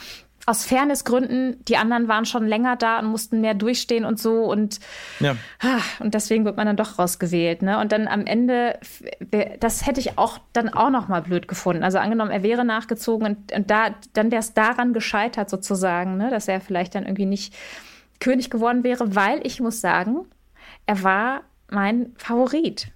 aus 0.45 0.65
Fairnessgründen, 0.65 1.63
die 1.65 1.77
anderen 1.77 2.07
waren 2.07 2.25
schon 2.25 2.47
länger 2.47 2.75
da 2.75 2.99
und 2.99 3.07
mussten 3.07 3.41
mehr 3.41 3.53
durchstehen 3.53 4.05
und 4.05 4.19
so 4.19 4.45
und 4.45 4.79
ja. 5.19 5.35
Ah, 5.59 5.81
und 5.99 6.13
deswegen 6.13 6.45
wird 6.45 6.57
man 6.57 6.65
dann 6.65 6.77
doch 6.77 6.97
rausgewählt, 6.97 7.61
ne? 7.61 7.79
Und 7.79 7.91
dann 7.91 8.07
am 8.07 8.25
Ende, 8.25 8.79
das 9.59 9.85
hätte 9.85 9.99
ich 9.99 10.17
auch 10.17 10.39
dann 10.53 10.69
auch 10.69 10.89
noch 10.89 11.07
mal 11.07 11.21
blöd 11.21 11.47
gefunden. 11.47 11.83
Also 11.83 11.97
angenommen, 11.97 12.31
er 12.31 12.43
wäre 12.43 12.65
nachgezogen 12.65 13.27
und, 13.27 13.51
und 13.51 13.69
da 13.69 13.95
dann 14.13 14.31
wäre 14.31 14.39
es 14.39 14.53
daran 14.53 14.93
gescheitert 14.93 15.49
sozusagen, 15.49 16.17
ne? 16.17 16.29
Dass 16.29 16.47
er 16.47 16.61
vielleicht 16.61 16.95
dann 16.95 17.03
irgendwie 17.03 17.25
nicht 17.25 17.53
König 18.19 18.49
geworden 18.49 18.83
wäre, 18.83 19.15
weil 19.15 19.45
ich 19.45 19.59
muss 19.59 19.81
sagen, 19.81 20.25
er 20.85 21.03
war 21.03 21.41
mein 21.69 22.13
Favorit. 22.17 22.91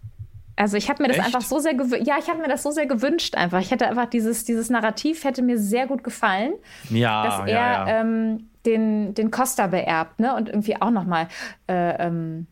Also 0.56 0.78
ich 0.78 0.90
habe 0.90 1.02
mir 1.02 1.10
das 1.10 1.18
Echt? 1.18 1.28
einfach 1.28 1.42
so 1.42 1.60
sehr 1.60 1.74
gewünscht. 1.74 2.06
Ja, 2.08 2.16
ich 2.20 2.30
habe 2.30 2.40
mir 2.40 2.48
das 2.48 2.64
so 2.64 2.72
sehr 2.72 2.86
gewünscht 2.86 3.36
einfach. 3.36 3.60
Ich 3.60 3.72
hätte 3.72 3.88
einfach 3.88 4.06
dieses, 4.06 4.46
dieses 4.46 4.70
Narrativ 4.70 5.24
hätte 5.24 5.42
mir 5.42 5.58
sehr 5.58 5.88
gut 5.88 6.04
gefallen. 6.04 6.54
Ja, 6.90 7.24
dass 7.24 7.40
er 7.40 7.48
ja, 7.48 7.88
ja. 7.88 8.02
Ähm, 8.02 8.50
den, 8.66 9.14
den 9.14 9.32
Costa 9.32 9.68
beerbt, 9.68 10.20
ne? 10.20 10.36
Und 10.36 10.50
irgendwie 10.50 10.82
auch 10.82 10.92
nochmal 10.92 11.28
äh, 11.68 12.06
ähm, 12.06 12.48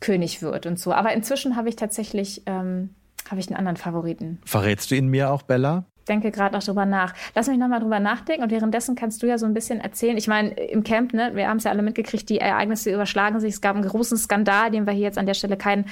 König 0.00 0.42
wird 0.42 0.66
und 0.66 0.78
so. 0.78 0.92
Aber 0.92 1.12
inzwischen 1.12 1.56
habe 1.56 1.68
ich 1.68 1.76
tatsächlich 1.76 2.42
ähm, 2.46 2.90
habe 3.30 3.40
ich 3.40 3.48
einen 3.48 3.56
anderen 3.56 3.76
Favoriten. 3.76 4.40
Verrätst 4.44 4.90
du 4.90 4.94
ihn 4.94 5.08
mir 5.08 5.30
auch, 5.30 5.42
Bella? 5.42 5.84
Denke 6.08 6.30
gerade 6.30 6.54
noch 6.54 6.62
drüber 6.62 6.86
nach. 6.86 7.14
Lass 7.34 7.48
mich 7.48 7.58
nochmal 7.58 7.80
drüber 7.80 8.00
nachdenken 8.00 8.42
und 8.42 8.50
währenddessen 8.50 8.94
kannst 8.94 9.22
du 9.22 9.26
ja 9.26 9.38
so 9.38 9.46
ein 9.46 9.54
bisschen 9.54 9.80
erzählen. 9.80 10.16
Ich 10.16 10.28
meine, 10.28 10.50
im 10.50 10.82
Camp, 10.82 11.12
ne, 11.12 11.30
wir 11.34 11.48
haben 11.48 11.58
es 11.58 11.64
ja 11.64 11.70
alle 11.70 11.82
mitgekriegt, 11.82 12.28
die 12.28 12.38
Ereignisse 12.38 12.92
überschlagen 12.92 13.40
sich. 13.40 13.54
Es 13.54 13.60
gab 13.60 13.76
einen 13.76 13.86
großen 13.86 14.16
Skandal, 14.16 14.70
dem 14.70 14.86
wir 14.86 14.92
hier 14.92 15.04
jetzt 15.04 15.18
an 15.18 15.26
der 15.26 15.34
Stelle 15.34 15.56
keinen 15.56 15.86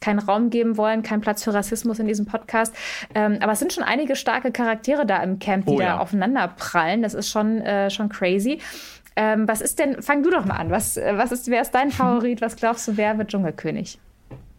keinen 0.00 0.18
Raum 0.18 0.50
geben 0.50 0.76
wollen, 0.76 1.02
keinen 1.02 1.20
Platz 1.20 1.44
für 1.44 1.52
Rassismus 1.52 1.98
in 1.98 2.06
diesem 2.06 2.26
Podcast. 2.26 2.74
Ähm, 3.14 3.38
aber 3.40 3.52
es 3.52 3.58
sind 3.58 3.72
schon 3.72 3.84
einige 3.84 4.16
starke 4.16 4.50
Charaktere 4.50 5.06
da 5.06 5.22
im 5.22 5.38
Camp, 5.38 5.66
die 5.66 5.74
oh, 5.74 5.78
da 5.78 5.84
ja. 5.84 5.98
aufeinander 5.98 6.48
prallen. 6.48 7.02
Das 7.02 7.14
ist 7.14 7.28
schon, 7.28 7.60
äh, 7.60 7.90
schon 7.90 8.08
crazy. 8.08 8.60
Ähm, 9.16 9.46
was 9.46 9.60
ist 9.60 9.78
denn, 9.78 10.02
fang 10.02 10.22
du 10.22 10.30
doch 10.30 10.44
mal 10.44 10.56
an. 10.56 10.70
Was, 10.70 10.96
äh, 10.96 11.12
was 11.16 11.32
ist, 11.32 11.48
wer 11.48 11.62
ist 11.62 11.72
dein 11.72 11.90
Favorit? 11.90 12.40
Was 12.40 12.56
glaubst 12.56 12.88
du, 12.88 12.96
wer 12.96 13.18
wird 13.18 13.28
Dschungelkönig? 13.28 13.98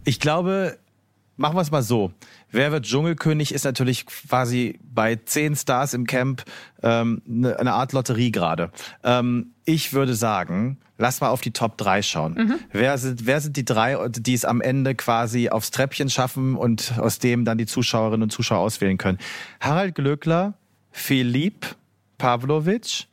Ich 0.04 0.20
glaube, 0.20 0.78
machen 1.42 1.58
wir 1.58 1.62
es 1.62 1.72
mal 1.72 1.84
so. 1.84 2.14
Wer 2.52 2.72
wird 2.72 2.86
Dschungelkönig 2.86 3.54
ist 3.54 3.66
natürlich 3.66 4.06
quasi 4.06 4.80
bei 4.84 5.18
zehn 5.18 5.56
Stars 5.56 5.94
im 5.94 6.06
Camp 6.06 6.44
ähm, 6.82 7.22
ne, 7.26 7.60
eine 7.60 7.74
Art 7.74 7.92
Lotterie 7.92 8.32
gerade. 8.32 8.72
Ähm, 9.04 9.54
ich 9.66 9.94
würde 9.94 10.14
sagen, 10.14 10.78
lass 10.98 11.20
mal 11.20 11.30
auf 11.30 11.42
die 11.42 11.52
Top 11.52 11.78
3 11.78 12.02
schauen. 12.02 12.34
Mhm. 12.36 12.56
Wer, 12.72 12.98
sind, 12.98 13.26
wer 13.26 13.42
sind 13.42 13.58
die 13.58 13.66
drei, 13.66 14.08
die 14.10 14.34
es 14.34 14.46
am 14.46 14.62
Ende 14.62 14.96
quasi 14.96 15.50
aufs 15.50 15.72
Treppchen 15.72 16.10
schaffen 16.10 16.56
und 16.56 16.94
aus 16.98 17.20
dem 17.20 17.44
dann 17.44 17.58
die 17.58 17.66
Zuschauerinnen 17.66 18.24
und 18.24 18.32
Zuschauer 18.32 18.60
auswählen 18.60 18.98
können? 18.98 19.18
Harald 19.60 19.96
Glöckler, 19.96 20.54
Philipp 20.92 21.76
Pavlovic 22.18 23.08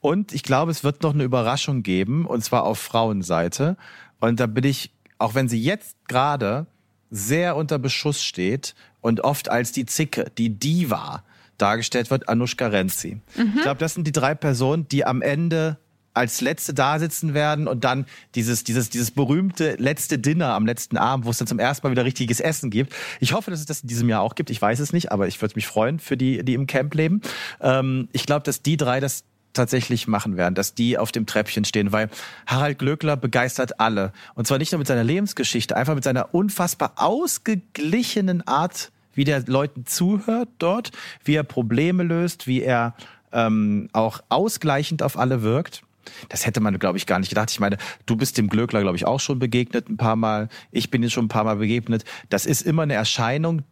und 0.00 0.32
ich 0.32 0.42
glaube, 0.42 0.70
es 0.70 0.84
wird 0.84 1.02
noch 1.02 1.14
eine 1.14 1.24
Überraschung 1.24 1.82
geben 1.82 2.26
und 2.26 2.44
zwar 2.44 2.64
auf 2.64 2.78
Frauenseite. 2.78 3.76
Und 4.18 4.38
da 4.40 4.46
bin 4.46 4.64
ich, 4.64 4.92
auch 5.18 5.34
wenn 5.34 5.48
sie 5.48 5.60
jetzt 5.60 5.96
gerade 6.08 6.66
sehr 7.10 7.56
unter 7.56 7.78
Beschuss 7.78 8.22
steht 8.22 8.74
und 9.00 9.20
oft 9.20 9.50
als 9.50 9.72
die 9.72 9.86
Zicke, 9.86 10.30
die 10.38 10.50
Diva 10.50 11.24
dargestellt 11.58 12.10
wird, 12.10 12.28
Anushka 12.28 12.68
Renzi. 12.68 13.20
Mhm. 13.36 13.52
Ich 13.56 13.62
glaube, 13.62 13.78
das 13.78 13.94
sind 13.94 14.06
die 14.06 14.12
drei 14.12 14.34
Personen, 14.34 14.88
die 14.88 15.04
am 15.04 15.22
Ende 15.22 15.78
als 16.12 16.40
letzte 16.40 16.74
da 16.74 16.98
sitzen 16.98 17.34
werden 17.34 17.68
und 17.68 17.84
dann 17.84 18.04
dieses, 18.34 18.64
dieses, 18.64 18.90
dieses 18.90 19.12
berühmte 19.12 19.76
letzte 19.78 20.18
Dinner 20.18 20.54
am 20.54 20.66
letzten 20.66 20.96
Abend, 20.96 21.24
wo 21.24 21.30
es 21.30 21.38
dann 21.38 21.46
zum 21.46 21.58
ersten 21.58 21.86
Mal 21.86 21.92
wieder 21.92 22.04
richtiges 22.04 22.40
Essen 22.40 22.70
gibt. 22.70 22.94
Ich 23.20 23.32
hoffe, 23.32 23.50
dass 23.50 23.60
es 23.60 23.66
das 23.66 23.82
in 23.82 23.88
diesem 23.88 24.08
Jahr 24.08 24.22
auch 24.22 24.34
gibt. 24.34 24.50
Ich 24.50 24.60
weiß 24.60 24.80
es 24.80 24.92
nicht, 24.92 25.12
aber 25.12 25.28
ich 25.28 25.40
würde 25.40 25.54
mich 25.54 25.66
freuen 25.66 26.00
für 26.00 26.16
die, 26.16 26.44
die 26.44 26.54
im 26.54 26.66
Camp 26.66 26.94
leben. 26.94 27.20
Ähm, 27.60 28.08
ich 28.12 28.26
glaube, 28.26 28.42
dass 28.42 28.62
die 28.62 28.76
drei 28.76 28.98
das 28.98 29.24
tatsächlich 29.52 30.06
machen 30.06 30.36
werden, 30.36 30.54
dass 30.54 30.74
die 30.74 30.98
auf 30.98 31.12
dem 31.12 31.26
Treppchen 31.26 31.64
stehen, 31.64 31.92
weil 31.92 32.08
Harald 32.46 32.78
Glöckler 32.78 33.16
begeistert 33.16 33.80
alle. 33.80 34.12
Und 34.34 34.46
zwar 34.46 34.58
nicht 34.58 34.72
nur 34.72 34.78
mit 34.78 34.88
seiner 34.88 35.04
Lebensgeschichte, 35.04 35.76
einfach 35.76 35.94
mit 35.94 36.04
seiner 36.04 36.34
unfassbar 36.34 36.92
ausgeglichenen 36.96 38.46
Art, 38.46 38.92
wie 39.14 39.24
der 39.24 39.42
Leuten 39.46 39.86
zuhört 39.86 40.48
dort, 40.58 40.92
wie 41.24 41.34
er 41.34 41.42
Probleme 41.42 42.02
löst, 42.02 42.46
wie 42.46 42.62
er 42.62 42.94
ähm, 43.32 43.88
auch 43.92 44.20
ausgleichend 44.28 45.02
auf 45.02 45.18
alle 45.18 45.42
wirkt. 45.42 45.82
Das 46.28 46.46
hätte 46.46 46.60
man, 46.60 46.78
glaube 46.78 46.98
ich, 46.98 47.06
gar 47.06 47.18
nicht 47.18 47.28
gedacht. 47.28 47.50
Ich 47.50 47.60
meine, 47.60 47.76
du 48.06 48.16
bist 48.16 48.38
dem 48.38 48.48
Glöckler, 48.48 48.80
glaube 48.80 48.96
ich, 48.96 49.06
auch 49.06 49.20
schon 49.20 49.38
begegnet 49.38 49.88
ein 49.88 49.96
paar 49.96 50.16
Mal. 50.16 50.48
Ich 50.70 50.90
bin 50.90 51.02
ihm 51.02 51.10
schon 51.10 51.26
ein 51.26 51.28
paar 51.28 51.44
Mal 51.44 51.56
begegnet. 51.56 52.04
Das 52.28 52.46
ist 52.46 52.62
immer 52.62 52.82
eine 52.82 52.94
Erscheinung, 52.94 53.62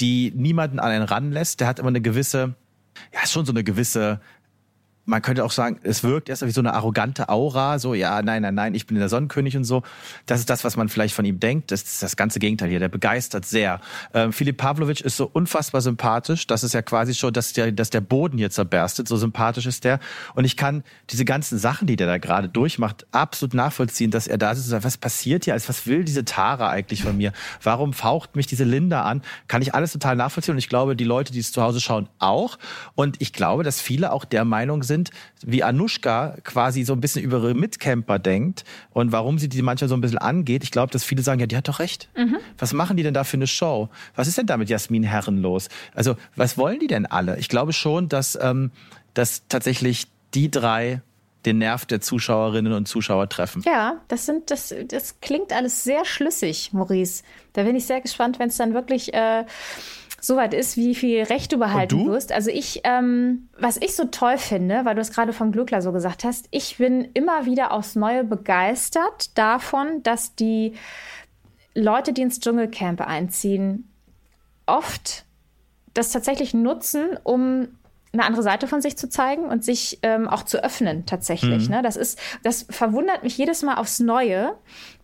die 0.00 0.32
niemanden 0.34 0.78
an 0.78 0.90
einen 0.90 1.04
ranlässt. 1.04 1.60
Der 1.60 1.68
hat 1.68 1.78
immer 1.78 1.88
eine 1.88 2.00
gewisse, 2.00 2.54
ja, 3.14 3.26
schon 3.26 3.46
so 3.46 3.52
eine 3.52 3.64
gewisse 3.64 4.20
man 5.06 5.22
könnte 5.22 5.44
auch 5.44 5.52
sagen, 5.52 5.78
es 5.84 6.02
wirkt 6.02 6.28
erst 6.28 6.44
wie 6.44 6.50
so 6.50 6.60
eine 6.60 6.74
arrogante 6.74 7.28
Aura, 7.28 7.78
so, 7.78 7.94
ja, 7.94 8.20
nein, 8.22 8.42
nein, 8.42 8.54
nein, 8.54 8.74
ich 8.74 8.86
bin 8.86 8.98
der 8.98 9.08
Sonnenkönig 9.08 9.56
und 9.56 9.64
so. 9.64 9.82
Das 10.26 10.40
ist 10.40 10.50
das, 10.50 10.64
was 10.64 10.76
man 10.76 10.88
vielleicht 10.88 11.14
von 11.14 11.24
ihm 11.24 11.38
denkt. 11.38 11.70
Das 11.70 11.82
ist 11.82 12.02
das 12.02 12.16
ganze 12.16 12.40
Gegenteil 12.40 12.68
hier. 12.68 12.80
Der 12.80 12.88
begeistert 12.88 13.46
sehr. 13.46 13.80
Ähm, 14.12 14.32
Filip 14.32 14.56
Pavlovic 14.56 15.00
ist 15.00 15.16
so 15.16 15.30
unfassbar 15.32 15.80
sympathisch. 15.80 16.46
Das 16.48 16.64
ist 16.64 16.74
ja 16.74 16.82
quasi 16.82 17.14
schon, 17.14 17.32
dass 17.32 17.52
der, 17.52 17.70
dass 17.70 17.90
der 17.90 18.00
Boden 18.00 18.36
hier 18.36 18.50
zerberstet. 18.50 19.06
So 19.06 19.16
sympathisch 19.16 19.66
ist 19.66 19.84
der. 19.84 20.00
Und 20.34 20.44
ich 20.44 20.56
kann 20.56 20.82
diese 21.10 21.24
ganzen 21.24 21.58
Sachen, 21.58 21.86
die 21.86 21.94
der 21.94 22.08
da 22.08 22.18
gerade 22.18 22.48
durchmacht, 22.48 23.06
absolut 23.12 23.54
nachvollziehen, 23.54 24.10
dass 24.10 24.26
er 24.26 24.38
da 24.38 24.50
ist 24.50 24.58
und 24.58 24.64
sagt, 24.64 24.84
was 24.84 24.96
passiert 24.96 25.44
hier? 25.44 25.54
Also, 25.54 25.68
was 25.68 25.86
will 25.86 26.04
diese 26.04 26.24
Tara 26.24 26.68
eigentlich 26.68 27.02
von 27.02 27.16
mir? 27.16 27.32
Warum 27.62 27.92
faucht 27.92 28.34
mich 28.34 28.48
diese 28.48 28.64
Linda 28.64 29.02
an? 29.04 29.22
Kann 29.46 29.62
ich 29.62 29.72
alles 29.72 29.92
total 29.92 30.16
nachvollziehen. 30.16 30.52
Und 30.54 30.58
ich 30.58 30.68
glaube, 30.68 30.96
die 30.96 31.04
Leute, 31.04 31.32
die 31.32 31.38
es 31.38 31.52
zu 31.52 31.62
Hause 31.62 31.80
schauen, 31.80 32.08
auch. 32.18 32.58
Und 32.96 33.20
ich 33.20 33.32
glaube, 33.32 33.62
dass 33.62 33.80
viele 33.80 34.10
auch 34.10 34.24
der 34.24 34.44
Meinung 34.44 34.82
sind, 34.82 34.95
sind, 34.96 35.10
wie 35.44 35.62
Anushka 35.62 36.36
quasi 36.42 36.84
so 36.84 36.92
ein 36.92 37.00
bisschen 37.00 37.22
über 37.22 37.38
ihre 37.38 37.54
Mitcamper 37.54 38.18
denkt 38.18 38.64
und 38.90 39.12
warum 39.12 39.38
sie 39.38 39.48
die 39.48 39.62
manchmal 39.62 39.88
so 39.88 39.94
ein 39.94 40.00
bisschen 40.00 40.18
angeht. 40.18 40.64
Ich 40.64 40.70
glaube, 40.70 40.92
dass 40.92 41.04
viele 41.04 41.22
sagen, 41.22 41.40
ja, 41.40 41.46
die 41.46 41.56
hat 41.56 41.68
doch 41.68 41.78
recht. 41.78 42.08
Mhm. 42.16 42.38
Was 42.58 42.72
machen 42.72 42.96
die 42.96 43.02
denn 43.02 43.14
da 43.14 43.24
für 43.24 43.36
eine 43.36 43.46
Show? 43.46 43.88
Was 44.14 44.28
ist 44.28 44.38
denn 44.38 44.46
da 44.46 44.56
mit 44.56 44.70
Jasmin 44.70 45.02
Herren 45.02 45.38
los? 45.38 45.68
Also, 45.94 46.16
was 46.34 46.56
wollen 46.56 46.80
die 46.80 46.86
denn 46.86 47.06
alle? 47.06 47.38
Ich 47.38 47.48
glaube 47.48 47.72
schon, 47.72 48.08
dass, 48.08 48.38
ähm, 48.40 48.70
dass 49.14 49.42
tatsächlich 49.48 50.06
die 50.34 50.50
drei 50.50 51.02
den 51.44 51.58
Nerv 51.58 51.86
der 51.86 52.00
Zuschauerinnen 52.00 52.72
und 52.72 52.88
Zuschauer 52.88 53.28
treffen. 53.28 53.62
Ja, 53.64 54.00
das 54.08 54.26
sind, 54.26 54.50
das, 54.50 54.74
das 54.88 55.20
klingt 55.20 55.52
alles 55.52 55.84
sehr 55.84 56.04
schlüssig, 56.04 56.72
Maurice. 56.72 57.22
Da 57.52 57.62
bin 57.62 57.76
ich 57.76 57.86
sehr 57.86 58.00
gespannt, 58.00 58.40
wenn 58.40 58.48
es 58.48 58.56
dann 58.56 58.74
wirklich 58.74 59.14
äh, 59.14 59.44
soweit 60.20 60.54
ist, 60.54 60.76
wie 60.76 60.94
viel 60.94 61.22
Recht 61.24 61.52
du 61.52 61.58
behalten 61.58 62.04
du? 62.04 62.10
wirst. 62.10 62.32
Also 62.32 62.50
ich, 62.50 62.80
ähm, 62.84 63.48
was 63.58 63.76
ich 63.76 63.94
so 63.94 64.04
toll 64.04 64.38
finde, 64.38 64.84
weil 64.84 64.94
du 64.94 65.00
es 65.00 65.12
gerade 65.12 65.32
vom 65.32 65.52
Glückler 65.52 65.82
so 65.82 65.92
gesagt 65.92 66.24
hast, 66.24 66.48
ich 66.50 66.78
bin 66.78 67.08
immer 67.14 67.46
wieder 67.46 67.72
aufs 67.72 67.94
Neue 67.96 68.24
begeistert 68.24 69.36
davon, 69.36 70.02
dass 70.02 70.34
die 70.34 70.74
Leute, 71.74 72.12
die 72.12 72.22
ins 72.22 72.40
Dschungelcamp 72.40 73.00
einziehen, 73.00 73.90
oft 74.66 75.24
das 75.94 76.10
tatsächlich 76.10 76.54
nutzen, 76.54 77.18
um 77.22 77.68
eine 78.18 78.26
andere 78.26 78.42
Seite 78.42 78.66
von 78.66 78.80
sich 78.80 78.96
zu 78.96 79.08
zeigen 79.08 79.44
und 79.44 79.64
sich 79.64 79.98
ähm, 80.02 80.28
auch 80.28 80.42
zu 80.42 80.62
öffnen 80.62 81.06
tatsächlich. 81.06 81.68
Mhm. 81.68 81.76
Ne? 81.76 81.82
Das 81.82 81.96
ist, 81.96 82.18
das 82.42 82.66
verwundert 82.70 83.22
mich 83.22 83.36
jedes 83.38 83.62
Mal 83.62 83.74
aufs 83.76 84.00
Neue, 84.00 84.54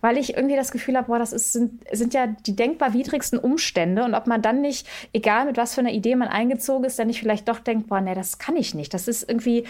weil 0.00 0.18
ich 0.18 0.34
irgendwie 0.36 0.56
das 0.56 0.72
Gefühl 0.72 0.96
habe, 0.96 1.06
boah, 1.06 1.18
das 1.18 1.32
ist, 1.32 1.52
sind, 1.52 1.84
sind 1.92 2.14
ja 2.14 2.26
die 2.26 2.56
denkbar 2.56 2.92
widrigsten 2.92 3.38
Umstände 3.38 4.04
und 4.04 4.14
ob 4.14 4.26
man 4.26 4.42
dann 4.42 4.60
nicht, 4.60 4.86
egal 5.12 5.46
mit 5.46 5.56
was 5.56 5.74
für 5.74 5.80
einer 5.80 5.92
Idee 5.92 6.16
man 6.16 6.28
eingezogen 6.28 6.84
ist, 6.84 6.98
dann 6.98 7.06
nicht 7.06 7.20
vielleicht 7.20 7.48
doch 7.48 7.60
denkt, 7.60 7.88
boah, 7.88 8.00
nee, 8.00 8.14
das 8.14 8.38
kann 8.38 8.56
ich 8.56 8.74
nicht. 8.74 8.94
Das 8.94 9.08
ist 9.08 9.28
irgendwie, 9.28 9.64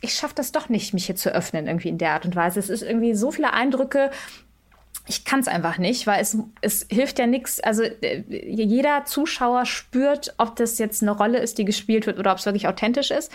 ich 0.00 0.14
schaffe 0.14 0.34
das 0.34 0.52
doch 0.52 0.68
nicht, 0.68 0.94
mich 0.94 1.06
hier 1.06 1.16
zu 1.16 1.32
öffnen 1.34 1.66
irgendwie 1.66 1.88
in 1.88 1.98
der 1.98 2.12
Art 2.12 2.24
und 2.24 2.36
Weise. 2.36 2.60
Es 2.60 2.70
ist 2.70 2.82
irgendwie 2.82 3.14
so 3.14 3.30
viele 3.30 3.52
Eindrücke, 3.52 4.10
ich 5.08 5.24
kann 5.24 5.40
es 5.40 5.48
einfach 5.48 5.78
nicht, 5.78 6.06
weil 6.06 6.20
es, 6.20 6.36
es 6.60 6.86
hilft 6.90 7.18
ja 7.18 7.26
nichts. 7.26 7.60
Also 7.60 7.82
äh, 7.82 8.24
jeder 8.28 9.04
Zuschauer 9.06 9.64
spürt, 9.64 10.34
ob 10.36 10.56
das 10.56 10.78
jetzt 10.78 11.02
eine 11.02 11.12
Rolle 11.12 11.38
ist, 11.38 11.58
die 11.58 11.64
gespielt 11.64 12.06
wird 12.06 12.18
oder 12.18 12.32
ob 12.32 12.38
es 12.38 12.46
wirklich 12.46 12.68
authentisch 12.68 13.10
ist. 13.10 13.32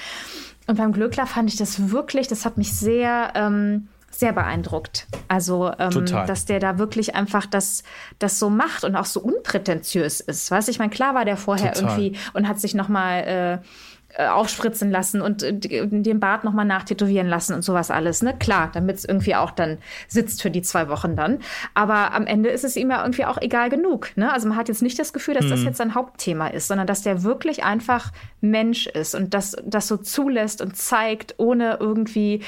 Und 0.68 0.78
beim 0.78 0.94
Glöckler 0.94 1.26
fand 1.26 1.50
ich 1.50 1.58
das 1.58 1.90
wirklich, 1.90 2.28
das 2.28 2.46
hat 2.46 2.58
mich 2.58 2.74
sehr, 2.74 3.34
ähm, 3.36 3.88
sehr 4.12 4.32
beeindruckt. 4.34 5.08
Also, 5.28 5.72
ähm, 5.80 6.06
dass 6.06 6.46
der 6.46 6.60
da 6.60 6.78
wirklich 6.78 7.16
einfach 7.16 7.48
das, 7.48 7.84
das 8.20 8.38
so 8.38 8.50
macht 8.50 8.84
und 8.84 8.96
auch 8.96 9.06
so 9.06 9.20
unprätentiös 9.20 10.20
ist. 10.20 10.52
Weißt 10.52 10.70
ich 10.70 10.78
meine, 10.78 10.92
klar 10.92 11.16
war 11.16 11.26
der 11.26 11.38
vorher 11.38 11.74
Total. 11.74 12.00
irgendwie 12.00 12.20
und 12.34 12.48
hat 12.48 12.60
sich 12.60 12.76
nochmal 12.76 13.62
äh, 13.64 13.68
aufspritzen 14.18 14.92
lassen 14.92 15.22
und 15.22 15.44
äh, 15.44 15.54
den 15.54 16.20
Bart 16.20 16.44
nochmal 16.44 16.66
nachtätowieren 16.66 17.28
lassen 17.28 17.54
und 17.54 17.64
sowas 17.64 17.92
alles. 17.92 18.22
Ne? 18.22 18.36
Klar, 18.38 18.70
damit 18.74 18.98
es 18.98 19.06
irgendwie 19.06 19.36
auch 19.36 19.52
dann 19.52 19.78
sitzt 20.08 20.42
für 20.42 20.52
die 20.52 20.62
zwei 20.62 20.90
Wochen 20.90 21.16
dann. 21.16 21.40
Aber 21.74 22.14
am 22.14 22.26
Ende 22.26 22.50
ist 22.50 22.64
es 22.64 22.76
ihm 22.76 22.92
ja 22.92 23.02
irgendwie 23.02 23.26
auch 23.26 23.38
egal 23.42 23.70
genug. 23.70 24.16
Ne? 24.16 24.32
Also 24.32 24.48
man 24.48 24.58
hat 24.58 24.68
jetzt 24.68 24.82
nicht 24.82 25.00
das 25.00 25.14
Gefühl, 25.14 25.34
dass 25.34 25.46
mhm. 25.46 25.50
das 25.50 25.64
jetzt 25.64 25.78
sein 25.78 25.96
Hauptthema 25.96 26.48
ist, 26.48 26.68
sondern 26.68 26.88
dass 26.88 27.02
der 27.02 27.24
wirklich 27.24 27.64
einfach 27.64 28.12
Mensch 28.42 28.88
ist 28.88 29.16
und 29.16 29.34
das, 29.34 29.56
das 29.66 29.88
so 29.88 29.98
zulässt 29.98 30.62
und 30.62 30.78
zeigt, 30.78 31.36
ohne 31.38 31.78
irgendwie 31.80 32.42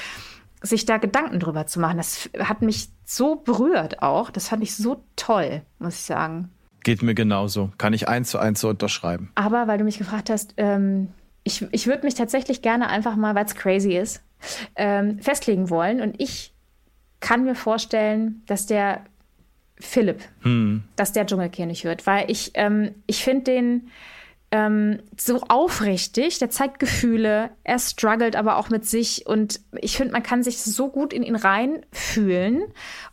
sich 0.61 0.85
da 0.85 0.97
Gedanken 0.97 1.39
drüber 1.39 1.67
zu 1.67 1.79
machen. 1.79 1.97
Das 1.97 2.29
hat 2.39 2.61
mich 2.61 2.89
so 3.05 3.35
berührt 3.35 4.01
auch. 4.01 4.29
Das 4.31 4.49
fand 4.49 4.63
ich 4.63 4.75
so 4.75 5.03
toll, 5.15 5.61
muss 5.79 5.95
ich 5.95 6.01
sagen. 6.01 6.49
Geht 6.83 7.01
mir 7.01 7.15
genauso. 7.15 7.71
Kann 7.77 7.93
ich 7.93 8.07
eins 8.07 8.29
zu 8.29 8.37
eins 8.37 8.61
so 8.61 8.69
unterschreiben. 8.69 9.31
Aber 9.35 9.67
weil 9.67 9.77
du 9.77 9.83
mich 9.83 9.97
gefragt 9.97 10.29
hast, 10.29 10.53
ähm, 10.57 11.09
ich, 11.45 11.65
ich 11.71 11.87
würde 11.87 12.05
mich 12.05 12.15
tatsächlich 12.15 12.61
gerne 12.61 12.89
einfach 12.89 13.15
mal, 13.15 13.35
weil 13.35 13.45
es 13.45 13.55
crazy 13.55 13.95
ist, 13.95 14.21
ähm, 14.75 15.19
festlegen 15.19 15.69
wollen. 15.69 16.01
Und 16.01 16.19
ich 16.19 16.53
kann 17.21 17.45
mir 17.45 17.55
vorstellen, 17.55 18.43
dass 18.47 18.65
der 18.65 19.05
Philipp, 19.79 20.21
hm. 20.41 20.83
dass 20.95 21.13
der 21.13 21.25
Dschungelkönig 21.25 21.85
wird, 21.85 22.07
weil 22.07 22.29
ich, 22.29 22.51
ähm, 22.55 22.95
ich 23.05 23.23
finde 23.23 23.43
den 23.43 23.91
ähm, 24.51 24.99
so 25.17 25.41
aufrichtig, 25.41 26.39
der 26.39 26.49
zeigt 26.49 26.79
Gefühle, 26.79 27.51
er 27.63 27.79
struggelt 27.79 28.35
aber 28.35 28.57
auch 28.57 28.69
mit 28.69 28.85
sich 28.85 29.27
und 29.27 29.59
ich 29.79 29.97
finde, 29.97 30.13
man 30.13 30.23
kann 30.23 30.43
sich 30.43 30.61
so 30.61 30.89
gut 30.89 31.13
in 31.13 31.23
ihn 31.23 31.35
reinfühlen 31.35 32.63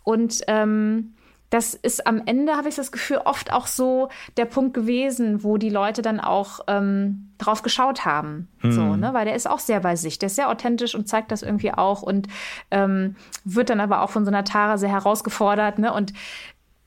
und 0.04 0.40
ähm, 0.46 1.14
das 1.52 1.74
ist 1.74 2.06
am 2.06 2.22
Ende, 2.24 2.56
habe 2.56 2.70
ich 2.70 2.76
das 2.76 2.92
Gefühl, 2.92 3.18
oft 3.26 3.52
auch 3.52 3.66
so 3.66 4.08
der 4.38 4.46
Punkt 4.46 4.72
gewesen, 4.72 5.44
wo 5.44 5.58
die 5.58 5.68
Leute 5.68 6.00
dann 6.00 6.18
auch 6.18 6.60
ähm, 6.66 7.34
drauf 7.36 7.60
geschaut 7.60 8.06
haben. 8.06 8.48
Hm. 8.60 8.72
So, 8.72 8.96
ne? 8.96 9.12
Weil 9.12 9.26
der 9.26 9.34
ist 9.34 9.46
auch 9.46 9.58
sehr 9.58 9.80
bei 9.80 9.94
sich, 9.94 10.18
der 10.18 10.28
ist 10.28 10.36
sehr 10.36 10.48
authentisch 10.48 10.94
und 10.94 11.08
zeigt 11.08 11.30
das 11.30 11.42
irgendwie 11.42 11.70
auch 11.70 12.00
und 12.00 12.26
ähm, 12.70 13.16
wird 13.44 13.68
dann 13.68 13.80
aber 13.80 14.00
auch 14.00 14.08
von 14.08 14.24
so 14.24 14.30
einer 14.30 14.44
Tara 14.44 14.78
sehr 14.78 14.88
herausgefordert, 14.88 15.78
ne? 15.78 15.92
Und 15.92 16.14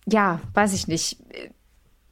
ja, 0.08 0.40
weiß 0.56 0.74
ich 0.74 0.88
nicht 0.88 1.20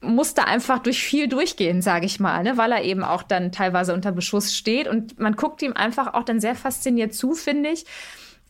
musste 0.06 0.46
einfach 0.46 0.80
durch 0.80 1.02
viel 1.02 1.30
durchgehen, 1.30 1.82
sage 1.82 2.06
ich 2.06 2.20
mal, 2.20 2.44
ne? 2.44 2.58
weil 2.58 2.74
er 2.74 2.84
eben 2.84 3.06
auch 3.06 3.24
dann 3.24 3.54
teilweise 3.54 3.94
unter 3.94 4.12
Beschuss 4.12 4.54
steht 4.54 4.86
und 4.90 5.18
man 5.18 5.38
guckt 5.38 5.62
ihm 5.62 5.72
einfach 5.72 6.14
auch 6.14 6.24
dann 6.24 6.42
sehr 6.42 6.56
fasziniert 6.56 7.14
zu, 7.14 7.36
finde 7.36 7.70
ich 7.70 7.86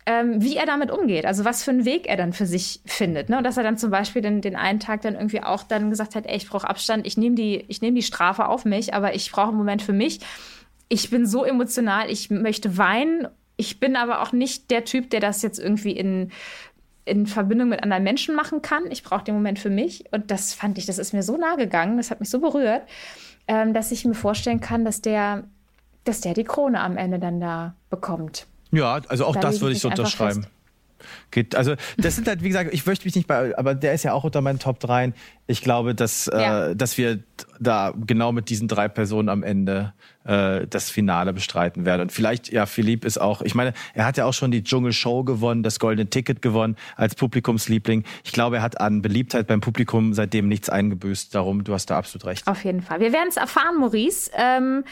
ähm, 0.06 0.42
wie 0.42 0.58
er 0.58 0.66
damit 0.66 0.92
umgeht, 0.92 1.26
also 1.26 1.46
was 1.46 1.64
für 1.64 1.72
einen 1.72 1.86
Weg 1.86 2.08
er 2.08 2.18
dann 2.18 2.34
für 2.34 2.46
sich 2.46 2.82
findet. 2.86 3.30
Ne? 3.30 3.38
Und 3.38 3.44
dass 3.44 3.58
er 3.58 3.64
dann 3.64 3.78
zum 3.78 3.90
Beispiel 3.90 4.22
den, 4.22 4.42
den 4.42 4.56
einen 4.56 4.80
Tag 4.80 5.02
dann 5.02 5.16
irgendwie 5.16 5.42
auch 5.42 5.64
dann 5.64 5.90
gesagt 5.90 6.16
hat, 6.16 6.26
ey, 6.26 6.36
ich 6.36 6.50
brauche 6.50 6.70
Abstand, 6.70 7.08
ich 7.08 7.18
nehme 7.18 7.36
die, 7.36 7.64
ich 7.68 7.82
nehme 7.82 7.96
die 7.96 8.04
Strafe 8.04 8.48
auf 8.48 8.66
mich, 8.66 8.94
aber 8.94 9.16
ich 9.16 9.32
brauche 9.32 9.50
einen 9.50 9.58
Moment 9.58 9.82
für 9.82 9.94
mich. 9.94 10.20
Ich 10.90 11.10
bin 11.10 11.26
so 11.26 11.46
emotional, 11.46 12.10
ich 12.10 12.30
möchte 12.30 12.78
weinen. 12.78 13.28
Ich 13.56 13.80
bin 13.80 13.96
aber 13.96 14.22
auch 14.22 14.32
nicht 14.34 14.72
der 14.72 14.84
Typ, 14.84 15.10
der 15.10 15.20
das 15.20 15.42
jetzt 15.42 15.60
irgendwie 15.60 15.92
in 15.92 16.32
in 17.06 17.28
Verbindung 17.28 17.70
mit 17.70 17.84
anderen 17.84 18.04
Menschen 18.04 18.36
machen 18.36 18.62
kann. 18.62 18.90
Ich 18.90 19.04
brauche 19.04 19.24
den 19.24 19.36
Moment 19.36 19.60
für 19.60 19.70
mich. 19.70 20.06
Und 20.12 20.32
das 20.32 20.54
fand 20.54 20.78
ich, 20.78 20.86
das 20.86 21.00
ist 21.00 21.14
mir 21.14 21.24
so 21.24 21.38
nahe 21.38 21.58
gegangen, 21.58 21.98
das 21.98 22.12
hat 22.12 22.20
mich 22.20 22.30
so 22.30 22.40
berührt, 22.40 22.84
ähm, 23.48 23.74
dass 23.74 23.92
ich 23.92 24.06
mir 24.06 24.14
vorstellen 24.14 24.62
kann, 24.62 24.86
dass 24.86 25.02
der, 25.02 25.44
dass 26.06 26.22
der 26.22 26.34
die 26.34 26.46
Krone 26.46 26.80
am 26.80 26.98
Ende 26.98 27.20
dann 27.20 27.42
da 27.42 27.76
bekommt. 27.90 28.48
Ja, 28.74 29.00
also 29.08 29.26
auch 29.26 29.36
da 29.36 29.42
das 29.42 29.62
würde 29.62 29.76
ich 29.76 29.82
so 29.82 29.88
unterschreiben. 29.88 30.48
Geht, 31.32 31.56
also 31.56 31.76
das 31.98 32.16
sind 32.16 32.28
halt, 32.28 32.44
wie 32.44 32.48
gesagt, 32.48 32.74
ich 32.74 32.86
möchte 32.86 33.06
mich 33.06 33.16
nicht 33.16 33.28
bei, 33.28 33.58
aber 33.58 33.76
der 33.76 33.94
ist 33.94 34.04
ja 34.04 34.14
auch 34.14 34.24
unter 34.24 34.42
meinen 34.42 34.60
Top 34.60 34.80
3. 34.80 35.14
Ich 35.46 35.62
glaube, 35.62 35.94
dass, 35.94 36.30
ja. 36.32 36.68
äh, 36.68 36.76
dass 36.76 36.98
wir 36.98 37.20
da 37.60 37.94
genau 38.06 38.32
mit 38.32 38.50
diesen 38.50 38.68
drei 38.68 38.88
Personen 38.88 39.30
am 39.30 39.44
Ende 39.44 39.94
äh, 40.26 40.68
das 40.68 40.90
Finale 40.90 41.34
bestreiten 41.34 41.86
werden. 41.86 42.02
Und 42.02 42.12
vielleicht, 42.12 42.52
ja, 42.52 42.66
Philipp 42.66 43.06
ist 43.06 43.20
auch, 43.20 43.42
ich 43.42 43.56
meine, 43.56 43.74
er 43.94 44.06
hat 44.06 44.18
ja 44.18 44.26
auch 44.26 44.34
schon 44.34 44.52
die 44.52 44.64
Dschungelshow 44.64 45.24
gewonnen, 45.24 45.64
das 45.64 45.80
Goldene 45.80 46.10
Ticket 46.10 46.42
gewonnen 46.42 46.78
als 46.96 47.16
Publikumsliebling. 47.16 48.04
Ich 48.24 48.32
glaube, 48.32 48.58
er 48.58 48.62
hat 48.62 48.80
an 48.80 49.02
Beliebtheit 49.02 49.48
beim 49.48 49.62
Publikum 49.62 50.14
seitdem 50.14 50.48
nichts 50.48 50.70
eingebüßt. 50.70 51.36
Darum, 51.36 51.64
du 51.64 51.74
hast 51.74 51.88
da 51.88 51.98
absolut 51.98 52.26
recht. 52.26 52.48
Auf 52.48 52.64
jeden 52.64 52.82
Fall. 52.82 53.00
Wir 53.00 53.12
werden 53.12 53.30
es 53.30 53.38
erfahren, 53.38 53.80
Maurice. 53.80 54.32
Ähm, 54.36 54.84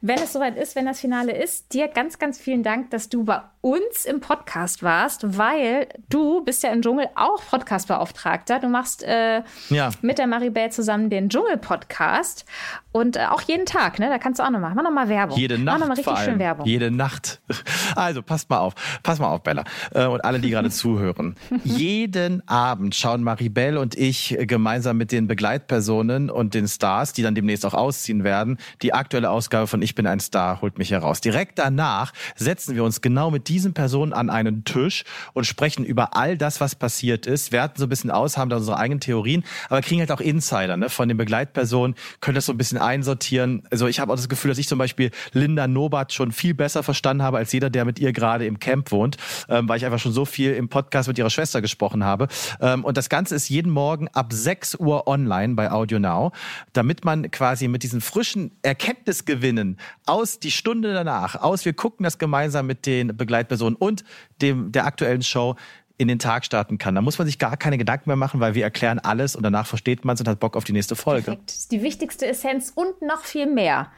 wenn 0.00 0.18
es 0.18 0.32
soweit 0.32 0.56
ist, 0.56 0.76
wenn 0.76 0.86
das 0.86 1.00
Finale 1.00 1.36
ist, 1.36 1.72
dir 1.72 1.88
ganz, 1.88 2.18
ganz 2.18 2.38
vielen 2.38 2.62
Dank, 2.62 2.90
dass 2.90 3.08
du 3.08 3.24
bei 3.24 3.40
uns 3.60 4.06
im 4.06 4.20
Podcast 4.20 4.82
warst, 4.82 5.38
weil 5.38 5.88
du 6.08 6.42
bist 6.42 6.62
ja 6.62 6.72
im 6.72 6.80
Dschungel 6.80 7.08
auch 7.14 7.42
Podcastbeauftragter. 7.50 8.60
Du 8.60 8.68
machst 8.68 9.02
äh, 9.02 9.42
ja. 9.68 9.90
Mit 10.02 10.18
der 10.18 10.26
Maribel 10.26 10.70
zusammen 10.70 11.10
den 11.10 11.28
Dschungel-Podcast 11.28 12.44
und 12.92 13.16
äh, 13.16 13.26
auch 13.30 13.42
jeden 13.42 13.66
Tag, 13.66 13.98
ne? 13.98 14.08
Da 14.08 14.18
kannst 14.18 14.40
du 14.40 14.44
auch 14.44 14.50
noch 14.50 14.58
machen. 14.60 14.74
Mach 14.76 14.82
noch 14.82 14.90
mal 14.90 15.08
Werbung. 15.08 15.38
Jede 15.38 15.58
Nacht. 15.58 15.78
Mach 15.78 15.86
noch 15.86 15.88
mal 15.88 15.94
richtig 15.94 16.18
schön 16.18 16.38
Werbung. 16.38 16.66
Jede 16.66 16.90
Nacht. 16.90 17.40
Also 17.96 18.22
passt 18.22 18.48
mal 18.48 18.58
auf. 18.58 18.74
Pass 19.02 19.18
mal 19.18 19.28
auf, 19.28 19.42
Bella. 19.42 19.64
Äh, 19.92 20.06
und 20.06 20.24
alle, 20.24 20.38
die 20.38 20.50
gerade 20.50 20.70
zuhören. 20.70 21.36
Jeden 21.64 22.46
Abend 22.48 22.94
schauen 22.94 23.22
Maribel 23.22 23.76
und 23.76 23.96
ich 23.96 24.36
gemeinsam 24.40 24.96
mit 24.96 25.12
den 25.12 25.26
Begleitpersonen 25.26 26.30
und 26.30 26.54
den 26.54 26.68
Stars, 26.68 27.12
die 27.12 27.22
dann 27.22 27.34
demnächst 27.34 27.66
auch 27.66 27.74
ausziehen 27.74 28.24
werden, 28.24 28.58
die 28.82 28.94
aktuelle 28.94 29.30
Ausgabe 29.30 29.66
von 29.66 29.82
Ich 29.82 29.94
bin 29.94 30.06
ein 30.06 30.20
Star 30.20 30.60
holt 30.62 30.78
mich 30.78 30.92
heraus. 30.92 31.20
Direkt 31.20 31.58
danach 31.58 32.12
setzen 32.36 32.74
wir 32.74 32.84
uns 32.84 33.00
genau 33.00 33.30
mit 33.30 33.48
diesen 33.48 33.74
Personen 33.74 34.12
an 34.12 34.30
einen 34.30 34.64
Tisch 34.64 35.04
und 35.32 35.44
sprechen 35.46 35.84
über 35.84 36.16
all 36.16 36.38
das, 36.38 36.60
was 36.60 36.74
passiert 36.74 37.26
ist, 37.26 37.52
werten 37.52 37.78
so 37.78 37.86
ein 37.86 37.88
bisschen 37.88 38.10
aus, 38.10 38.36
haben 38.36 38.50
da 38.50 38.56
unsere 38.56 38.78
eigenen 38.78 39.00
Theorien, 39.00 39.44
aber 39.68 39.82
kriegen 39.90 40.02
halt 40.02 40.12
auch 40.12 40.20
Insider 40.20 40.76
ne, 40.76 40.88
von 40.88 41.08
den 41.08 41.16
Begleitpersonen, 41.16 41.96
können 42.20 42.36
das 42.36 42.46
so 42.46 42.52
ein 42.52 42.56
bisschen 42.56 42.78
einsortieren. 42.78 43.64
Also 43.72 43.88
ich 43.88 43.98
habe 43.98 44.12
auch 44.12 44.16
das 44.16 44.28
Gefühl, 44.28 44.50
dass 44.50 44.58
ich 44.58 44.68
zum 44.68 44.78
Beispiel 44.78 45.10
Linda 45.32 45.66
Nobat 45.66 46.12
schon 46.12 46.30
viel 46.30 46.54
besser 46.54 46.84
verstanden 46.84 47.24
habe 47.24 47.38
als 47.38 47.52
jeder, 47.52 47.70
der 47.70 47.84
mit 47.84 47.98
ihr 47.98 48.12
gerade 48.12 48.46
im 48.46 48.60
Camp 48.60 48.92
wohnt, 48.92 49.16
ähm, 49.48 49.68
weil 49.68 49.78
ich 49.78 49.84
einfach 49.84 49.98
schon 49.98 50.12
so 50.12 50.24
viel 50.24 50.52
im 50.52 50.68
Podcast 50.68 51.08
mit 51.08 51.18
ihrer 51.18 51.28
Schwester 51.28 51.60
gesprochen 51.60 52.04
habe. 52.04 52.28
Ähm, 52.60 52.84
und 52.84 52.96
das 52.96 53.08
Ganze 53.08 53.34
ist 53.34 53.48
jeden 53.48 53.72
Morgen 53.72 54.06
ab 54.06 54.32
6 54.32 54.76
Uhr 54.76 55.08
online 55.08 55.54
bei 55.54 55.72
Audio 55.72 55.98
Now, 55.98 56.30
damit 56.72 57.04
man 57.04 57.28
quasi 57.32 57.66
mit 57.66 57.82
diesen 57.82 58.00
frischen 58.00 58.52
Erkenntnisgewinnen 58.62 59.76
aus 60.06 60.38
die 60.38 60.52
Stunde 60.52 60.94
danach, 60.94 61.34
aus 61.34 61.64
wir 61.64 61.72
gucken 61.72 62.04
das 62.04 62.18
gemeinsam 62.18 62.68
mit 62.68 62.86
den 62.86 63.16
Begleitpersonen 63.16 63.74
und 63.74 64.04
dem 64.40 64.70
der 64.70 64.86
aktuellen 64.86 65.22
Show 65.22 65.56
in 66.00 66.08
den 66.08 66.18
Tag 66.18 66.46
starten 66.46 66.78
kann. 66.78 66.94
Da 66.94 67.02
muss 67.02 67.18
man 67.18 67.26
sich 67.26 67.38
gar 67.38 67.58
keine 67.58 67.76
Gedanken 67.76 68.08
mehr 68.08 68.16
machen, 68.16 68.40
weil 68.40 68.54
wir 68.54 68.64
erklären 68.64 68.98
alles 68.98 69.36
und 69.36 69.42
danach 69.42 69.66
versteht 69.66 70.06
man 70.06 70.14
es 70.14 70.20
und 70.20 70.28
hat 70.28 70.40
Bock 70.40 70.56
auf 70.56 70.64
die 70.64 70.72
nächste 70.72 70.96
Folge. 70.96 71.24
Perfekt. 71.24 71.50
Das 71.50 71.56
ist 71.58 71.72
die 71.72 71.82
wichtigste 71.82 72.26
Essenz 72.26 72.72
und 72.74 73.02
noch 73.02 73.24
viel 73.24 73.46
mehr 73.46 73.90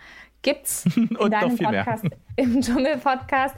gibt's 0.43 0.85
in 0.97 1.09
deinem 1.31 1.57
Podcast, 1.57 2.03
mehr. 2.03 2.13
im 2.35 2.61
Dschungel-Podcast. 2.61 3.55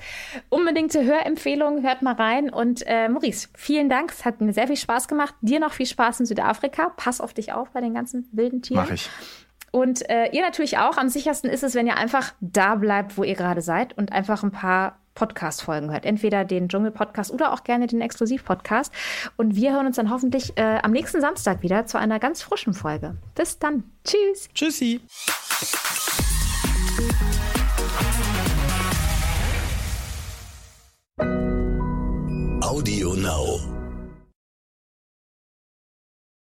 Unbedingte 0.50 1.02
Hörempfehlung, 1.02 1.82
hört 1.82 2.02
mal 2.02 2.12
rein. 2.12 2.50
Und 2.50 2.82
äh, 2.86 3.08
Maurice, 3.08 3.48
vielen 3.54 3.88
Dank. 3.88 4.12
Es 4.12 4.26
hat 4.26 4.42
mir 4.42 4.52
sehr 4.52 4.66
viel 4.66 4.76
Spaß 4.76 5.08
gemacht. 5.08 5.34
Dir 5.40 5.58
noch 5.58 5.72
viel 5.72 5.86
Spaß 5.86 6.20
in 6.20 6.26
Südafrika. 6.26 6.90
Pass 6.98 7.22
auf 7.22 7.32
dich 7.32 7.54
auf 7.54 7.70
bei 7.70 7.80
den 7.80 7.94
ganzen 7.94 8.28
wilden 8.32 8.60
Tieren. 8.60 8.84
Mach 8.84 8.92
ich. 8.92 9.08
Und 9.70 10.06
äh, 10.10 10.28
ihr 10.32 10.42
natürlich 10.42 10.76
auch. 10.76 10.98
Am 10.98 11.08
sichersten 11.08 11.48
ist 11.48 11.64
es, 11.64 11.74
wenn 11.74 11.86
ihr 11.86 11.96
einfach 11.96 12.34
da 12.40 12.74
bleibt, 12.74 13.16
wo 13.16 13.24
ihr 13.24 13.34
gerade 13.34 13.62
seid 13.62 13.96
und 13.96 14.12
einfach 14.12 14.42
ein 14.42 14.52
paar 14.52 15.00
Podcast-Folgen 15.14 15.90
hört. 15.90 16.04
Entweder 16.04 16.44
den 16.44 16.68
Dschungel-Podcast 16.68 17.32
oder 17.32 17.52
auch 17.52 17.64
gerne 17.64 17.86
den 17.86 18.00
Exklusiv-Podcast. 18.00 18.92
Und 19.36 19.56
wir 19.56 19.72
hören 19.72 19.86
uns 19.86 19.96
dann 19.96 20.10
hoffentlich 20.10 20.56
äh, 20.56 20.78
am 20.82 20.92
nächsten 20.92 21.20
Samstag 21.20 21.62
wieder 21.62 21.86
zu 21.86 21.98
einer 21.98 22.18
ganz 22.18 22.42
frischen 22.42 22.74
Folge. 22.74 23.16
Bis 23.34 23.58
dann. 23.58 23.84
Tschüss. 24.04 24.48
Tschüssi. 24.54 25.00
Audio 32.60 33.14
Now. 33.14 33.83